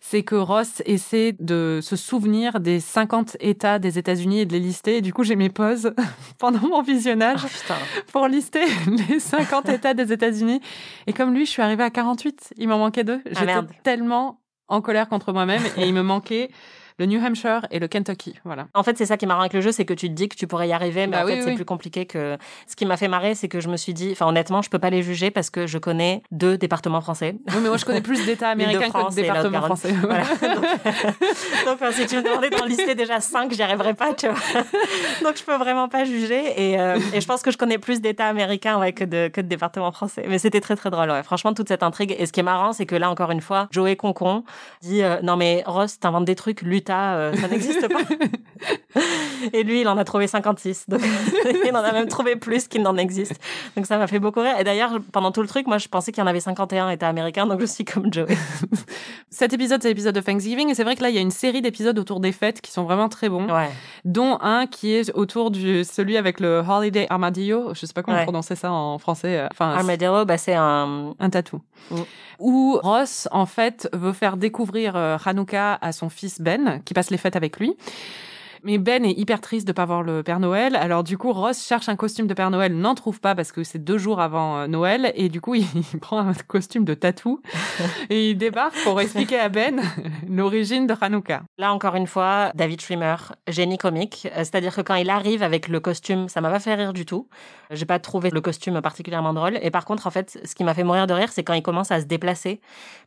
c'est 0.08 0.22
que 0.22 0.36
Ross 0.36 0.84
essaie 0.86 1.36
de 1.39 1.80
se 1.82 1.96
souvenir 1.96 2.60
des 2.60 2.80
50 2.80 3.38
États 3.39 3.80
des 3.80 3.98
États-Unis 3.98 4.41
et 4.41 4.46
de 4.46 4.54
les 4.54 4.60
lister. 4.60 4.98
Et 4.98 5.02
du 5.02 5.12
coup, 5.12 5.24
j'ai 5.24 5.36
mes 5.36 5.50
pauses 5.50 5.94
pendant 6.38 6.60
mon 6.60 6.84
visionnage 6.84 7.39
Ah, 7.70 7.74
pour 8.12 8.28
lister 8.28 8.65
les 9.10 9.20
50 9.20 9.68
États 9.70 9.96
des 9.96 10.13
États-Unis. 10.13 10.62
Et 11.08 11.13
comme 11.13 11.34
lui, 11.34 11.48
je 11.48 11.52
suis 11.52 11.63
arrivée 11.63 11.84
à 11.84 11.89
48. 11.89 12.54
Il 12.58 12.68
m'en 12.68 12.78
manquait 12.78 13.04
deux. 13.04 13.20
J'étais 13.26 13.39
Ah, 13.41 13.46
merde. 13.46 13.70
tellement 13.82 14.41
en 14.68 14.80
colère 14.82 15.10
contre 15.10 15.34
moi-même 15.34 15.63
et 15.76 15.88
il 15.88 15.94
me 15.94 16.04
manquait 16.04 16.52
le 16.97 17.05
New 17.05 17.21
Hampshire 17.23 17.65
et 17.71 17.79
le 17.79 17.88
Kentucky. 17.88 18.39
Voilà. 18.45 18.67
En 18.73 18.84
fait, 18.84 18.97
c'est 18.97 19.05
ça 19.05 19.17
qui 19.17 19.25
est 19.25 19.27
marrant 19.27 19.41
avec 19.41 19.53
le 19.53 19.62
jeu, 19.62 19.71
c'est 19.71 19.86
que 19.86 19.93
tu 19.93 20.08
te 20.08 20.13
dis 20.13 20.29
que 20.29 20.36
tu 20.36 20.47
pourrais 20.47 20.67
y 20.67 20.73
arriver, 20.73 21.08
mais 21.08 21.17
Bah 21.17 21.23
en 21.23 21.25
oui, 21.25 21.31
fait, 21.34 21.38
oui, 21.38 21.43
c'est 21.43 21.49
oui. 21.51 21.55
plus 21.55 21.65
compliqué 21.65 22.05
que. 22.05 22.38
Ce 22.67 22.75
qui 22.75 22.86
m'a 22.86 22.97
fait 22.97 23.08
marrer, 23.08 23.36
c'est 23.36 23.47
que 23.47 23.60
je 23.60 23.67
me 23.69 23.77
suis 23.77 23.93
dit, 23.93 24.10
enfin, 24.12 24.27
honnêtement, 24.27 24.62
je 24.62 24.69
peux 24.69 24.79
pas 24.79 24.89
les 24.89 25.03
juger 25.03 25.31
parce 25.31 25.49
que 25.49 25.67
je 25.67 25.77
connais 25.77 26.21
deux 26.31 26.58
départements 26.58 27.01
français. 27.01 27.36
Oui, 27.49 27.55
mais 27.62 27.67
moi, 27.69 27.77
je 27.77 27.86
connais 27.86 28.01
plus 28.01 28.25
d'États 28.25 28.49
américains 28.51 28.89
que 28.89 29.10
de 29.10 29.15
départements 29.15 29.62
français. 29.62 29.91
Voilà. 30.01 30.23
Donc, 30.41 30.63
donc, 31.65 31.75
enfin, 31.75 31.91
si 31.91 32.05
tu 32.05 32.15
me 32.17 32.21
demandais 32.23 32.49
d'en 32.49 32.65
lister 32.65 32.95
déjà 32.95 33.19
cinq, 33.19 33.51
j'y 33.53 33.62
arriverais 33.62 33.93
pas, 33.93 34.13
tu 34.13 34.27
vois. 34.27 34.38
Donc, 35.23 35.38
je 35.38 35.43
peux 35.43 35.55
vraiment 35.55 35.89
pas 35.89 36.05
juger. 36.05 36.71
Et, 36.71 36.79
euh, 36.79 36.97
et 37.13 37.21
je 37.21 37.27
pense 37.27 37.41
que 37.41 37.51
je 37.51 37.58
connais 37.58 37.77
plus 37.77 38.01
d'États 38.01 38.27
américains 38.27 38.79
ouais, 38.79 38.93
que, 38.93 39.03
de, 39.03 39.27
que 39.27 39.41
de 39.41 39.47
départements 39.47 39.91
français. 39.91 40.25
Mais 40.27 40.38
c'était 40.39 40.62
très, 40.62 40.75
très 40.75 40.89
drôle. 40.89 41.10
Ouais. 41.10 41.23
Franchement, 41.23 41.53
toute 41.53 41.67
cette 41.67 41.84
intrigue. 41.84 42.15
Et 42.17 42.25
ce 42.25 42.31
qui 42.31 42.39
est 42.39 42.43
marrant, 42.43 42.73
c'est 42.73 42.86
que 42.86 42.95
là, 42.95 43.10
encore 43.10 43.31
une 43.31 43.41
fois, 43.41 43.67
Joey 43.71 43.95
Concon 43.95 44.43
dit 44.81 45.03
euh, 45.03 45.17
Non, 45.23 45.36
mais 45.36 45.63
Ross, 45.65 45.99
t'inventes 45.99 46.25
des 46.25 46.36
trucs, 46.36 46.62
euh, 46.93 47.34
ça 47.36 47.48
n'existe 47.48 47.88
pas. 47.88 48.02
Et 49.54 49.63
lui, 49.63 49.82
il 49.82 49.88
en 49.88 49.98
a 49.98 50.04
trouvé 50.04 50.28
56. 50.28 50.86
Donc, 50.89 51.02
il 51.65 51.71
en 51.76 51.84
a 51.84 51.91
même 51.91 52.08
trouvé 52.08 52.36
plus 52.36 52.67
qu'il 52.67 52.82
n'en 52.82 52.95
existe. 52.98 53.36
Donc, 53.76 53.86
ça 53.86 53.98
m'a 53.98 54.08
fait 54.08 54.19
beaucoup 54.19 54.39
rire. 54.41 54.58
Et 54.60 54.63
d'ailleurs, 54.63 55.00
pendant 55.12 55.32
tout 55.32 55.41
le 55.41 55.48
truc, 55.48 55.67
moi, 55.67 55.78
je 55.78 55.88
pensais 55.88 56.12
qu'il 56.12 56.21
y 56.21 56.24
en 56.24 56.28
avait 56.28 56.39
51 56.39 56.89
États 56.89 57.10
américains. 57.10 57.45
Donc, 57.45 57.60
je 57.60 57.65
suis 57.65 57.86
comme 57.86 58.12
Joey. 58.12 58.36
Cet 59.30 59.54
épisode, 59.54 59.82
c'est 59.82 59.89
l'épisode 59.89 60.15
de 60.15 60.21
Thanksgiving. 60.21 60.69
Et 60.69 60.76
c'est 60.76 60.84
vrai 60.84 60.95
que 60.95 61.02
là, 61.04 61.10
il 61.10 61.15
y 61.15 61.17
a 61.17 61.21
une 61.21 61.32
série 61.32 61.62
d'épisodes 61.62 61.98
autour 62.00 62.19
des 62.19 62.32
fêtes 62.32 62.62
qui 62.62 62.71
sont 62.71 62.84
vraiment 62.84 63.10
très 63.10 63.30
bons. 63.30 63.50
Ouais. 63.50 63.69
Dont 64.06 64.38
un 64.41 64.65
qui 64.67 64.93
est 64.93 65.12
autour 65.13 65.52
du 65.52 65.84
celui 65.84 66.17
avec 66.17 66.39
le 66.39 66.63
Holiday 66.67 67.08
Armadillo. 67.10 67.74
Je 67.74 67.86
sais 67.86 67.93
pas 67.93 68.02
comment 68.04 68.17
Ouais. 68.17 68.24
prononcer 68.24 68.56
ça 68.56 68.71
en 68.71 68.98
français. 68.98 69.38
euh, 69.39 69.48
Enfin, 69.52 69.71
Armadillo, 69.71 70.26
bah, 70.26 70.38
c'est 70.38 70.56
un. 70.56 71.13
un 71.19 71.30
tatou. 71.30 71.62
Mm. 71.91 71.95
Où 72.39 72.80
Ross, 72.82 73.28
en 73.32 73.45
fait, 73.45 73.89
veut 73.93 74.12
faire 74.13 74.36
découvrir 74.38 74.95
euh, 74.95 75.17
Hanouka 75.26 75.78
à 75.82 75.91
son 75.91 76.10
fils 76.10 76.41
Ben, 76.41 76.74
qui 76.83 76.93
passe 76.93 77.11
les 77.11 77.17
fêtes 77.17 77.35
avec 77.35 77.59
lui. 77.59 77.75
Mais 78.67 78.80
Ben 78.80 79.06
est 79.06 79.12
hyper 79.12 79.41
triste 79.41 79.67
de 79.67 79.73
pas 79.73 79.86
voir 79.86 80.01
le 80.01 80.23
Père 80.23 80.39
Noël. 80.39 80.75
Alors 80.75 81.04
du 81.04 81.19
coup, 81.19 81.32
Ross 81.32 81.63
cherche 81.63 81.88
un 81.88 81.95
costume 81.95 82.25
de 82.25 82.34
Père 82.34 82.49
Noël, 82.49 82.75
n'en 82.75 82.95
trouve 82.95 83.19
pas 83.19 83.36
parce 83.36 83.51
que 83.51 83.63
c'est 83.63 83.78
deux 83.78 83.99
jours 83.99 84.19
avant 84.19 84.58
euh, 84.58 84.67
Noël. 84.67 85.13
Et 85.13 85.30
du 85.30 85.39
coup, 85.39 85.54
il, 85.56 85.67
prend 86.01 86.17
un 86.17 86.34
costume 86.34 86.84
de 86.84 86.95
tatou 86.95 87.43
et 88.10 88.32
il 88.32 88.38
débarque 88.39 88.75
pour 88.84 88.99
expliquer 88.99 89.38
à 89.38 89.49
Ben 89.49 89.84
l'origine 90.28 90.88
de 90.88 90.95
Hanouka. 90.99 91.43
Là, 91.60 91.71
encore 91.71 91.93
une 91.93 92.08
fois, 92.08 92.49
David 92.56 92.82
Schwimmer, 92.82 93.17
génie 93.47 93.78
comique. 93.78 94.28
Euh, 94.32 94.39
C'est-à-dire 94.39 94.75
que 94.75 94.82
quand 94.82 94.95
il 94.95 95.12
arrive 95.12 95.43
avec 95.43 95.67
le 95.67 95.80
costume, 95.80 96.28
ça 96.28 96.41
m'a 96.41 96.49
pas 96.49 96.60
fait 96.60 96.73
rire 96.73 96.91
du 96.91 97.06
tout. 97.06 97.28
J'ai 97.69 97.86
pas 97.86 97.99
trouvé 97.99 98.32
le 98.32 98.41
costume 98.41 98.82
particulièrement 98.82 99.34
drôle. 99.36 99.60
Et 99.62 99.69
par 99.69 99.86
contre, 99.86 100.08
en 100.08 100.12
fait, 100.12 100.39
ce 100.43 100.56
qui 100.56 100.63
m'a 100.63 100.73
fait 100.73 100.84
mourir 100.84 101.06
de 101.06 101.13
rire, 101.13 101.32
c'est 101.32 101.43
quand 101.43 101.54
il 101.54 101.62
commence 101.62 101.91
à 101.91 102.01
se 102.01 102.06
déplacer. 102.06 102.62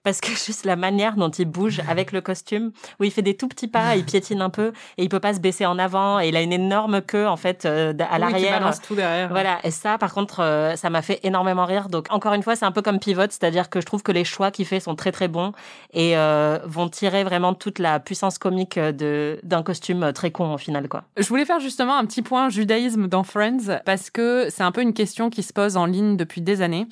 Parce 0.05 0.21
que 0.21 0.29
juste 0.29 0.65
la 0.65 0.77
manière 0.77 1.17
dont 1.17 1.31
il 1.31 1.47
bouge 1.47 1.81
avec 1.89 2.13
le 2.13 2.21
costume, 2.21 2.71
où 3.01 3.05
il 3.05 3.11
fait 3.11 3.23
des 3.23 3.37
tout 3.37 3.49
petits 3.49 3.67
pas, 3.67 3.97
il 3.97 4.05
piétine 4.05 4.41
un 4.41 4.51
peu, 4.51 4.73
et 4.99 5.03
il 5.03 5.09
peut 5.09 5.19
pas 5.19 5.35
se 5.35 5.41
baisser 5.49 5.67
en 5.67 5.79
avant, 5.79 6.21
et 6.21 6.29
il 6.29 6.37
a 6.37 6.43
une 6.43 6.53
énorme 6.53 7.01
queue, 7.01 7.27
en 7.27 7.37
fait, 7.37 7.65
euh, 7.65 7.93
à 7.99 8.15
Oui, 8.15 8.21
l'arrière. 8.21 8.61
balance 8.61 8.81
tout 8.83 8.95
derrière. 8.95 9.29
Voilà, 9.31 9.59
et 9.65 9.71
ça, 9.71 9.97
par 9.99 10.13
contre, 10.13 10.41
euh, 10.41 10.77
ça 10.77 10.91
m'a 10.91 11.01
fait 11.03 11.21
énormément 11.23 11.65
rire. 11.65 11.89
Donc, 11.89 12.07
encore 12.11 12.35
une 12.35 12.43
fois, 12.43 12.55
c'est 12.57 12.67
un 12.67 12.73
peu 12.73 12.83
comme 12.83 12.99
Pivot, 12.99 13.23
c'est-à-dire 13.31 13.71
que 13.71 13.81
je 13.81 13.87
trouve 13.87 14.03
que 14.03 14.13
les 14.13 14.25
choix 14.25 14.51
qu'il 14.51 14.67
fait 14.67 14.81
sont 14.81 14.95
très 14.95 15.11
très 15.13 15.29
bons 15.29 15.53
et 15.95 16.17
euh, 16.19 16.59
vont 16.65 16.89
tirer 16.89 17.25
vraiment 17.25 17.55
toute 17.55 17.79
la 17.79 17.99
puissance 18.01 18.39
comique 18.39 18.79
de 18.79 19.39
d'un 19.43 19.63
costume 19.63 20.13
très 20.13 20.31
con 20.31 20.53
au 20.55 20.59
final, 20.59 20.89
quoi. 20.89 21.05
Je 21.17 21.27
voulais 21.29 21.45
faire 21.47 21.61
justement 21.61 21.97
un 21.97 22.05
petit 22.05 22.23
point 22.23 22.49
judaïsme 22.51 23.09
dans 23.09 23.23
Friends 23.23 23.81
parce 23.87 24.11
que 24.11 24.49
c'est 24.51 24.63
un 24.63 24.73
peu 24.73 24.83
une 24.83 24.93
question 24.93 25.31
qui 25.31 25.43
se 25.43 25.53
pose 25.53 25.77
en 25.77 25.87
ligne 25.87 26.17
depuis 26.17 26.41
des 26.43 26.61
années 26.63 26.87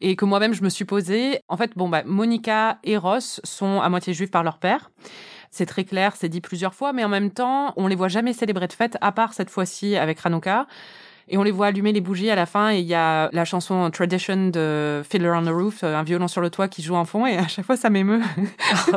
et 0.00 0.16
que 0.16 0.24
moi-même 0.26 0.52
je 0.52 0.62
me 0.62 0.68
suis 0.68 0.84
posée. 0.84 1.40
En 1.48 1.56
fait, 1.56 1.70
bon 1.76 1.88
bah 1.88 2.02
Monica 2.04 2.78
et 2.84 2.96
Ross 2.98 3.40
sont 3.44 3.80
à 3.80 3.88
moitié 3.88 4.12
juifs 4.12 4.30
par 4.30 4.42
leur 4.42 4.58
père. 4.58 4.90
C'est 5.56 5.64
très 5.64 5.84
clair, 5.84 6.16
c'est 6.16 6.28
dit 6.28 6.42
plusieurs 6.42 6.74
fois, 6.74 6.92
mais 6.92 7.02
en 7.02 7.08
même 7.08 7.30
temps, 7.30 7.72
on 7.76 7.86
les 7.86 7.96
voit 7.96 8.08
jamais 8.08 8.34
célébrer 8.34 8.66
de 8.66 8.74
fête, 8.74 8.98
à 9.00 9.10
part 9.10 9.32
cette 9.32 9.48
fois-ci 9.48 9.96
avec 9.96 10.18
Hanouka. 10.22 10.66
Et 11.28 11.38
on 11.38 11.42
les 11.42 11.50
voit 11.50 11.68
allumer 11.68 11.92
les 11.92 12.02
bougies 12.02 12.28
à 12.28 12.34
la 12.34 12.44
fin 12.44 12.72
et 12.72 12.80
il 12.80 12.86
y 12.86 12.94
a 12.94 13.30
la 13.32 13.44
chanson 13.46 13.90
Tradition 13.90 14.50
de 14.50 15.02
Fiddler 15.08 15.32
on 15.34 15.44
the 15.44 15.48
Roof, 15.48 15.82
un 15.82 16.02
violon 16.02 16.28
sur 16.28 16.42
le 16.42 16.50
toit 16.50 16.68
qui 16.68 16.82
joue 16.82 16.94
en 16.94 17.06
fond 17.06 17.26
et 17.26 17.38
à 17.38 17.48
chaque 17.48 17.64
fois 17.64 17.76
ça 17.76 17.88
m'émeut. 17.88 18.20
Oh. 18.92 18.96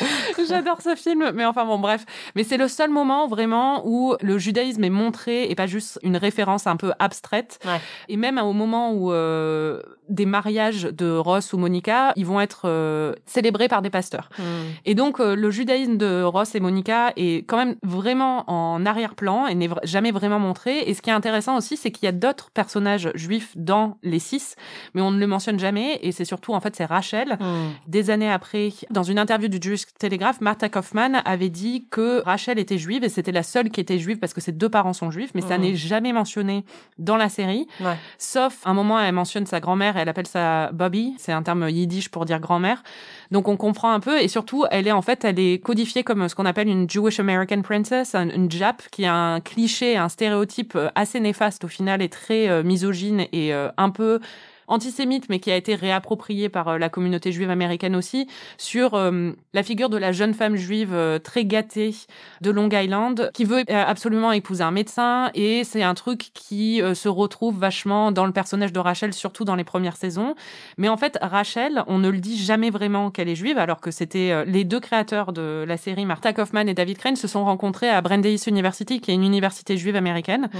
J'adore 0.48 0.80
ce 0.82 0.94
film, 0.94 1.30
mais 1.34 1.44
enfin 1.44 1.64
bon, 1.64 1.78
bref. 1.78 2.04
Mais 2.34 2.42
c'est 2.42 2.56
le 2.56 2.68
seul 2.68 2.90
moment 2.90 3.28
vraiment 3.28 3.86
où 3.86 4.14
le 4.20 4.38
judaïsme 4.38 4.82
est 4.82 4.90
montré 4.90 5.48
et 5.50 5.54
pas 5.54 5.66
juste 5.66 5.98
une 6.02 6.16
référence 6.16 6.66
un 6.66 6.76
peu 6.76 6.92
abstraite. 6.98 7.58
Ouais. 7.64 7.80
Et 8.08 8.16
même 8.16 8.38
au 8.38 8.52
moment 8.52 8.92
où 8.92 9.12
euh, 9.12 9.80
des 10.08 10.26
mariages 10.26 10.82
de 10.84 11.16
Ross 11.16 11.52
ou 11.52 11.58
Monica, 11.58 12.12
ils 12.16 12.26
vont 12.26 12.40
être 12.40 12.62
euh, 12.66 13.14
célébrés 13.26 13.68
par 13.68 13.82
des 13.82 13.90
pasteurs. 13.90 14.28
Hmm. 14.38 14.42
Et 14.84 14.94
donc 14.94 15.20
euh, 15.20 15.34
le 15.34 15.50
judaïsme 15.50 15.96
de 15.96 16.22
Ross 16.22 16.54
et 16.54 16.60
Monica 16.60 17.12
est 17.16 17.38
quand 17.46 17.56
même 17.56 17.76
vraiment 17.82 18.44
en 18.50 18.84
arrière-plan 18.84 19.46
et 19.46 19.54
n'est 19.54 19.70
jamais 19.84 20.10
vraiment 20.10 20.38
montré. 20.38 20.80
Et 20.86 20.94
ce 20.94 21.02
qui 21.02 21.10
est 21.10 21.14
intéressant 21.14 21.56
aussi, 21.56 21.76
c'est 21.76 21.90
qu'il 21.90 22.04
y 22.06 22.08
a 22.08 22.12
d'autres 22.12 22.50
personnages 22.50 23.10
juifs 23.14 23.52
dans 23.56 23.96
les 24.02 24.18
six, 24.18 24.56
mais 24.94 25.00
on 25.02 25.10
ne 25.10 25.18
le 25.18 25.26
mentionne 25.26 25.58
jamais. 25.58 25.98
Et 26.02 26.12
c'est 26.12 26.24
surtout 26.24 26.52
en 26.54 26.60
fait 26.60 26.74
c'est 26.76 26.84
Rachel 26.84 27.36
Hmm. 27.40 27.70
des 27.88 28.10
années 28.10 28.30
après, 28.30 28.70
dans 28.90 29.02
une 29.02 29.18
interview 29.18 29.48
du 29.48 29.58
Jewish 29.60 29.84
Telegraph, 29.98 30.40
Martha 30.40 30.68
Kaufman 30.68 31.20
avait 31.24 31.48
dit 31.48 31.86
que 31.90 32.22
Rachel 32.24 32.58
était 32.58 32.78
juive 32.78 33.04
et 33.04 33.08
c'était 33.08 33.32
la 33.32 33.42
seule 33.42 33.70
qui 33.70 33.80
était 33.80 33.98
juive 33.98 34.18
parce 34.18 34.34
que 34.34 34.40
ses 34.40 34.52
deux 34.52 34.68
parents 34.68 34.92
sont 34.92 35.10
juifs, 35.10 35.30
mais 35.34 35.40
ça 35.40 35.56
Mhm. 35.58 35.62
n'est 35.64 35.74
jamais 35.74 36.12
mentionné 36.12 36.64
dans 36.98 37.16
la 37.16 37.28
série. 37.28 37.66
Ouais. 37.80 37.96
Sauf 38.18 38.58
un 38.66 38.74
moment, 38.74 38.98
elle 39.00 39.12
mentionne 39.14 39.46
sa 39.46 39.60
grand-mère, 39.60 39.93
elle 39.96 40.08
appelle 40.08 40.26
ça 40.26 40.70
Bobby, 40.72 41.14
c'est 41.18 41.32
un 41.32 41.42
terme 41.42 41.68
yiddish 41.68 42.08
pour 42.08 42.24
dire 42.24 42.40
grand-mère. 42.40 42.82
Donc 43.30 43.48
on 43.48 43.56
comprend 43.56 43.92
un 43.92 44.00
peu 44.00 44.20
et 44.20 44.28
surtout, 44.28 44.64
elle 44.70 44.86
est 44.86 44.92
en 44.92 45.02
fait, 45.02 45.24
elle 45.24 45.38
est 45.38 45.58
codifiée 45.62 46.04
comme 46.04 46.28
ce 46.28 46.34
qu'on 46.34 46.46
appelle 46.46 46.68
une 46.68 46.88
Jewish 46.88 47.20
American 47.20 47.62
Princess, 47.62 48.14
un- 48.14 48.28
une 48.30 48.50
Jap, 48.50 48.82
qui 48.90 49.04
a 49.06 49.14
un 49.14 49.40
cliché, 49.40 49.96
un 49.96 50.08
stéréotype 50.08 50.74
euh, 50.76 50.88
assez 50.94 51.20
néfaste 51.20 51.64
au 51.64 51.68
final 51.68 52.02
et 52.02 52.08
très 52.08 52.48
euh, 52.48 52.62
misogyne 52.62 53.26
et 53.32 53.52
euh, 53.54 53.68
un 53.76 53.90
peu 53.90 54.20
antisémite, 54.68 55.28
mais 55.28 55.38
qui 55.38 55.50
a 55.50 55.56
été 55.56 55.74
réapproprié 55.74 56.48
par 56.48 56.68
euh, 56.68 56.78
la 56.78 56.88
communauté 56.88 57.32
juive 57.32 57.50
américaine 57.50 57.96
aussi, 57.96 58.26
sur 58.58 58.94
euh, 58.94 59.32
la 59.52 59.62
figure 59.62 59.88
de 59.88 59.96
la 59.96 60.12
jeune 60.12 60.34
femme 60.34 60.56
juive 60.56 60.92
euh, 60.92 61.18
très 61.18 61.44
gâtée 61.44 61.94
de 62.40 62.50
Long 62.50 62.68
Island, 62.70 63.30
qui 63.34 63.44
veut 63.44 63.64
euh, 63.70 63.84
absolument 63.86 64.32
épouser 64.32 64.62
un 64.62 64.70
médecin, 64.70 65.30
et 65.34 65.64
c'est 65.64 65.82
un 65.82 65.94
truc 65.94 66.30
qui 66.34 66.82
euh, 66.82 66.94
se 66.94 67.08
retrouve 67.08 67.58
vachement 67.58 68.12
dans 68.12 68.26
le 68.26 68.32
personnage 68.32 68.72
de 68.72 68.80
Rachel, 68.80 69.12
surtout 69.12 69.44
dans 69.44 69.54
les 69.54 69.64
premières 69.64 69.96
saisons. 69.96 70.34
Mais 70.78 70.88
en 70.88 70.96
fait, 70.96 71.18
Rachel, 71.20 71.84
on 71.86 71.98
ne 71.98 72.08
le 72.08 72.18
dit 72.18 72.36
jamais 72.36 72.70
vraiment 72.70 73.10
qu'elle 73.10 73.28
est 73.28 73.34
juive, 73.34 73.58
alors 73.58 73.80
que 73.80 73.90
c'était 73.90 74.44
les 74.46 74.64
deux 74.64 74.80
créateurs 74.80 75.32
de 75.32 75.64
la 75.66 75.76
série, 75.76 76.04
Martha 76.04 76.32
Kaufman 76.32 76.66
et 76.68 76.74
David 76.74 76.98
Crane, 76.98 77.16
se 77.16 77.28
sont 77.28 77.44
rencontrés 77.44 77.88
à 77.88 78.00
Brandeis 78.00 78.40
University, 78.46 79.00
qui 79.00 79.10
est 79.10 79.14
une 79.14 79.24
université 79.24 79.76
juive 79.76 79.96
américaine. 79.96 80.48
Hmm. 80.52 80.58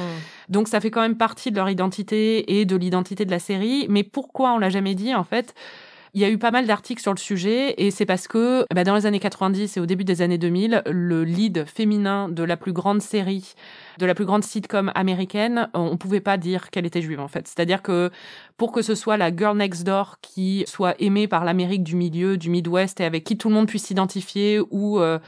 Donc 0.48 0.68
ça 0.68 0.80
fait 0.80 0.90
quand 0.90 1.00
même 1.00 1.16
partie 1.16 1.50
de 1.50 1.56
leur 1.56 1.68
identité 1.68 2.58
et 2.58 2.64
de 2.64 2.76
l'identité 2.76 3.24
de 3.24 3.30
la 3.30 3.38
série. 3.38 3.86
Mais 3.94 4.02
pourquoi 4.02 4.52
on 4.52 4.58
l'a 4.58 4.68
jamais 4.68 4.94
dit 4.94 5.14
en 5.14 5.24
fait? 5.24 5.54
Il 6.14 6.20
y 6.20 6.24
a 6.24 6.30
eu 6.30 6.38
pas 6.38 6.52
mal 6.52 6.64
d'articles 6.64 7.02
sur 7.02 7.12
le 7.12 7.18
sujet 7.18 7.74
et 7.76 7.90
c'est 7.90 8.06
parce 8.06 8.28
que 8.28 8.64
bah, 8.72 8.84
dans 8.84 8.94
les 8.94 9.04
années 9.04 9.18
90 9.18 9.76
et 9.76 9.80
au 9.80 9.86
début 9.86 10.04
des 10.04 10.22
années 10.22 10.38
2000, 10.38 10.82
le 10.86 11.24
lead 11.24 11.64
féminin 11.66 12.28
de 12.28 12.44
la 12.44 12.56
plus 12.56 12.72
grande 12.72 13.02
série, 13.02 13.54
de 13.98 14.06
la 14.06 14.14
plus 14.14 14.24
grande 14.24 14.44
sitcom 14.44 14.92
américaine, 14.94 15.68
on 15.74 15.96
pouvait 15.96 16.20
pas 16.20 16.36
dire 16.36 16.70
qu'elle 16.70 16.86
était 16.86 17.02
juive 17.02 17.18
en 17.18 17.26
fait. 17.26 17.48
C'est-à-dire 17.48 17.82
que 17.82 18.12
pour 18.56 18.70
que 18.70 18.80
ce 18.80 18.94
soit 18.94 19.16
la 19.16 19.34
girl 19.34 19.56
next 19.56 19.84
door 19.84 20.18
qui 20.22 20.62
soit 20.68 20.94
aimée 21.00 21.26
par 21.26 21.44
l'Amérique 21.44 21.82
du 21.82 21.96
milieu, 21.96 22.36
du 22.36 22.48
Midwest 22.48 23.00
et 23.00 23.04
avec 23.04 23.24
qui 23.24 23.36
tout 23.36 23.48
le 23.48 23.54
monde 23.54 23.66
puisse 23.66 23.86
s'identifier 23.86 24.60
ou 24.70 25.00
euh, 25.00 25.18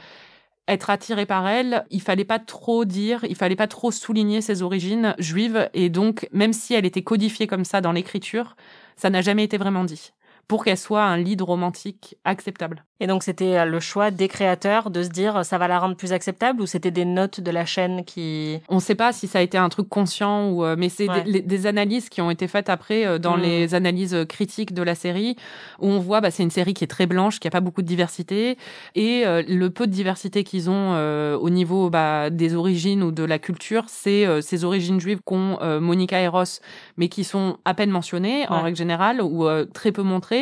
être 0.67 0.89
attiré 0.89 1.25
par 1.25 1.47
elle, 1.47 1.85
il 1.89 2.01
fallait 2.01 2.25
pas 2.25 2.39
trop 2.39 2.85
dire, 2.85 3.23
il 3.29 3.35
fallait 3.35 3.55
pas 3.55 3.67
trop 3.67 3.91
souligner 3.91 4.41
ses 4.41 4.61
origines 4.61 5.15
juives. 5.17 5.69
Et 5.73 5.89
donc 5.89 6.27
même 6.31 6.53
si 6.53 6.73
elle 6.73 6.85
était 6.85 7.03
codifiée 7.03 7.47
comme 7.47 7.65
ça 7.65 7.81
dans 7.81 7.91
l'écriture, 7.91 8.55
ça 8.95 9.09
n'a 9.09 9.21
jamais 9.21 9.43
été 9.43 9.57
vraiment 9.57 9.83
dit 9.83 10.11
pour 10.47 10.63
qu'elle 10.63 10.77
soit 10.77 11.03
un 11.03 11.17
lead 11.17 11.41
romantique 11.41 12.15
acceptable. 12.23 12.83
Et 12.99 13.05
donc 13.05 13.21
c'était 13.21 13.57
euh, 13.57 13.65
le 13.65 13.79
choix 13.79 14.09
des 14.11 14.27
créateurs 14.27 14.89
de 14.89 15.03
se 15.03 15.09
dire 15.09 15.45
ça 15.45 15.57
va 15.59 15.67
la 15.67 15.77
rendre 15.77 15.95
plus 15.95 16.13
acceptable 16.13 16.61
ou 16.61 16.65
c'était 16.65 16.89
des 16.89 17.05
notes 17.05 17.41
de 17.41 17.51
la 17.51 17.63
chaîne 17.65 18.03
qui 18.05 18.59
On 18.69 18.75
ne 18.75 18.79
sait 18.79 18.95
pas 18.95 19.11
si 19.13 19.27
ça 19.27 19.37
a 19.39 19.41
été 19.43 19.57
un 19.57 19.69
truc 19.69 19.87
conscient 19.87 20.49
ou 20.49 20.63
euh, 20.63 20.75
mais 20.77 20.89
c'est 20.89 21.07
Ouais. 21.09 21.21
des, 21.23 21.41
des 21.41 21.67
analyses 21.67 22.09
qui 22.09 22.21
ont 22.21 22.31
été 22.31 22.47
faites 22.47 22.69
après 22.69 23.05
euh, 23.05 23.19
dans 23.19 23.37
Mm. 23.37 23.41
les 23.41 23.75
analyses 23.75 24.17
critiques 24.27 24.73
de 24.73 24.81
la 24.81 24.95
série 24.95 25.35
où 25.79 25.87
on 25.87 25.99
voit 25.99 26.21
bah, 26.21 26.31
c'est 26.31 26.41
une 26.43 26.49
série 26.49 26.73
qui 26.73 26.83
est 26.85 26.87
très 26.87 27.05
blanche, 27.05 27.39
qui 27.39 27.47
a 27.47 27.51
pas 27.51 27.59
beaucoup 27.59 27.81
de 27.83 27.87
diversité 27.87 28.57
et 28.95 29.27
euh, 29.27 29.43
le 29.47 29.69
peu 29.69 29.85
de 29.85 29.91
diversité 29.91 30.43
qu'ils 30.43 30.69
ont 30.69 30.93
euh, 30.95 31.37
au 31.37 31.49
niveau 31.51 31.89
bah, 31.91 32.29
des 32.31 32.55
origines 32.55 33.03
ou 33.03 33.11
de 33.11 33.23
la 33.23 33.37
culture, 33.37 33.83
c'est 33.87 34.25
euh, 34.25 34.41
ces 34.41 34.63
origines 34.63 34.99
juives 34.99 35.19
qu'ont 35.23 35.59
euh, 35.61 35.79
Monica 35.79 36.19
et 36.19 36.27
Ross 36.27 36.61
mais 36.95 37.09
qui 37.09 37.23
sont 37.23 37.57
à 37.65 37.73
peine 37.75 37.91
mentionnées 37.91 38.47
en 38.49 38.61
règle 38.63 38.77
générale 38.77 39.21
ou 39.21 39.45
euh, 39.45 39.65
très 39.65 39.91
peu 39.91 40.01
montrées. 40.01 40.36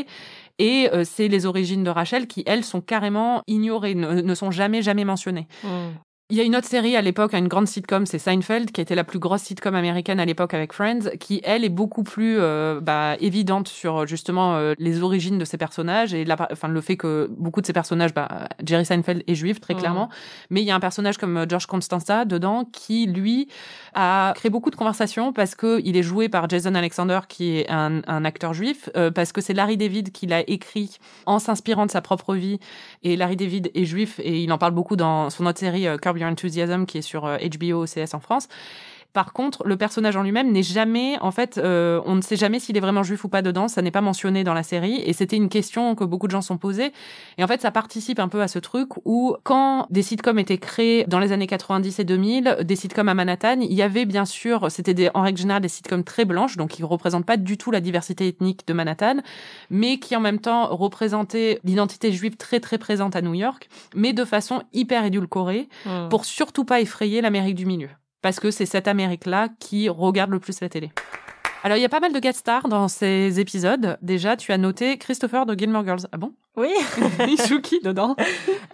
Et 0.58 0.90
euh, 0.94 1.04
c'est 1.04 1.28
les 1.28 1.46
origines 1.46 1.84
de 1.84 1.90
Rachel 1.90 2.28
qui, 2.28 2.44
elles, 2.46 2.64
sont 2.64 2.82
carrément 2.82 3.42
ignorées, 3.48 3.96
ne, 3.96 4.22
ne 4.22 4.36
sont 4.36 4.52
jamais, 4.52 4.82
jamais 4.82 5.04
mentionnées. 5.04 5.48
Il 6.32 6.38
y 6.38 6.40
a 6.40 6.44
une 6.44 6.56
autre 6.56 6.68
série 6.68 6.96
à 6.96 7.04
l'époque, 7.04 7.34
une 7.36 7.48
grande 7.48 7.68
sitcom, 7.68 8.08
c'est 8.08 8.18
Seinfeld, 8.18 8.72
qui 8.72 8.82
était 8.82 8.96
la 8.96 9.04
plus 9.04 9.20
grosse 9.20 9.44
sitcom 9.44 9.76
américaine 9.76 10.20
à 10.20 10.26
l'époque 10.26 10.56
avec 10.56 10.74
Friends, 10.74 11.12
qui 11.20 11.40
elle 11.44 11.64
est 11.64 11.70
beaucoup 11.70 12.02
plus 12.02 12.38
euh, 12.40 12.80
bah, 12.82 13.16
évidente 13.20 13.68
sur 13.68 14.08
justement 14.08 14.56
euh, 14.56 14.74
les 14.80 15.04
origines 15.04 15.38
de 15.38 15.46
ces 15.46 15.60
personnages 15.60 16.16
et 16.16 16.26
la, 16.26 16.36
enfin 16.52 16.68
le 16.68 16.82
fait 16.82 16.98
que 16.98 17.30
beaucoup 17.38 17.62
de 17.62 17.68
ces 17.68 17.74
personnages, 17.74 18.12
bah, 18.16 18.48
Jerry 18.66 18.86
Seinfeld 18.88 19.24
est 19.28 19.36
juif 19.36 19.62
très 19.62 19.76
Mhm. 19.76 19.80
clairement, 19.80 20.10
mais 20.50 20.64
il 20.64 20.66
y 20.66 20.72
a 20.72 20.76
un 20.76 20.80
personnage 20.80 21.20
comme 21.20 21.38
euh, 21.38 21.46
George 21.48 21.68
Constanza 21.68 22.26
dedans 22.26 22.68
qui 22.74 23.06
lui 23.06 23.48
a 23.94 24.34
créé 24.36 24.50
beaucoup 24.50 24.72
de 24.72 24.76
conversations 24.76 25.32
parce 25.32 25.54
que 25.54 25.80
il 25.86 25.96
est 25.96 26.02
joué 26.02 26.28
par 26.28 26.50
Jason 26.50 26.74
Alexander 26.74 27.20
qui 27.30 27.60
est 27.60 27.70
un, 27.70 28.02
un 28.08 28.26
acteur 28.26 28.56
juif, 28.56 28.90
euh, 28.98 29.12
parce 29.12 29.32
que 29.32 29.42
c'est 29.42 29.54
Larry 29.54 29.78
David 29.78 30.12
qui 30.12 30.26
l'a 30.26 30.42
écrit 30.50 30.98
en 31.28 31.38
s'inspirant 31.38 31.86
de 31.86 31.92
sa 31.92 32.02
propre 32.02 32.34
vie 32.34 32.60
et 33.04 33.16
Larry 33.16 33.36
David 33.36 33.70
est 33.76 33.86
juif 33.86 34.20
et 34.24 34.42
il 34.42 34.52
en 34.52 34.58
parle 34.58 34.74
beaucoup 34.74 34.96
dans 34.96 35.30
son 35.30 35.46
autre 35.46 35.60
série 35.60 35.86
euh, 35.88 35.98
Curb 35.98 36.15
Your 36.18 36.30
Enthusiasm 36.30 36.86
qui 36.86 37.00
est 37.00 37.02
sur 37.02 37.26
euh, 37.26 37.38
HBO 37.38 37.84
OCS 37.84 38.14
en 38.14 38.20
France. 38.20 38.48
Par 39.16 39.34
contre, 39.34 39.66
le 39.66 39.78
personnage 39.78 40.16
en 40.16 40.22
lui-même 40.22 40.52
n'est 40.52 40.62
jamais, 40.62 41.18
en 41.22 41.32
fait, 41.32 41.58
euh, 41.58 42.02
on 42.06 42.16
ne 42.16 42.22
sait 42.22 42.36
jamais 42.36 42.60
s'il 42.60 42.78
est 42.78 42.82
vraiment 42.82 43.02
juif 43.02 43.24
ou 43.24 43.30
pas 43.30 43.42
dedans. 43.42 43.68
Ça 43.68 43.82
n'est 43.82 43.90
pas 43.90 44.02
mentionné 44.02 44.44
dans 44.44 44.54
la 44.54 44.62
série, 44.62 45.02
et 45.06 45.14
c'était 45.14 45.38
une 45.38 45.50
question 45.50 45.96
que 45.96 46.04
beaucoup 46.04 46.28
de 46.28 46.32
gens 46.32 46.42
sont 46.42 46.58
posées. 46.58 46.92
Et 47.38 47.44
en 47.44 47.48
fait, 47.48 47.62
ça 47.62 47.72
participe 47.72 48.20
un 48.20 48.28
peu 48.28 48.42
à 48.42 48.48
ce 48.48 48.60
truc 48.60 48.90
où, 49.06 49.36
quand 49.44 49.88
des 49.90 50.04
sitcoms 50.04 50.38
étaient 50.38 50.58
créés 50.58 51.06
dans 51.08 51.20
les 51.20 51.32
années 51.32 51.48
90 51.48 52.00
et 52.00 52.04
2000, 52.04 52.58
des 52.64 52.76
sitcoms 52.76 53.10
à 53.10 53.14
Manhattan, 53.14 53.62
il 53.62 53.74
y 53.74 53.82
avait 53.82 54.06
bien 54.06 54.26
sûr, 54.26 54.70
c'était 54.70 54.94
des, 54.94 55.10
en 55.14 55.22
règle 55.22 55.40
générale 55.40 55.62
des 55.62 55.70
sitcoms 55.70 56.04
très 56.04 56.26
blanches, 56.26 56.58
donc 56.58 56.72
qui 56.72 56.84
représentent 56.84 57.26
pas 57.26 57.38
du 57.38 57.58
tout 57.58 57.72
la 57.72 57.80
diversité 57.80 58.28
ethnique 58.28 58.68
de 58.68 58.74
Manhattan, 58.74 59.18
mais 59.70 59.98
qui 59.98 60.16
en 60.16 60.22
même 60.22 60.40
temps 60.40 60.68
représentaient 60.76 61.60
l'identité 61.64 62.12
juive 62.12 62.36
très 62.36 62.60
très 62.60 62.78
présente 62.78 63.16
à 63.16 63.22
New 63.22 63.34
York, 63.34 63.70
mais 63.96 64.14
de 64.14 64.26
façon 64.26 64.62
hyper 64.74 65.06
édulcorée 65.06 65.70
Mm. 65.86 66.10
pour 66.10 66.26
surtout 66.26 66.66
pas 66.66 66.82
effrayer 66.82 67.22
l'Amérique 67.22 67.56
du 67.56 67.66
milieu. 67.66 67.90
Parce 68.26 68.40
que 68.40 68.50
c'est 68.50 68.66
cette 68.66 68.88
Amérique-là 68.88 69.50
qui 69.60 69.88
regarde 69.88 70.32
le 70.32 70.40
plus 70.40 70.60
la 70.60 70.68
télé. 70.68 70.90
Alors, 71.64 71.78
il 71.78 71.82
y 71.82 71.86
a 71.86 71.90
pas 71.90 72.00
mal 72.00 72.12
de 72.12 72.18
guest 72.18 72.40
stars 72.40 72.68
dans 72.68 72.88
ces 72.88 73.40
épisodes. 73.40 74.00
Déjà, 74.02 74.36
tu 74.36 74.52
as 74.52 74.58
noté 74.58 74.98
Christopher 74.98 75.46
de 75.46 75.54
Gilmore 75.54 75.86
Girls. 75.86 76.08
Ah 76.12 76.18
bon? 76.18 76.34
Oui. 76.58 76.74
Il 77.28 77.38
joue 77.48 77.62
qui 77.62 77.80
dedans? 77.82 78.16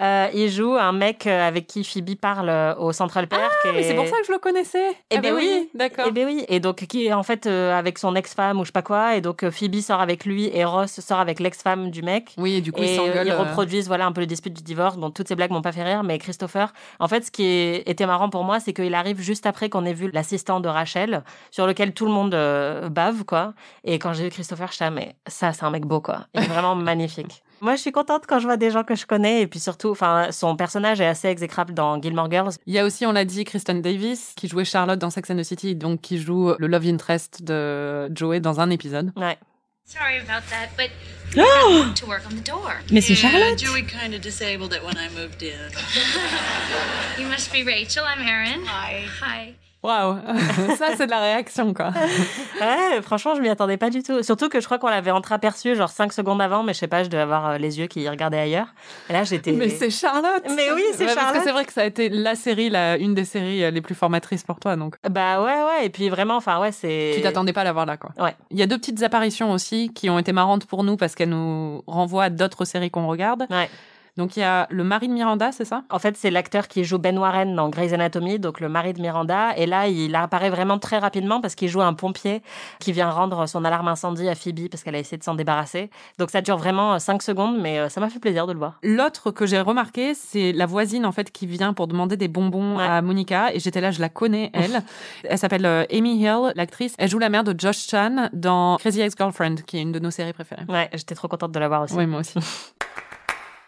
Euh, 0.02 0.28
il 0.34 0.50
joue 0.50 0.76
un 0.76 0.92
mec 0.92 1.28
euh, 1.28 1.48
avec 1.48 1.68
qui 1.68 1.84
Phoebe 1.84 2.16
parle 2.20 2.50
euh, 2.50 2.76
au 2.76 2.92
Central 2.92 3.28
Perk. 3.28 3.52
Ah, 3.66 3.70
mais 3.74 3.84
c'est 3.84 3.94
pour 3.96 4.08
ça 4.08 4.18
que 4.20 4.26
je 4.28 4.32
le 4.32 4.40
connaissais. 4.40 4.90
Eh 5.12 5.18
Ah 5.18 5.22
ben 5.22 5.34
bah 5.34 5.40
oui, 5.40 5.70
d'accord. 5.76 6.06
Eh 6.08 6.12
ben 6.12 6.26
oui, 6.26 6.44
et 6.48 6.60
donc 6.60 6.78
qui 6.88 7.06
est 7.08 7.14
en 7.14 7.24
fait 7.24 7.46
euh, 7.46 7.78
avec 7.78 7.98
son 8.00 8.16
ex-femme 8.16 8.60
ou 8.60 8.64
je 8.64 8.68
sais 8.70 8.72
pas 8.72 8.82
quoi, 8.82 9.16
et 9.16 9.22
donc 9.22 9.48
Phoebe 9.50 9.80
sort 9.80 10.02
avec 10.02 10.26
lui 10.26 10.50
et 10.54 10.64
Ross 10.66 11.00
sort 11.00 11.20
avec 11.20 11.40
l'ex-femme 11.40 11.92
du 11.92 12.02
mec. 12.02 12.34
Oui, 12.38 12.54
et 12.56 12.62
du 12.62 12.72
coup, 12.72 12.82
ils 12.82 12.90
et 12.90 12.96
s'engueulent. 12.96 13.28
ils 13.28 13.32
euh, 13.32 13.38
reproduisent 13.40 13.88
voilà 13.88 14.06
un 14.06 14.12
peu 14.12 14.22
le 14.22 14.28
dispute 14.28 14.54
du 14.54 14.64
divorce. 14.64 14.98
Bon, 14.98 15.12
toutes 15.12 15.28
ces 15.28 15.36
blagues 15.36 15.52
m'ont 15.52 15.62
pas 15.62 15.72
fait 15.72 15.84
rire, 15.84 16.04
mais 16.04 16.18
Christopher, 16.18 16.74
en 17.00 17.08
fait, 17.08 17.26
ce 17.26 17.32
qui 17.32 17.44
est- 17.46 17.88
était 17.90 18.06
marrant 18.08 18.30
pour 18.30 18.44
moi, 18.44 18.60
c'est 18.60 18.74
qu'il 18.74 18.94
arrive 18.96 19.20
juste 19.22 19.46
après 19.46 19.70
qu'on 19.70 19.86
ait 19.86 19.94
vu 19.94 20.10
l'assistant 20.12 20.60
de 20.60 20.68
Rachel, 20.70 21.24
sur 21.52 21.68
lequel 21.68 21.94
tout 21.94 22.06
le 22.06 22.12
monde 22.12 22.34
euh, 22.34 22.90
bave 22.90 23.24
quoi. 23.26 23.54
Et 23.84 24.00
quand 24.00 24.14
j'ai 24.14 24.24
vu 24.26 24.30
Christopher, 24.30 24.70
je 24.72 24.76
suis 24.76 24.86
mais 24.92 25.16
ça, 25.28 25.54
c'est 25.54 25.64
un 25.64 25.70
mec 25.72 25.86
beau 25.86 26.02
quoi. 26.02 26.26
Il 26.34 26.42
est 26.42 26.48
vraiment 26.48 26.76
magnifique. 26.92 27.44
Moi, 27.62 27.76
je 27.76 27.82
suis 27.82 27.92
contente 27.92 28.24
quand 28.28 28.40
je 28.40 28.46
vois 28.46 28.58
des 28.58 28.72
gens 28.72 28.84
que 28.84 28.96
je 28.96 29.06
connais, 29.06 29.42
et 29.42 29.48
puis 29.48 29.60
surtout, 29.60 29.90
enfin, 29.92 30.32
son 30.32 30.56
personnage 30.56 31.00
est 31.00 31.06
assez 31.06 31.28
exécrable 31.28 31.76
dans 31.76 32.02
Gilmore 32.02 32.30
Girls. 32.32 32.54
Il 32.66 32.74
y 32.74 32.80
a 32.80 32.86
aussi, 32.86 33.06
on 33.06 33.12
l'a 33.12 33.24
dit, 33.24 33.44
Kristen 33.44 33.84
Davis, 33.84 34.34
qui 34.36 34.48
jouait 34.48 34.66
Charlotte 34.66 34.98
dans 34.98 35.12
Sex 35.12 35.30
and 35.30 35.38
the 35.38 35.44
City, 35.44 35.76
donc 35.76 36.02
qui 36.02 36.18
joue 36.18 36.56
le 36.58 36.66
love 36.68 36.88
interest 36.88 37.44
de 37.44 38.10
Joey 38.16 38.40
dans 38.40 38.60
un 38.60 38.72
épisode. 38.72 39.12
Ouais. 39.16 39.38
Sorry 39.86 40.18
about 40.20 40.44
that, 40.50 40.70
but 40.78 40.90
Oh! 41.38 41.86
to 41.96 42.06
work 42.08 42.24
on 42.26 42.36
the 42.36 42.46
door. 42.46 42.72
Mais 42.92 43.02
c'est 43.02 43.16
Charlotte. 43.16 43.60
Joey 43.60 43.84
kind 43.84 44.14
of 44.14 44.22
disabled 44.22 44.74
it 44.74 44.82
when 44.84 44.96
I 44.98 45.10
moved 45.10 45.44
in. 45.44 45.52
You 47.20 47.28
must 47.28 47.52
be 47.52 47.64
Rachel. 47.64 48.04
I'm 48.06 48.22
Erin. 48.26 48.66
Hi. 48.66 49.06
Hi. 49.22 49.56
Waouh, 49.84 50.18
ça 50.78 50.90
c'est 50.96 51.08
de 51.08 51.12
la 51.12 51.20
réaction 51.20 51.74
quoi. 51.74 51.92
Ouais, 52.62 53.02
franchement, 53.02 53.34
je 53.34 53.42
m'y 53.42 53.50
attendais 53.50 53.78
pas 53.78 53.90
du 53.90 54.04
tout. 54.04 54.22
Surtout 54.22 54.48
que 54.48 54.60
je 54.60 54.66
crois 54.66 54.78
qu'on 54.78 54.90
l'avait 54.90 55.10
entreaperçu 55.10 55.76
genre 55.76 55.90
5 55.90 56.14
secondes 56.14 56.40
avant, 56.42 56.62
mais 56.62 56.74
je 56.74 56.80
sais 56.80 56.88
pas, 56.88 57.04
je 57.04 57.10
devais 57.10 57.24
avoir 57.24 57.50
euh, 57.50 57.58
les 57.58 57.80
yeux 57.80 57.88
qui 57.88 58.08
regardaient 58.08 58.38
ailleurs. 58.38 58.68
Et 59.10 59.14
là, 59.14 59.24
j'étais. 59.24 59.52
Mais 59.54 59.70
c'est 59.70 59.90
Charlotte. 59.90 60.44
Mais 60.56 60.72
oui, 60.72 60.84
c'est 60.94 61.06
Ouais, 61.06 61.16
Parce 61.16 61.16
que 61.16 61.22
Charlotte. 61.24 61.42
c'est 61.44 61.52
vrai 61.52 61.66
que 61.66 61.74
ça 61.74 61.82
a 61.82 61.86
été 61.86 62.10
la 62.10 62.36
série, 62.36 62.70
la, 62.70 62.98
une 62.98 63.16
des 63.16 63.26
séries 63.26 63.64
euh, 63.64 63.72
les 63.72 63.82
plus 63.82 63.96
formatrices 63.96 64.44
pour 64.44 64.60
toi, 64.60 64.76
donc. 64.76 64.96
Bah 65.10 65.42
ouais, 65.42 65.64
ouais. 65.64 65.86
Et 65.86 65.90
puis 65.90 66.10
vraiment, 66.10 66.36
enfin, 66.36 66.60
ouais, 66.60 66.72
c'est. 66.72 67.14
Tu 67.16 67.22
t'attendais 67.22 67.54
pas 67.54 67.62
à 67.62 67.66
la 67.66 67.74
voir 67.74 67.88
là, 67.88 67.98
quoi. 67.98 68.12
Ouais. 68.24 68.36
Il 68.52 68.60
y 68.60 68.64
a 68.64 68.68
deux 68.68 68.78
petites 68.78 69.02
apparitions 69.02 69.52
aussi 69.52 69.92
qui 69.96 70.10
ont 70.12 70.20
été 70.20 70.32
marrantes 70.32 70.66
pour 70.68 70.84
nous 70.84 70.96
parce 70.98 71.16
qu'elles 71.16 71.30
nous 71.30 71.84
renvoient 71.88 72.26
à 72.26 72.30
d'autres 72.30 72.66
séries 72.66 72.92
qu'on 72.92 73.08
regarde. 73.08 73.48
Ouais. 73.50 73.70
Donc 74.18 74.36
il 74.36 74.42
y 74.42 74.44
a 74.44 74.68
le 74.70 74.84
mari 74.84 75.08
de 75.08 75.14
Miranda, 75.14 75.52
c'est 75.52 75.66
ça? 75.66 75.84
En 75.90 76.00
fait, 76.00 76.18
c'est 76.18 76.32
l'acteur 76.32 76.68
qui 76.68 76.84
joue 76.84 76.98
Ben 76.98 77.18
Warren 77.18 77.56
dans 77.56 77.70
Grey's 77.70 77.94
Anatomy, 77.94 78.40
donc 78.40 78.60
le 78.60 78.70
mari 78.70 78.94
de 78.94 79.02
Miranda. 79.02 79.56
Et 79.58 79.66
là, 79.66 79.88
il 79.88 80.14
apparaît 80.16 80.50
vraiment 80.50 80.80
très 80.80 80.98
rapidement 80.98 81.42
parce 81.42 81.56
qu'il 81.56 81.70
joue 81.70 81.82
un 81.82 81.94
pompier 81.94 82.42
qui 82.80 82.92
vient 82.92 83.10
rendre 83.10 83.46
son 83.48 83.64
alarme 83.64 83.88
incendie 83.88 84.28
à 84.28 84.36
Phoebe 84.36 84.68
parce 84.70 84.84
qu'elle 84.84 84.96
a 84.96 85.00
essayé 85.00 85.18
de 85.18 85.24
s'en 85.24 85.36
débarrasser. 85.36 85.90
Donc 86.18 86.30
ça 86.30 86.42
dure 86.42 86.58
vraiment 86.58 87.00
5 87.00 87.22
secondes, 87.22 87.60
mais 87.60 87.80
euh, 87.80 87.90
ça 87.90 88.02
m'a 88.02 88.10
fait 88.10 88.20
plaisir 88.20 88.48
de 88.48 88.54
le 88.54 88.60
voir. 88.60 88.80
L'autre 88.84 89.32
que 89.32 89.46
j'ai 89.46 89.60
remarqué, 89.60 90.14
c'est 90.14 90.52
la 90.52 90.66
voisine 90.66 91.06
en 91.06 91.12
fait 91.12 91.32
qui 91.32 91.48
vient 91.48 91.74
pour 91.74 91.88
demander 91.88 92.18
des 92.18 92.28
bonbons 92.28 92.78
à 92.78 93.02
Monica 93.02 93.54
et 93.54 93.60
j'étais 93.60 93.82
là, 93.82 93.92
je 93.92 94.02
la 94.02 94.10
connais 94.10 94.52
elle. 94.54 94.82
elle 95.24 95.38
s'appelle 95.38 95.66
euh, 95.66 95.86
Amy 95.92 96.22
Hill, 96.22 96.52
l'actrice. 96.56 96.96
Elle 96.98 97.10
joue 97.10 97.20
la 97.20 97.30
mère 97.30 97.44
de 97.44 97.56
Josh 97.58 97.88
Chan 97.88 98.30
dans 98.34 98.78
Crazy 98.78 99.02
Ex-Girlfriend, 99.02 99.56
qui 99.66 99.78
est 99.78 99.82
une 99.82 99.92
de 99.92 100.00
nos 100.00 100.12
séries 100.12 100.34
préférées. 100.34 100.66
Ouais, 100.68 100.90
j'étais 100.94 101.16
trop 101.16 101.28
contente 101.28 101.52
de 101.52 101.60
la 101.60 101.68
voir 101.68 101.84
aussi. 101.84 101.96
Oui, 101.96 102.06
moi 102.06 102.20
aussi. 102.20 102.40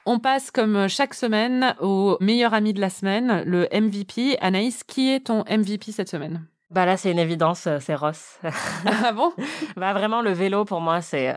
On 0.06 0.20
passe 0.20 0.52
comme 0.52 0.89
chaque 0.89 1.13
semaine 1.13 1.76
au 1.80 2.18
meilleur 2.20 2.54
ami 2.54 2.74
de 2.74 2.82
la 2.82 2.89
semaine, 2.89 3.42
le 3.46 3.70
MVP. 3.72 4.38
Anaïs, 4.42 4.84
qui 4.84 5.10
est 5.10 5.28
ton 5.28 5.46
MVP 5.50 5.94
cette 5.94 6.10
semaine? 6.10 6.46
Bah 6.72 6.86
là, 6.86 6.98
c'est 6.98 7.10
une 7.10 7.20
évidence, 7.20 7.68
euh, 7.68 7.78
c'est 7.80 7.96
Ross. 7.96 8.39
ah 8.86 9.13
bon? 9.13 9.32
Bah 9.78 9.94
vraiment, 9.94 10.22
le 10.22 10.34
vélo 10.34 10.66
pour 10.66 10.82
moi, 10.82 11.02
c'est 11.02 11.30
euh, 11.30 11.34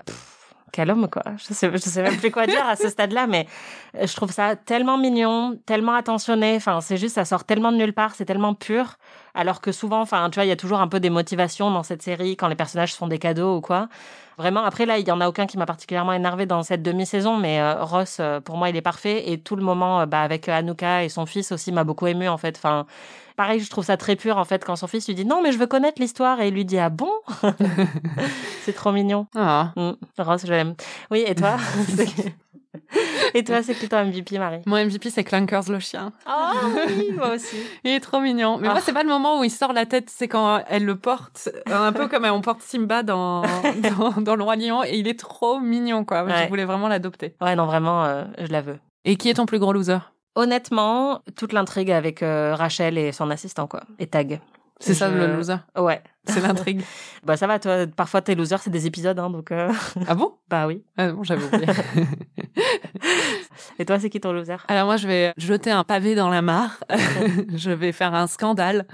quel 0.73 0.91
homme 0.91 1.09
quoi. 1.09 1.23
Je 1.37 1.55
sais, 1.55 1.71
je 1.71 1.77
sais 1.79 2.03
même 2.03 2.17
plus 2.17 2.33
quoi 2.33 2.47
dire 2.49 2.67
à 2.67 2.75
ce 2.75 2.89
stade-là, 2.89 3.29
mais 3.29 3.47
euh, 3.95 4.07
je 4.07 4.17
trouve 4.17 4.33
ça 4.33 4.57
tellement 4.57 4.99
mignon, 4.99 5.57
tellement 5.65 5.95
attentionné. 5.95 6.57
Enfin, 6.57 6.81
c'est 6.81 6.97
juste, 6.97 7.15
ça 7.15 7.25
sort 7.25 7.45
tellement 7.45 7.71
de 7.71 7.77
nulle 7.77 7.93
part, 7.93 8.17
c'est 8.17 8.25
tellement 8.25 8.55
pur. 8.55 8.97
Alors 9.35 9.61
que 9.61 9.71
souvent, 9.71 10.01
enfin, 10.01 10.29
tu 10.31 10.37
vois, 10.37 10.45
il 10.45 10.49
y 10.49 10.53
a 10.53 10.57
toujours 10.57 10.81
un 10.81 10.89
peu 10.89 10.99
des 10.99 11.11
motivations 11.11 11.71
dans 11.71 11.85
cette 11.85 12.03
série 12.03 12.37
quand 12.37 12.49
les 12.49 12.57
personnages 12.57 12.95
font 12.95 13.07
des 13.07 13.19
cadeaux 13.21 13.59
ou 13.59 13.61
quoi. 13.61 13.89
Vraiment, 14.39 14.65
après 14.65 14.85
là, 14.85 14.99
il 14.99 15.09
y 15.09 15.11
en 15.11 15.21
a 15.21 15.29
aucun 15.29 15.47
qui 15.47 15.57
m'a 15.57 15.65
particulièrement 15.65 16.13
énervé 16.13 16.45
dans 16.45 16.63
cette 16.63 16.83
demi-saison, 16.83 17.39
mais 17.39 17.59
euh, 17.61 17.83
Ross, 17.83 18.19
euh, 18.21 18.41
pour 18.41 18.59
moi, 18.59 18.69
il 18.69 18.77
est 18.77 18.83
parfait. 18.83 19.31
Et 19.31 19.39
tout 19.39 19.57
le 19.57 19.63
moment, 19.63 20.01
euh, 20.01 20.07
bah, 20.07 20.21
avec 20.21 20.49
Anouka 20.49 21.05
et 21.05 21.09
son 21.09 21.25
fils 21.25 21.53
aussi, 21.53 21.73
m'a 21.73 21.85
beaucoup 21.85 22.07
ému 22.07 22.29
en 22.29 22.37
fait. 22.37 22.57
Enfin, 22.59 22.87
pareil, 23.37 23.61
je 23.61 23.71
trouve 23.71 23.85
ça 23.85 23.97
très 23.97 24.15
pur 24.15 24.37
en 24.37 24.45
fait 24.45 24.63
quand 24.65 24.77
son 24.77 24.87
fils 24.87 25.07
lui 25.07 25.15
dit 25.15 25.25
non, 25.25 25.41
mais 25.43 25.53
je 25.53 25.59
veux 25.59 25.67
connaître 25.67 26.01
l'histoire 26.01 26.41
et 26.41 26.49
il 26.49 26.55
lui 26.55 26.67
dit 26.67 26.79
ah 26.79 26.91
bon? 26.91 27.11
c'est 28.63 28.75
trop 28.75 28.93
mignon. 28.93 29.27
Ah. 29.35 29.73
Mm, 29.77 29.93
Ross, 30.19 30.43
je 30.45 30.53
l'aime. 30.53 30.75
Oui, 31.11 31.25
et 31.27 31.35
toi 31.35 31.57
Et 33.35 33.45
toi, 33.45 33.63
c'est 33.63 33.75
qui 33.75 33.89
ton 33.89 34.05
MVP, 34.05 34.39
Marie 34.39 34.61
Mon 34.67 34.77
MVP, 34.85 35.11
c'est 35.11 35.25
Clunkers 35.25 35.69
le 35.69 35.79
chien. 35.79 36.13
Oh 36.29 36.53
oui, 36.89 37.13
moi 37.17 37.31
aussi. 37.35 37.57
Il 37.85 37.91
est 37.93 38.01
trop 38.01 38.21
mignon. 38.21 38.59
Mais 38.59 38.69
Ah. 38.69 38.73
moi, 38.73 38.81
c'est 38.81 38.93
pas 38.93 39.03
le 39.03 39.09
moment 39.09 39.41
où 39.41 39.45
il 39.45 39.51
sort 39.51 39.73
la 39.73 39.87
tête, 39.87 40.11
c'est 40.11 40.29
quand 40.29 40.63
elle 40.69 40.85
le 40.85 40.97
porte, 40.97 41.49
un 41.67 41.93
peu 41.93 42.09
comme 42.09 42.25
on 42.25 42.41
porte 42.41 42.63
Simba 42.63 43.03
dans, 43.03 43.43
dans, 43.99 44.11
dans 44.21 44.37
Le 44.37 44.43
Roi 44.43 44.57
Lion, 44.57 44.83
et 44.85 44.97
il 44.99 45.09
est 45.09 45.19
trop 45.19 45.61
mignon, 45.61 46.05
quoi. 46.05 46.25
Ouais. 46.25 46.45
Je 46.45 46.49
voulais 46.49 46.65
vraiment 46.65 46.89
l'adopter. 46.89 47.35
Ouais, 47.41 47.55
non, 47.57 47.67
vraiment, 47.67 48.05
euh, 48.05 48.25
je 48.39 48.53
la 48.53 48.61
veux. 48.63 48.79
Et 49.05 49.17
qui 49.17 49.29
est 49.31 49.35
ton 49.35 49.47
plus 49.47 49.59
gros 49.59 49.73
loser? 49.73 49.99
Honnêtement, 50.35 51.21
toute 51.37 51.53
l'intrigue 51.53 51.91
avec 51.91 52.23
euh, 52.23 52.55
Rachel 52.55 52.99
et 52.99 53.11
son 53.13 53.31
assistant, 53.31 53.67
quoi. 53.67 53.83
Et 53.99 54.07
Tag. 54.07 54.41
C'est 54.79 54.95
ça 54.95 55.09
le 55.09 55.37
loser. 55.37 55.57
Ouais. 55.77 56.03
C'est 56.27 56.41
l'intrigue. 56.41 56.83
Bah 57.25 57.37
ça 57.37 57.49
va, 57.49 57.59
toi, 57.59 57.87
parfois 57.89 58.23
tes 58.23 58.37
losers, 58.37 58.61
c'est 58.61 58.71
des 58.71 58.87
épisodes, 58.87 59.19
hein, 59.19 59.31
donc... 59.31 59.51
euh, 59.51 59.73
ah 60.07 60.15
bon? 60.15 60.35
Bah 60.49 60.69
oui. 60.69 60.85
Ah 60.97 61.11
bon, 61.11 61.25
j'avais 61.25 61.45
oublié. 61.45 61.67
Et 63.81 63.85
toi, 63.85 63.99
c'est 63.99 64.11
qui 64.11 64.21
ton 64.21 64.33
loser? 64.33 64.57
Alors 64.69 64.87
moi, 64.87 64.97
je 64.97 65.09
vais 65.09 65.33
jeter 65.37 65.73
un 65.73 65.83
pavé 65.83 66.15
dans 66.15 66.29
la 66.29 66.41
mare. 66.43 66.79
je 67.55 67.71
vais 67.73 67.91
faire 67.91 68.15
un 68.15 68.29
scandale. 68.29 68.87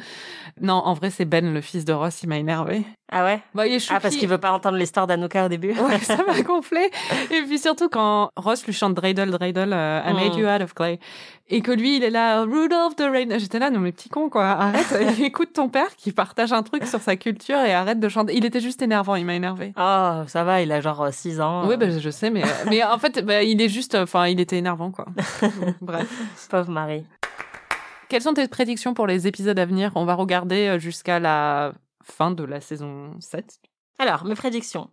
Non, 0.60 0.74
en 0.74 0.94
vrai, 0.94 1.10
c'est 1.10 1.24
Ben, 1.24 1.52
le 1.52 1.60
fils 1.60 1.84
de 1.84 1.92
Ross, 1.92 2.22
il 2.22 2.28
m'a 2.28 2.36
énervé. 2.38 2.84
Ah 3.10 3.24
ouais? 3.24 3.40
Bah, 3.54 3.66
il 3.66 3.74
est 3.74 3.86
Ah, 3.90 4.00
parce 4.00 4.16
qu'il 4.16 4.28
veut 4.28 4.38
pas 4.38 4.52
entendre 4.52 4.76
l'histoire 4.78 5.06
d'Anouka 5.06 5.44
au 5.46 5.48
début 5.48 5.72
Ouais, 5.72 5.98
ça 6.02 6.18
m'a 6.26 6.40
gonflé. 6.42 6.90
Et 7.30 7.42
puis 7.42 7.58
surtout 7.58 7.88
quand 7.88 8.30
Ross 8.36 8.64
lui 8.66 8.72
chante 8.72 8.94
Dreidel, 8.94 9.30
Dreidel, 9.30 9.72
euh, 9.72 10.00
I 10.06 10.12
made 10.14 10.34
Mm. 10.34 10.38
you 10.38 10.46
out 10.46 10.62
of 10.62 10.74
clay. 10.74 10.98
Et 11.48 11.60
que 11.60 11.72
lui, 11.72 11.96
il 11.96 12.04
est 12.04 12.10
là, 12.10 12.42
Rudolph 12.42 12.96
the 12.96 13.02
Rain. 13.02 13.38
J'étais 13.38 13.58
là, 13.58 13.68
non 13.70 13.80
mais 13.80 13.92
petit 13.92 14.08
con 14.08 14.30
quoi, 14.30 14.46
arrête, 14.46 14.86
écoute 15.20 15.52
ton 15.52 15.68
père 15.68 15.94
qui 15.96 16.12
partage 16.12 16.52
un 16.52 16.62
truc 16.62 16.86
sur 16.86 17.00
sa 17.00 17.16
culture 17.16 17.58
et 17.58 17.74
arrête 17.74 18.00
de 18.00 18.08
chanter. 18.08 18.34
Il 18.36 18.44
était 18.46 18.60
juste 18.60 18.80
énervant, 18.80 19.14
il 19.16 19.26
m'a 19.26 19.34
énervé. 19.34 19.72
Oh, 19.78 20.22
ça 20.26 20.44
va, 20.44 20.62
il 20.62 20.72
a 20.72 20.80
genre 20.80 21.08
6 21.12 21.40
ans. 21.40 21.66
Oui, 21.66 21.76
bah, 21.76 21.86
je 21.98 22.10
sais, 22.10 22.30
mais, 22.30 22.42
mais 22.70 22.82
en 22.82 22.98
fait, 22.98 23.22
bah, 23.24 23.42
il 23.42 23.60
est 23.60 23.68
juste, 23.68 23.94
enfin, 23.94 24.26
il 24.28 24.40
était 24.40 24.56
énervant 24.56 24.90
quoi. 24.90 25.06
Bref. 25.82 26.08
Pauvre 26.50 26.70
Marie. 26.70 27.04
Quelles 28.12 28.20
sont 28.20 28.34
tes 28.34 28.46
prédictions 28.46 28.92
pour 28.92 29.06
les 29.06 29.26
épisodes 29.26 29.58
à 29.58 29.64
venir? 29.64 29.90
On 29.94 30.04
va 30.04 30.12
regarder 30.12 30.68
euh, 30.68 30.78
jusqu'à 30.78 31.18
la 31.18 31.72
fin 32.04 32.30
de 32.30 32.44
la 32.44 32.60
saison 32.60 33.18
7. 33.20 33.58
Alors, 33.98 34.26
mes 34.26 34.34
prédictions. 34.34 34.90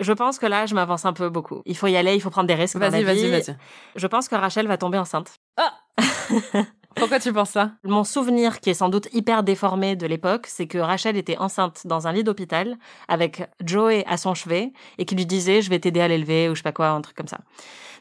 Je 0.00 0.12
pense 0.12 0.40
que 0.40 0.46
là, 0.46 0.66
je 0.66 0.74
m'avance 0.74 1.04
un 1.04 1.12
peu 1.12 1.28
beaucoup. 1.28 1.62
Il 1.64 1.76
faut 1.76 1.86
y 1.86 1.96
aller, 1.96 2.12
il 2.16 2.20
faut 2.20 2.30
prendre 2.30 2.48
des 2.48 2.56
risques. 2.56 2.74
Vas-y, 2.74 3.04
vas-y, 3.04 3.30
vas-y. 3.30 3.56
Je 3.94 4.06
pense 4.08 4.28
que 4.28 4.34
Rachel 4.34 4.66
va 4.66 4.78
tomber 4.78 4.98
enceinte. 4.98 5.36
Pourquoi 6.96 7.20
tu 7.20 7.32
penses 7.32 7.50
ça? 7.50 7.72
Mon 7.84 8.04
souvenir, 8.04 8.60
qui 8.60 8.70
est 8.70 8.74
sans 8.74 8.88
doute 8.88 9.08
hyper 9.12 9.42
déformé 9.42 9.96
de 9.96 10.06
l'époque, 10.06 10.46
c'est 10.48 10.66
que 10.66 10.78
Rachel 10.78 11.16
était 11.16 11.38
enceinte 11.38 11.86
dans 11.86 12.06
un 12.06 12.12
lit 12.12 12.24
d'hôpital 12.24 12.76
avec 13.08 13.48
Joey 13.64 14.04
à 14.06 14.16
son 14.16 14.34
chevet 14.34 14.72
et 14.98 15.04
qui 15.04 15.14
lui 15.14 15.26
disait 15.26 15.62
je 15.62 15.70
vais 15.70 15.78
t'aider 15.78 16.00
à 16.00 16.08
l'élever 16.08 16.48
ou 16.48 16.54
je 16.54 16.60
sais 16.60 16.62
pas 16.64 16.72
quoi, 16.72 16.88
un 16.88 17.00
truc 17.00 17.16
comme 17.16 17.28
ça. 17.28 17.38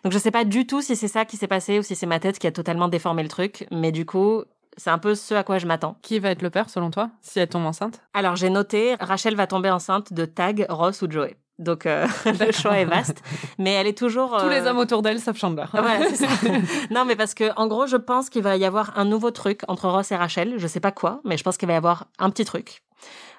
Donc 0.04 0.14
je 0.14 0.18
sais 0.18 0.32
pas 0.32 0.44
du 0.44 0.66
tout 0.66 0.82
si 0.82 0.96
c'est 0.96 1.08
ça 1.08 1.26
qui 1.26 1.38
s'est 1.38 1.48
passé 1.48 1.80
ou 1.80 1.84
si 1.84 1.96
c'est 1.96 2.06
ma 2.06 2.20
tête 2.20 2.40
qui 2.40 2.48
a 2.48 2.52
totalement 2.52 2.88
déformé 2.88 3.24
le 3.24 3.30
truc, 3.30 3.68
mais 3.72 3.92
du 3.92 4.06
coup, 4.06 4.44
c'est 4.78 4.90
un 4.90 4.98
peu 4.98 5.14
ce 5.16 5.34
à 5.34 5.44
quoi 5.44 5.58
je 5.60 5.68
m'attends. 5.68 5.98
Qui 6.02 6.20
va 6.20 6.32
être 6.32 6.42
le 6.42 6.50
père 6.50 6.70
selon 6.70 6.90
toi 6.90 7.10
si 7.22 7.40
elle 7.40 7.50
tombe 7.50 7.66
enceinte? 7.66 8.02
Alors 8.14 8.36
j'ai 8.36 8.50
noté 8.50 8.96
Rachel 9.00 9.36
va 9.36 9.46
tomber 9.46 9.70
enceinte 9.70 10.14
de 10.14 10.26
Tag, 10.26 10.66
Ross 10.70 11.02
ou 11.02 11.12
Joey. 11.12 11.36
Donc 11.60 11.86
euh, 11.86 12.07
le 12.26 12.51
choix 12.51 12.80
est 12.80 12.86
vaste, 12.86 13.22
mais 13.60 13.74
elle 13.74 13.86
est 13.86 13.97
toujours 13.97 14.38
Tous 14.38 14.49
les 14.49 14.62
euh, 14.62 14.70
hommes 14.72 14.78
autour 14.78 15.01
d'elle 15.01 15.20
sauf 15.20 15.38
Chandler. 15.38 15.66
Voilà, 15.72 16.10
c'est 16.10 16.16
ça. 16.16 16.28
non, 16.89 17.03
mais 17.05 17.18
parce 17.18 17.34
que, 17.34 17.53
en 17.57 17.68
gros, 17.68 17.86
je 17.86 17.97
pense 17.97 18.30
qu'il 18.30 18.41
va 18.41 18.55
y 18.55 18.66
avoir 18.66 18.97
un 18.97 19.05
nouveau 19.05 19.30
truc 19.30 19.62
entre 19.68 19.89
Ross 19.89 20.12
et 20.12 20.16
Rachel. 20.16 20.55
Je 20.57 20.68
sais 20.68 20.80
pas 20.80 20.91
quoi, 20.91 21.20
mais 21.26 21.38
je 21.38 21.43
pense 21.43 21.57
qu'il 21.57 21.68
va 21.68 21.74
y 21.74 21.78
avoir 21.78 22.07
un 22.18 22.30
petit 22.30 22.45
truc. 22.45 22.82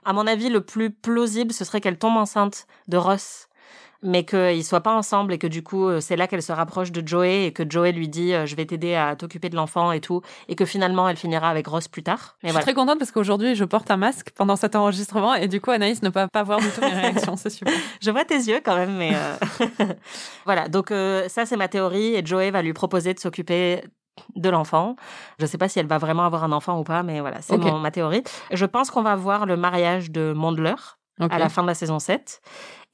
À 0.04 0.12
mon 0.12 0.26
avis, 0.26 0.50
le 0.50 0.60
plus 0.60 0.90
plausible, 0.90 1.52
ce 1.52 1.64
serait 1.64 1.80
qu'elle 1.80 1.98
tombe 1.98 2.16
enceinte 2.16 2.66
de 2.88 2.96
Ross, 2.98 3.48
mais 4.02 4.24
qu'ils 4.24 4.64
soient 4.64 4.82
pas 4.82 4.94
ensemble 4.94 5.32
et 5.32 5.38
que 5.38 5.46
du 5.46 5.62
coup, 5.62 5.86
euh, 5.86 6.00
c'est 6.00 6.16
là 6.16 6.26
qu'elle 6.26 6.42
se 6.42 6.52
rapproche 6.52 6.92
de 6.92 7.06
Joey 7.06 7.46
et 7.46 7.52
que 7.52 7.68
Joey 7.68 7.92
lui 7.92 8.08
dit, 8.08 8.32
euh, 8.32 8.46
je 8.46 8.56
vais 8.56 8.64
t'aider 8.64 8.94
à 8.94 9.16
t'occuper 9.16 9.48
de 9.48 9.56
l'enfant 9.56 9.92
et 9.92 10.00
tout, 10.00 10.22
et 10.48 10.56
que 10.56 10.64
finalement, 10.64 11.08
elle 11.08 11.16
finira 11.16 11.48
avec 11.48 11.66
Ross 11.66 11.88
plus 11.88 12.02
tard. 12.02 12.36
Je 12.42 12.48
suis 12.48 12.52
voilà. 12.52 12.62
très 12.62 12.74
contente 12.74 12.98
parce 12.98 13.10
qu'aujourd'hui, 13.10 13.54
je 13.54 13.64
porte 13.64 13.90
un 13.90 13.96
masque 13.96 14.30
pendant 14.34 14.56
cet 14.56 14.76
enregistrement 14.76 15.34
et 15.34 15.48
du 15.48 15.60
coup, 15.60 15.70
Anaïs 15.70 16.02
ne 16.02 16.08
peut 16.08 16.26
pas 16.32 16.42
voir 16.42 16.60
du 16.60 16.68
tout 16.70 16.80
mes 16.80 16.88
réactions. 16.88 17.36
C'est 17.36 17.50
super. 17.50 17.72
Je 18.00 18.10
vois 18.10 18.24
tes 18.24 18.36
yeux 18.36 18.60
quand 18.64 18.76
même, 18.76 18.96
mais 18.96 19.12
euh, 19.14 19.86
voilà. 20.44 20.68
Donc 20.68 20.90
euh, 20.90 21.28
ça, 21.28 21.46
c'est 21.46 21.56
ma 21.56 21.68
théorie. 21.68 22.14
Et 22.14 22.24
Joey 22.24 22.50
va 22.50 22.62
lui 22.62 22.72
proposer 22.72 23.14
de 23.14 23.18
s'occuper 23.18 23.82
de 24.36 24.48
l'enfant. 24.48 24.96
Je 25.38 25.46
sais 25.46 25.58
pas 25.58 25.68
si 25.68 25.78
elle 25.78 25.86
va 25.86 25.98
vraiment 25.98 26.24
avoir 26.24 26.44
un 26.44 26.52
enfant 26.52 26.78
ou 26.78 26.84
pas, 26.84 27.02
mais 27.02 27.20
voilà, 27.20 27.40
c'est 27.40 27.56
ma 27.56 27.90
théorie. 27.90 28.22
Je 28.50 28.66
pense 28.66 28.90
qu'on 28.90 29.02
va 29.02 29.16
voir 29.16 29.46
le 29.46 29.56
mariage 29.56 30.10
de 30.10 30.32
Mondler 30.32 30.74
à 31.18 31.38
la 31.38 31.48
fin 31.48 31.62
de 31.62 31.66
la 31.66 31.74
saison 31.74 31.98
7. 31.98 32.40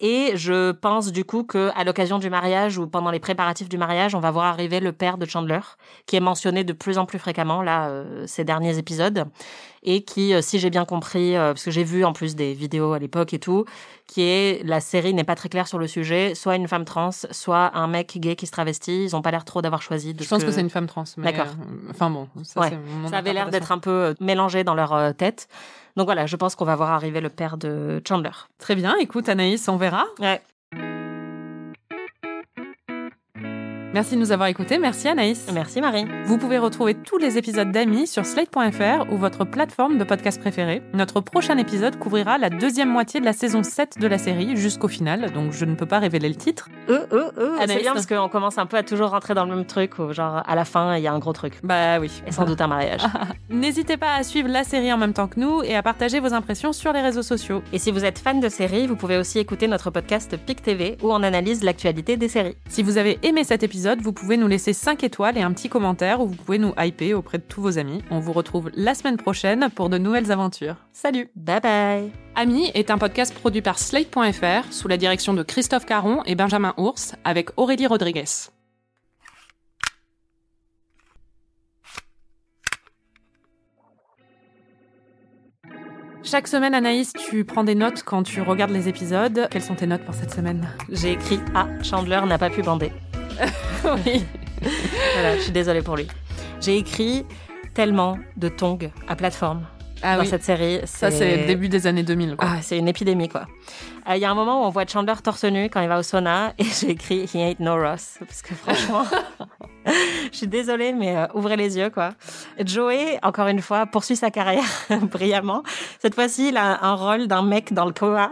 Et 0.01 0.33
je 0.35 0.73
pense 0.73 1.11
du 1.11 1.25
coup 1.25 1.43
que 1.43 1.71
à 1.75 1.83
l'occasion 1.83 2.19
du 2.19 2.29
mariage 2.29 2.77
ou 2.77 2.87
pendant 2.87 3.11
les 3.11 3.19
préparatifs 3.19 3.71
du 3.71 3.79
mariage, 3.79 4.15
on 4.15 4.21
va 4.21 4.31
voir 4.31 4.45
arriver 4.45 4.79
le 4.79 4.93
père 4.93 5.17
de 5.17 5.25
Chandler, 5.25 5.61
qui 6.05 6.17
est 6.17 6.21
mentionné 6.21 6.65
de 6.65 6.75
plus 6.75 6.99
en 6.99 7.07
plus 7.07 7.19
fréquemment 7.19 7.63
là 7.63 7.89
euh, 7.89 8.25
ces 8.27 8.45
derniers 8.45 8.77
épisodes, 8.77 9.25
et 9.83 10.05
qui, 10.05 10.35
euh, 10.35 10.43
si 10.43 10.59
j'ai 10.59 10.69
bien 10.69 10.85
compris, 10.85 11.35
euh, 11.35 11.55
parce 11.55 11.65
que 11.65 11.71
j'ai 11.71 11.85
vu 11.85 12.05
en 12.05 12.13
plus 12.13 12.37
des 12.37 12.53
vidéos 12.53 12.93
à 12.93 12.99
l'époque 12.99 13.33
et 13.33 13.39
tout, 13.39 13.65
qui 14.07 14.23
est 14.23 14.65
la 14.65 14.81
série 14.81 15.15
n'est 15.15 15.25
pas 15.25 15.35
très 15.35 15.49
claire 15.49 15.67
sur 15.67 15.79
le 15.79 15.87
sujet, 15.87 16.35
soit 16.35 16.57
une 16.57 16.69
femme 16.69 16.85
trans, 16.85 17.11
soit 17.11 17.77
un 17.77 17.87
mec 17.87 18.19
gay 18.19 18.37
qui 18.37 18.47
se 18.47 18.53
travestit. 18.53 19.05
Ils 19.05 19.17
ont 19.17 19.23
pas 19.23 19.31
l'air 19.31 19.45
trop 19.45 19.63
d'avoir 19.63 19.83
choisi. 19.83 20.15
De 20.15 20.23
Je 20.23 20.29
pense 20.29 20.45
que, 20.45 20.51
c'est 20.51 20.61
une 20.61 20.71
femme 20.71 20.87
trans. 20.87 21.05
D'accord. 21.19 21.47
euh, 21.47 21.91
Enfin 21.91 22.11
bon, 22.11 22.29
ça, 22.43 22.61
Ouais. 22.61 22.71
mon 23.03 23.09
Ça 23.09 23.19
avait 23.19 23.33
l'air 23.33 23.51
d'être 23.51 23.73
un 23.73 23.79
peu 23.79 23.91
euh, 23.91 24.15
mélangé 24.21 24.65
dans 24.65 24.75
leur 24.75 24.93
euh, 24.93 25.13
tête. 25.13 25.49
Donc 25.97 26.07
voilà, 26.07 26.27
je 26.27 26.37
pense 26.37 26.55
qu'on 26.55 26.65
va 26.65 26.77
voir 26.77 26.91
arriver 26.91 27.21
le 27.21 27.31
père 27.31 27.57
de 27.57 28.01
Chandler. 28.07 28.31
Très 28.59 28.75
bien. 28.75 28.97
Écoute, 29.01 29.29
Anaïs, 29.29 29.67
on 29.69 29.77
verra. 29.77 30.05
Ouais. 30.21 30.41
Merci 33.97 34.15
de 34.17 34.21
nous 34.21 34.31
avoir 34.31 34.51
écoutés. 34.51 34.77
Merci 34.77 35.09
Anaïs. 35.09 35.47
Merci 35.55 35.81
Marie. 35.81 36.05
Vous 36.27 36.37
pouvez 36.37 36.59
retrouver 36.59 36.93
tous 36.93 37.17
les 37.17 37.39
épisodes 37.39 37.73
d'Amis 37.73 38.07
sur 38.07 38.27
slate.fr 38.27 39.11
ou 39.11 39.17
votre 39.17 39.47
plateforme 39.47 39.97
de 39.97 40.05
podcast 40.05 40.39
préférée. 40.39 40.83
Notre 40.93 41.23
prochain 41.23 41.57
épisode 41.57 41.99
couvrira 41.99 42.37
la 42.37 42.51
deuxième 42.51 42.91
moitié 42.91 43.21
de 43.21 43.25
la 43.25 43.33
saison 43.33 43.63
7 43.63 43.99
de 43.99 44.07
la 44.07 44.19
série 44.19 44.55
jusqu'au 44.55 44.89
final, 44.89 45.33
donc 45.33 45.53
je 45.53 45.65
ne 45.65 45.75
peux 45.75 45.87
pas 45.87 45.99
révéler 45.99 46.29
le 46.29 46.35
titre. 46.35 46.69
Euh, 46.91 47.07
euh, 47.11 47.31
euh, 47.39 47.57
c'est 47.67 47.79
bien 47.79 47.95
parce 47.95 48.05
qu'on 48.05 48.29
commence 48.29 48.59
un 48.59 48.67
peu 48.67 48.77
à 48.77 48.83
toujours 48.83 49.09
rentrer 49.09 49.33
dans 49.33 49.47
le 49.47 49.57
même 49.57 49.65
truc, 49.65 49.99
où 49.99 50.13
genre 50.13 50.43
à 50.47 50.55
la 50.55 50.67
fin 50.67 50.95
il 50.99 51.03
y 51.03 51.07
a 51.07 51.15
un 51.15 51.19
gros 51.19 51.33
truc. 51.33 51.55
Bah 51.63 51.99
oui. 51.99 52.23
Et 52.27 52.33
sans 52.33 52.45
doute 52.45 52.61
un 52.61 52.67
mariage. 52.67 53.01
N'hésitez 53.49 53.97
pas 53.97 54.17
à 54.17 54.25
suivre 54.25 54.51
la 54.51 54.65
série 54.65 54.93
en 54.93 54.99
même 54.99 55.15
temps 55.15 55.27
que 55.27 55.41
nous 55.41 55.63
et 55.63 55.75
à 55.75 55.83
partager 55.83 56.21
vos 56.21 56.35
impressions 56.35 56.75
sur 56.75 56.93
les 56.93 57.01
réseaux 57.01 57.23
sociaux. 57.23 57.63
Et 57.73 57.79
si 57.79 57.93
vous 57.93 58.05
êtes 58.05 58.19
fan 58.19 58.41
de 58.41 58.51
séries, 58.51 58.87
vous 58.87 58.97
pouvez 58.97 59.17
aussi 59.17 59.39
écouter 59.39 59.69
notre 59.69 59.89
podcast 59.89 60.37
PIC 60.37 60.61
TV 60.61 60.99
où 61.03 61.11
on 61.11 61.23
analyse 61.23 61.65
l'actualité 61.65 62.19
des 62.19 62.29
séries. 62.29 62.57
Si 62.69 62.83
vous 62.83 62.99
avez 62.99 63.19
aimé 63.23 63.43
cet 63.43 63.63
épisode, 63.63 63.86
vous 63.95 64.13
pouvez 64.13 64.37
nous 64.37 64.49
laisser 64.49 64.73
5 64.73 65.05
étoiles 65.05 65.39
et 65.39 65.43
un 65.43 65.53
petit 65.53 65.69
commentaire 65.69 66.21
ou 66.21 66.27
vous 66.27 66.35
pouvez 66.35 66.59
nous 66.59 66.75
hyper 66.79 67.19
auprès 67.19 67.39
de 67.39 67.45
tous 67.45 67.61
vos 67.63 67.79
amis. 67.79 68.03
On 68.11 68.19
vous 68.19 68.33
retrouve 68.33 68.71
la 68.75 68.95
semaine 68.95 69.17
prochaine 69.17 69.69
pour 69.75 69.89
de 69.89 69.99
nouvelles 69.99 70.33
aventures. 70.33 70.77
Salut 70.93 71.29
Bye 71.37 71.61
bye 71.61 72.11
Ami 72.35 72.71
est 72.75 72.91
un 72.91 72.99
podcast 72.99 73.35
produit 73.35 73.63
par 73.63 73.79
Slate.fr 73.79 74.73
sous 74.73 74.89
la 74.89 74.97
direction 74.97 75.35
de 75.35 75.43
Christophe 75.43 75.87
Caron 75.87 76.23
et 76.25 76.35
Benjamin 76.35 76.75
Ours 76.77 77.15
avec 77.25 77.51
Aurélie 77.57 77.87
Rodriguez. 77.87 78.25
Chaque 86.23 86.49
semaine, 86.49 86.75
Anaïs, 86.75 87.13
tu 87.13 87.45
prends 87.45 87.63
des 87.63 87.77
notes 87.77 88.03
quand 88.03 88.25
tu 88.25 88.41
regardes 88.43 88.73
les 88.73 88.89
épisodes. 88.89 89.47
Quelles 89.49 89.63
sont 89.63 89.77
tes 89.77 89.87
notes 89.87 90.05
pour 90.05 90.15
cette 90.15 90.33
semaine? 90.33 90.69
J'ai 90.91 91.13
écrit 91.13 91.39
Ah, 91.55 91.69
Chandler 91.85 92.21
n'a 92.27 92.37
pas 92.37 92.51
pu 92.51 92.63
bander. 92.63 92.91
Oui. 93.85 94.25
Voilà, 95.15 95.37
je 95.37 95.43
suis 95.43 95.53
désolée 95.53 95.83
pour 95.83 95.97
lui. 95.97 96.07
J'ai 96.61 96.79
écrit 96.79 97.25
tellement 97.75 98.19
de 98.37 98.49
tongs 98.49 98.91
à 99.07 99.17
plateforme 99.17 99.67
Ah 100.03 100.17
dans 100.17 100.23
oui. 100.23 100.29
cette 100.29 100.45
série. 100.45 100.81
Ça, 100.85 101.11
c'est 101.11 101.47
début 101.47 101.69
des 101.69 101.87
années 101.87 102.03
2000. 102.03 102.37
Quoi. 102.37 102.49
Ah, 102.51 102.63
c'est 102.63 102.79
une 102.79 102.89
épidémie, 102.89 103.29
quoi. 103.29 103.47
Euh, 104.09 104.15
Il 104.17 104.21
y 104.21 104.25
a 104.25 104.31
un 104.31 104.35
moment 104.35 104.63
où 104.63 104.67
on 104.67 104.71
voit 104.71 104.87
Chandler 104.87 105.15
torse 105.23 105.45
nu 105.45 105.65
quand 105.71 105.81
il 105.81 105.89
va 105.89 105.99
au 105.99 106.03
sauna 106.03 106.53
et 106.59 106.65
j'ai 106.65 106.91
écrit 106.91 107.25
He 107.33 107.37
ain't 107.37 107.61
no 107.61 107.75
Ross. 107.75 108.19
Parce 108.21 108.43
que 108.43 108.55
franchement, 108.55 109.05
je 110.33 110.37
suis 110.37 110.47
désolée, 110.47 110.93
mais 110.93 111.17
euh, 111.17 111.27
ouvrez 111.35 111.57
les 111.57 111.77
yeux, 111.79 111.91
quoi. 111.91 112.11
Joey, 112.65 113.19
encore 113.23 113.49
une 113.49 113.63
fois, 113.63 113.87
poursuit 113.87 114.17
sa 114.17 114.31
carrière 114.31 114.65
brillamment. 115.11 115.63
Cette 116.01 116.15
fois-ci, 116.15 116.49
il 116.49 116.57
a 116.57 116.85
un 116.85 116.95
rôle 116.95 117.27
d'un 117.27 117.43
mec 117.43 117.73
dans 117.73 117.87
le 117.87 117.93
Koa 117.93 118.31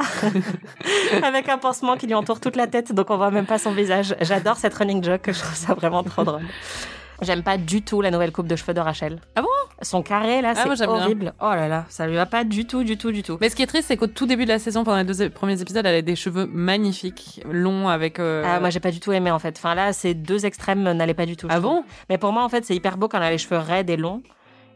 avec 1.23 1.49
un 1.49 1.59
pansement 1.59 1.97
qui 1.97 2.07
lui 2.07 2.15
entoure 2.15 2.41
toute 2.41 2.57
la 2.57 2.67
tête, 2.67 2.93
donc 2.93 3.11
on 3.11 3.17
voit 3.17 3.31
même 3.31 3.47
pas 3.47 3.59
son 3.59 3.73
visage. 3.73 4.15
J'adore 4.21 4.57
cette 4.57 4.75
running 4.75 5.03
joke, 5.03 5.23
je 5.33 5.39
trouve 5.39 5.55
ça 5.55 5.75
vraiment 5.75 6.03
trop 6.03 6.25
drôle. 6.25 6.43
J'aime 7.23 7.43
pas 7.43 7.57
du 7.59 7.83
tout 7.83 8.01
la 8.01 8.11
nouvelle 8.11 8.33
coupe 8.33 8.47
de 8.49 8.57
cheveux 8.57 8.75
de 8.75 8.81
Rachel. 8.81 9.21
Ah 9.37 9.43
bon? 9.43 9.49
Son 9.83 10.03
carré, 10.03 10.41
là, 10.43 10.53
Ah, 10.57 10.65
c'est 10.77 10.87
bien. 10.87 10.89
horrible. 10.95 11.33
Oh 11.41 11.47
là 11.51 11.69
là, 11.69 11.85
ça 11.89 12.07
lui 12.07 12.17
va 12.17 12.27
pas 12.27 12.45
du 12.45 12.67
tout, 12.67 12.85
du 12.85 12.97
tout, 12.97 13.12
du 13.12 13.23
tout. 13.23 13.39
Mais 13.41 13.49
ce 13.49 13.57
qui 13.57 13.62
est 13.62 13.67
triste, 13.67 13.89
c'est 13.89 13.97
qu'au 13.97 14.07
tout 14.07 14.27
début 14.27 14.45
de 14.45 14.51
la 14.51 14.59
saison, 14.59 14.85
pendant 14.85 14.99
les 14.99 15.05
deux 15.05 15.31
premiers 15.31 15.61
épisodes, 15.61 15.85
elle 15.87 15.95
a 15.97 16.03
des 16.03 16.17
cheveux 16.17 16.47
magnifiques, 16.53 17.41
longs, 17.51 17.89
avec. 17.89 18.19
euh, 18.19 18.43
Ah, 18.47 18.61
moi, 18.61 18.71
j'ai 18.71 18.81
pas 18.81 18.91
du 18.91 19.01
tout 19.01 19.12
aimé 19.12 19.31
en 19.31 19.39
fait. 19.39 19.57
Enfin, 19.59 19.75
là, 19.75 19.93
ces 19.93 20.15
deux 20.15 20.47
extrêmes 20.47 20.83
n'allaient 20.83 21.15
pas 21.15 21.27
du 21.27 21.37
tout. 21.37 21.47
Ah 21.51 21.55
trouve. 21.61 21.65
bon 21.65 21.85
Mais 22.09 22.19
pour 22.19 22.33
moi, 22.33 22.45
en 22.45 22.49
fait, 22.49 22.65
c'est 22.65 22.75
hyper 22.75 22.97
beau 22.97 23.09
quand 23.09 23.19
elle 23.19 23.25
a 23.25 23.31
les 23.31 23.39
cheveux 23.39 23.59
raides 23.59 23.91
et 23.91 23.97
longs. 23.97 24.23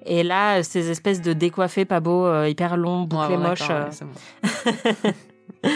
Et 0.06 0.22
là, 0.22 0.62
ces 0.62 0.90
espèces 0.90 1.20
de 1.20 1.32
décoiffés 1.32 1.84
pas 1.84 2.00
beaux, 2.00 2.24
euh, 2.26 2.48
hyper 2.48 2.76
longs, 2.76 3.02
bouclés 3.02 3.36
Ouais, 3.36 3.42
ouais, 3.42 3.48
moches. 3.48 3.68
euh. 3.70 3.84
ouais, 3.84 4.06
bon. 5.04 5.10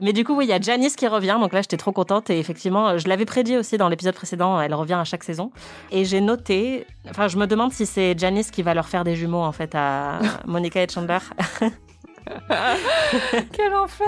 Mais 0.00 0.12
du 0.12 0.24
coup, 0.24 0.34
oui, 0.34 0.46
il 0.46 0.48
y 0.48 0.52
a 0.52 0.60
Janice 0.60 0.96
qui 0.96 1.06
revient. 1.06 1.36
Donc 1.40 1.52
là, 1.52 1.60
j'étais 1.60 1.76
trop 1.76 1.92
contente. 1.92 2.30
Et 2.30 2.38
effectivement, 2.38 2.98
je 2.98 3.08
l'avais 3.08 3.24
prédit 3.24 3.56
aussi 3.56 3.78
dans 3.78 3.88
l'épisode 3.88 4.14
précédent. 4.14 4.60
Elle 4.60 4.74
revient 4.74 4.94
à 4.94 5.04
chaque 5.04 5.24
saison. 5.24 5.50
Et 5.90 6.04
j'ai 6.04 6.20
noté. 6.20 6.86
Enfin, 7.08 7.28
je 7.28 7.36
me 7.36 7.46
demande 7.46 7.72
si 7.72 7.86
c'est 7.86 8.18
Janice 8.18 8.50
qui 8.50 8.62
va 8.62 8.74
leur 8.74 8.88
faire 8.88 9.04
des 9.04 9.16
jumeaux, 9.16 9.42
en 9.42 9.52
fait, 9.52 9.74
à 9.74 10.18
Monica 10.46 10.82
et 10.82 10.88
Chandler. 10.88 11.18
Quel 13.52 13.74
enfer 13.74 14.06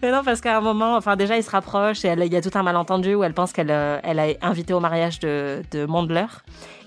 Mais 0.00 0.10
non, 0.10 0.22
parce 0.24 0.40
qu'à 0.40 0.56
un 0.56 0.62
moment, 0.62 0.96
enfin 0.96 1.16
déjà, 1.16 1.36
ils 1.36 1.42
se 1.42 1.50
rapprochent 1.50 2.02
et 2.04 2.12
il 2.12 2.32
y 2.32 2.36
a 2.36 2.40
tout 2.40 2.50
un 2.54 2.62
malentendu 2.62 3.14
où 3.14 3.22
elle 3.22 3.34
pense 3.34 3.52
qu'elle 3.52 3.70
euh, 3.70 4.00
elle 4.02 4.18
a 4.18 4.28
invité 4.40 4.72
au 4.72 4.80
mariage 4.80 5.20
de, 5.20 5.62
de 5.70 5.84
Mondler. 5.84 6.24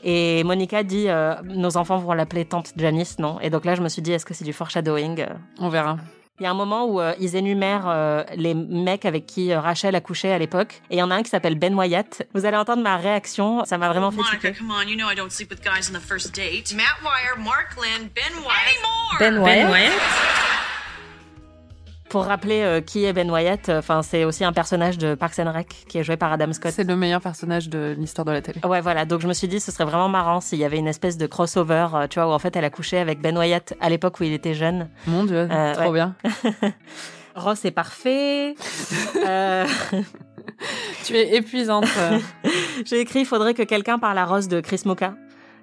Et 0.04 0.44
Monica 0.44 0.82
dit 0.82 1.06
euh, 1.08 1.36
Nos 1.44 1.78
enfants 1.78 1.98
vont 1.98 2.14
l'appeler 2.14 2.46
tante 2.46 2.74
Janice, 2.76 3.20
non? 3.20 3.40
Et 3.42 3.52
donc 3.52 3.64
là, 3.64 3.76
je 3.76 3.84
me 3.84 3.90
suis 3.90 4.02
dit 4.02 4.12
Est-ce 4.12 4.26
que 4.26 4.34
c'est 4.34 4.46
du 4.46 4.54
foreshadowing? 4.54 5.24
On 5.60 5.70
verra. 5.70 5.98
Il 6.40 6.44
y 6.44 6.48
a 6.48 6.50
un 6.50 6.56
moment 6.56 6.86
où 6.86 7.00
euh, 7.00 7.14
ils 7.20 7.36
énumèrent 7.36 7.88
euh, 7.88 8.24
les 8.36 8.56
mecs 8.56 9.06
avec 9.06 9.28
qui 9.28 9.52
euh, 9.52 9.60
Rachel 9.60 9.94
a 9.94 10.02
couché 10.02 10.32
à 10.32 10.40
l'époque. 10.40 10.82
Et 10.90 10.96
il 10.96 11.00
y 11.00 11.04
en 11.04 11.12
a 11.12 11.16
un 11.16 11.22
qui 11.22 11.30
s'appelle 11.30 11.54
Ben 11.54 11.76
Wyatt. 11.76 12.24
Vous 12.34 12.46
allez 12.46 12.58
entendre 12.58 12.82
ma 12.82 12.98
réaction, 12.98 13.64
ça 13.66 13.78
m'a 13.78 13.88
vraiment 13.90 14.10
fait 14.10 14.18
Monica, 14.18 14.52
come 14.52 14.72
on. 14.72 14.88
You 14.88 14.98
know 14.98 15.12
I 15.12 15.16
don't 15.16 15.30
sleep 15.30 15.52
with 15.52 15.62
guys 15.62 15.92
on 15.92 15.94
the 15.94 16.02
first 16.02 16.34
date. 16.34 16.74
Matt 16.74 17.04
Wire, 17.04 17.38
Mark 17.38 17.76
Lynn, 17.78 18.10
Ben 18.16 18.34
Wyatt. 18.44 19.20
Ben 19.20 19.38
Anymore. 19.38 19.72
Wyatt. 19.72 20.63
Pour 22.14 22.26
rappeler 22.26 22.62
euh, 22.62 22.80
qui 22.80 23.06
est 23.06 23.12
Ben 23.12 23.32
Wyatt, 23.32 23.70
euh, 23.70 23.80
enfin 23.80 24.04
c'est 24.04 24.24
aussi 24.24 24.44
un 24.44 24.54
personnage 24.54 25.00
de 25.00 25.16
Parks 25.16 25.40
and 25.40 25.52
Rec 25.52 25.68
qui 25.88 25.98
est 25.98 26.04
joué 26.04 26.16
par 26.16 26.32
Adam 26.32 26.54
Scott. 26.54 26.72
C'est 26.72 26.84
le 26.84 26.96
meilleur 26.96 27.22
personnage 27.22 27.70
de 27.70 27.96
l'histoire 27.98 28.24
de 28.24 28.32
la 28.32 28.40
télé. 28.44 28.62
Ouais, 28.64 28.82
voilà. 28.82 29.06
Donc 29.06 29.22
je 29.22 29.28
me 29.28 29.34
suis 29.34 29.48
dit, 29.48 29.60
ce 29.60 29.72
serait 29.72 29.86
vraiment 29.86 30.10
marrant 30.10 30.40
s'il 30.40 30.60
y 30.60 30.64
avait 30.64 30.78
une 30.78 30.88
espèce 30.88 31.18
de 31.18 31.26
crossover, 31.26 31.88
euh, 31.96 32.08
tu 32.08 32.20
vois, 32.20 32.30
où 32.30 32.32
en 32.32 32.38
fait 32.38 32.56
elle 32.56 32.66
a 32.66 32.70
couché 32.70 33.00
avec 33.00 33.20
Ben 33.20 33.36
Wyatt 33.36 33.74
à 33.82 33.90
l'époque 33.90 34.20
où 34.20 34.26
il 34.26 34.32
était 34.32 34.54
jeune. 34.54 34.90
Mon 35.08 35.24
dieu, 35.24 35.50
trop 35.74 35.90
ouais. 35.90 35.92
bien. 35.92 36.16
Ross 37.36 37.66
est 37.66 37.72
parfait. 37.72 38.54
Tu 41.06 41.16
es 41.16 41.36
épuisante. 41.36 41.88
J'ai 42.86 43.00
écrit, 43.00 43.22
il 43.22 43.26
faudrait 43.26 43.56
que 43.56 43.64
quelqu'un 43.64 43.98
parle 43.98 44.20
à 44.20 44.26
Ross 44.26 44.48
de 44.48 44.62
Chris 44.62 44.82
Moka. 44.86 45.16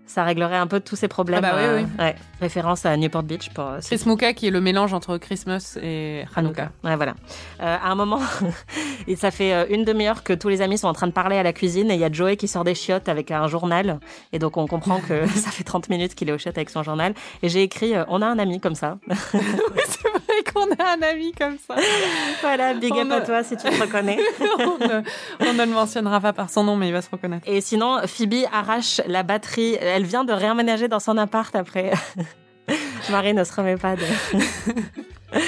Ça 0.07 0.25
réglerait 0.25 0.57
un 0.57 0.67
peu 0.67 0.81
tous 0.81 0.97
ses 0.97 1.07
problèmes. 1.07 1.45
Ah 1.45 1.53
bah 1.53 1.57
oui, 1.57 1.65
euh, 1.65 1.83
oui. 1.83 2.05
ouais. 2.05 2.17
Référence 2.41 2.85
à 2.85 2.97
Newport 2.97 3.23
Beach 3.23 3.51
pour 3.51 3.65
euh, 3.65 3.79
Chris 3.81 4.03
Muka 4.07 4.33
qui 4.33 4.49
est 4.49 4.51
le 4.51 4.61
mélange 4.61 4.93
entre 4.93 5.19
Christmas 5.19 5.79
et 5.81 6.25
Hanukkah. 6.35 6.73
Ouais, 6.83 6.97
voilà. 6.97 7.15
Euh, 7.61 7.77
à 7.81 7.91
un 7.91 7.95
moment, 7.95 8.21
et 9.07 9.15
ça 9.15 9.31
fait 9.31 9.73
une 9.73 9.85
demi-heure 9.85 10.25
que 10.25 10.33
tous 10.33 10.49
les 10.49 10.63
amis 10.63 10.79
sont 10.79 10.89
en 10.89 10.95
train 10.95 11.07
de 11.07 11.13
parler 11.13 11.37
à 11.37 11.45
la 11.45 11.53
cuisine 11.53 11.93
et 11.93 11.95
il 11.95 12.01
y 12.01 12.05
a 12.05 12.11
Joey 12.11 12.37
qui 12.37 12.49
sort 12.49 12.65
des 12.65 12.75
chiottes 12.75 13.09
avec 13.09 13.31
un 13.31 13.47
journal. 13.47 14.01
Et 14.33 14.41
donc, 14.41 14.57
on 14.57 14.67
comprend 14.67 15.01
que 15.01 15.27
ça 15.37 15.51
fait 15.51 15.65
30 15.65 15.89
minutes 15.89 16.17
qu'il 16.17 16.29
est 16.29 16.33
aux 16.33 16.39
chiottes 16.39 16.59
avec 16.59 16.71
son 16.71 16.83
journal. 16.83 17.15
Et 17.43 17.49
j'ai 17.49 17.63
écrit, 17.63 17.93
on 18.09 18.21
a 18.21 18.27
un 18.27 18.39
ami 18.41 18.59
comme 18.59 18.75
ça. 18.75 18.99
C'est 19.31 20.09
vrai 20.09 20.53
qu'on 20.53 20.71
a 20.73 20.97
un 20.97 21.03
ami 21.03 21.33
comme 21.39 21.57
ça. 21.69 21.77
voilà, 22.41 22.75
big 22.75 22.93
up 22.93 23.13
à 23.13 23.21
toi 23.21 23.45
si 23.45 23.57
tu 23.57 23.69
te 23.69 23.81
reconnais. 23.81 24.19
on, 24.41 24.87
ne, 24.87 25.03
on 25.49 25.53
ne 25.53 25.65
le 25.65 25.73
mentionnera 25.73 26.21
pas 26.21 26.33
par 26.33 26.51
son 26.51 26.65
nom, 26.65 26.77
mais 26.77 26.89
il 26.89 26.93
va 26.93 27.03
se 27.03 27.11
reconnaître. 27.11 27.47
Et 27.49 27.61
sinon, 27.61 28.01
Phoebe 28.07 28.47
arrache 28.53 29.01
la 29.07 29.23
batterie. 29.23 29.77
Elle 29.81 30.00
vient 30.05 30.25
de 30.25 30.33
réemménager 30.33 30.89
dans 30.89 31.01
son 31.01 31.17
appart 31.17 31.55
après. 31.55 31.93
Marie 33.11 33.35
ne 33.35 33.45
se 33.45 33.53
remet 33.55 33.77
pas 33.77 33.97
de. 33.97 34.03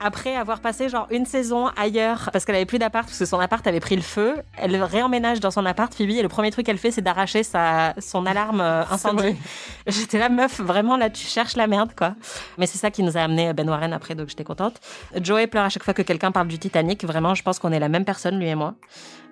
Après 0.00 0.36
avoir 0.36 0.60
passé 0.60 0.88
genre 0.88 1.06
une 1.10 1.26
saison 1.26 1.68
ailleurs 1.76 2.30
parce 2.32 2.44
qu'elle 2.44 2.56
avait 2.56 2.66
plus 2.66 2.78
d'appart 2.78 3.06
parce 3.06 3.18
que 3.18 3.24
son 3.24 3.38
appart 3.38 3.66
avait 3.66 3.80
pris 3.80 3.96
le 3.96 4.02
feu, 4.02 4.36
elle 4.56 4.82
réemménage 4.82 5.40
dans 5.40 5.50
son 5.50 5.64
appart 5.66 5.92
Phoebe 5.94 6.10
et 6.10 6.22
le 6.22 6.28
premier 6.28 6.50
truc 6.50 6.66
qu'elle 6.66 6.78
fait 6.78 6.90
c'est 6.90 7.02
d'arracher 7.02 7.42
sa 7.42 7.94
son 7.98 8.26
alarme 8.26 8.60
euh, 8.60 8.84
incendie. 8.90 9.36
J'étais 9.86 10.18
là 10.18 10.28
meuf 10.28 10.60
vraiment 10.60 10.96
là 10.96 11.10
tu 11.10 11.26
cherches 11.26 11.56
la 11.56 11.66
merde 11.66 11.92
quoi. 11.96 12.14
Mais 12.58 12.66
c'est 12.66 12.78
ça 12.78 12.90
qui 12.90 13.02
nous 13.02 13.16
a 13.16 13.20
amené 13.20 13.52
Ben 13.52 13.68
Warren 13.68 13.92
après 13.92 14.14
donc 14.14 14.28
j'étais 14.28 14.44
contente. 14.44 14.80
Joey 15.20 15.46
pleure 15.46 15.64
à 15.64 15.68
chaque 15.68 15.84
fois 15.84 15.94
que 15.94 16.02
quelqu'un 16.02 16.32
parle 16.32 16.48
du 16.48 16.58
Titanic, 16.58 17.04
vraiment 17.04 17.34
je 17.34 17.42
pense 17.42 17.58
qu'on 17.58 17.72
est 17.72 17.80
la 17.80 17.88
même 17.88 18.04
personne 18.04 18.38
lui 18.38 18.48
et 18.48 18.54
moi. 18.54 18.74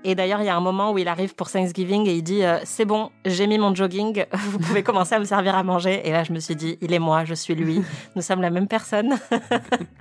Et 0.03 0.15
d'ailleurs, 0.15 0.41
il 0.41 0.47
y 0.47 0.49
a 0.49 0.57
un 0.57 0.61
moment 0.61 0.93
où 0.93 0.99
il 0.99 1.09
arrive 1.09 1.35
pour 1.35 1.51
Thanksgiving 1.51 2.09
et 2.09 2.15
il 2.15 2.23
dit 2.23 2.43
euh, 2.43 2.59
C'est 2.65 2.87
bon, 2.87 3.11
j'ai 3.27 3.47
mis 3.47 3.59
mon 3.59 3.75
jogging, 3.75 4.25
vous 4.33 4.59
pouvez 4.59 4.83
commencer 4.83 5.15
à 5.15 5.19
me 5.19 5.25
servir 5.25 5.55
à 5.55 5.63
manger. 5.63 6.01
Et 6.09 6.13
là, 6.13 6.25
je 6.25 6.33
me 6.33 6.41
suis 6.41 6.57
dit 6.57 6.79
Il 6.81 6.95
est 6.95 6.99
moi, 6.99 7.25
je 7.25 7.35
suis 7.35 7.55
lui, 7.55 7.83
nous 8.17 8.23
sommes 8.23 8.41
la 8.41 8.51
même 8.51 8.67
personne. 8.67 9.19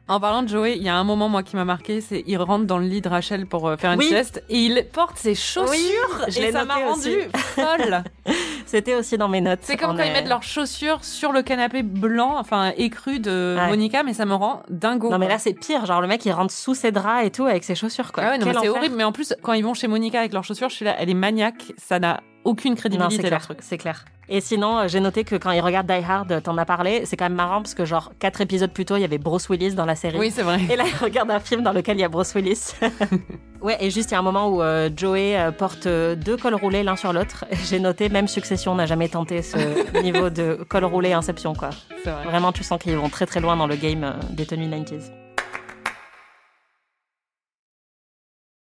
En 0.07 0.20
parlant 0.20 0.41
de 0.41 0.47
Joey, 0.47 0.59
il 0.66 0.84
y 0.84 0.89
a 0.89 0.95
un 0.95 1.03
moment 1.03 1.30
moi 1.30 1.43
qui 1.43 1.55
m'a 1.55 1.66
marqué, 1.66 2.01
c'est 2.01 2.24
il 2.28 2.38
rentre 2.38 2.66
dans 2.66 2.78
le 2.78 2.86
lit 2.86 3.01
de 3.01 3.10
Rachel 3.10 3.45
pour 3.45 3.68
euh, 3.68 3.78
faire 3.78 3.91
une 3.93 3.99
Oui. 3.99 4.07
sieste 4.07 4.43
et 4.49 4.57
il 4.57 4.86
porte 4.91 5.18
ses 5.18 5.36
chaussures 5.36 5.70
Oui, 5.70 5.91
je 6.28 6.39
et 6.41 6.51
ça 6.51 6.66
m'a 6.66 6.76
rendu 6.76 7.22
folle. 7.34 8.03
C'était 8.66 8.95
aussi 8.95 9.18
dans 9.18 9.28
mes 9.28 9.41
notes. 9.41 9.60
C'est 9.64 9.78
comme 9.78 9.95
quand 9.97 10.03
est- 10.03 10.07
ils 10.07 10.14
mettent 10.14 10.28
leurs 10.28 10.43
chaussures 10.43 11.03
sur 11.03 11.32
le 11.32 11.41
canapé 11.41 11.82
blanc, 11.84 12.36
enfin 12.38 12.72
écru 12.78 13.20
de 13.20 13.55
Ouais. 13.57 13.68
Monica, 13.70 14.03
mais 14.03 14.14
ça 14.14 14.26
me 14.26 14.34
rend 14.36 14.64
dingo. 14.70 15.10
Non, 15.10 15.18
mais 15.18 15.28
là, 15.28 15.39
c'est 15.39 15.53
pire. 15.53 15.86
Genre, 15.86 16.01
le 16.01 16.07
mec, 16.07 16.26
il 16.26 16.32
rentre 16.32 16.53
sous 16.53 16.76
ses 16.76 16.91
draps 16.91 17.26
et 17.26 17.32
tout 17.32 17.45
avec 17.45 17.64
ses 17.64 17.76
chaussures, 17.76 18.12
quoi. 18.12 18.24
Ah 18.26 18.38
ouais, 18.38 18.53
c'est 18.62 18.70
horrible. 18.70 18.95
Mais 18.95 19.03
en 19.03 19.12
plus, 19.12 19.34
quand 19.41 19.53
ils 19.53 19.64
vont 19.64 19.74
chez 19.74 19.88
Monica 19.88 20.20
avec 20.20 20.34
leurs 20.34 20.43
chaussures, 20.43 20.70
je 20.70 20.76
suis 20.76 20.86
là, 20.86 20.95
elle 20.99 21.10
est 21.10 21.14
maniaque. 21.16 21.74
Ça 21.78 21.99
n'a 21.99 22.22
aucune 22.49 22.71
Non, 22.71 22.77
crédibilité 22.77 23.15
c'est 23.15 23.21
leur 23.23 23.29
clair, 23.29 23.41
truc. 23.41 23.57
c'est 23.61 23.77
clair. 23.77 24.05
Et 24.31 24.41
sinon, 24.41 24.77
euh, 24.77 24.87
j'ai 24.87 24.99
noté 24.99 25.23
que 25.23 25.35
quand 25.35 25.49
il 25.51 25.59
regarde 25.61 25.87
Die 25.87 26.03
Hard, 26.07 26.31
euh, 26.31 26.39
t'en 26.39 26.55
as 26.57 26.65
parlé, 26.65 27.03
c'est 27.05 27.17
quand 27.17 27.25
même 27.25 27.33
marrant 27.33 27.61
parce 27.63 27.73
que 27.73 27.83
genre 27.83 28.11
quatre 28.19 28.41
épisodes 28.41 28.71
plus 28.71 28.85
tôt, 28.85 28.95
il 28.95 29.01
y 29.01 29.03
avait 29.03 29.17
Bruce 29.17 29.49
Willis 29.49 29.73
dans 29.73 29.85
la 29.85 29.95
série. 29.95 30.19
Oui, 30.19 30.29
c'est 30.31 30.43
vrai. 30.43 30.59
Et 30.69 30.75
là, 30.75 30.83
il 30.87 30.95
regarde 31.03 31.31
un 31.31 31.39
film 31.39 31.63
dans 31.63 31.73
lequel 31.73 31.97
il 31.97 32.01
y 32.01 32.03
a 32.03 32.09
Bruce 32.09 32.35
Willis. 32.35 32.73
ouais, 33.61 33.77
et 33.79 33.89
juste 33.89 34.11
il 34.11 34.13
y 34.13 34.17
a 34.17 34.19
un 34.19 34.23
moment 34.23 34.47
où 34.49 34.61
euh, 34.61 34.89
Joey 34.95 35.35
euh, 35.35 35.51
porte 35.51 35.87
deux 35.87 36.37
cols 36.37 36.53
roulés 36.55 36.83
l'un 36.83 36.95
sur 36.95 37.11
l'autre. 37.11 37.45
J'ai 37.69 37.79
noté, 37.79 38.09
même 38.09 38.27
Succession 38.27 38.75
n'a 38.75 38.85
jamais 38.85 39.09
tenté 39.09 39.41
ce 39.41 40.01
niveau 40.03 40.29
de 40.29 40.59
col 40.69 40.85
roulé 40.85 41.13
Inception, 41.13 41.53
quoi. 41.55 41.71
C'est 42.03 42.11
vrai. 42.11 42.23
Vraiment, 42.25 42.51
tu 42.51 42.63
sens 42.63 42.79
qu'ils 42.79 42.95
vont 42.97 43.09
très 43.09 43.25
très 43.25 43.39
loin 43.39 43.57
dans 43.57 43.67
le 43.67 43.75
game 43.75 44.03
euh, 44.03 44.11
des 44.29 44.45
tenues 44.45 44.67
90s. 44.67 45.11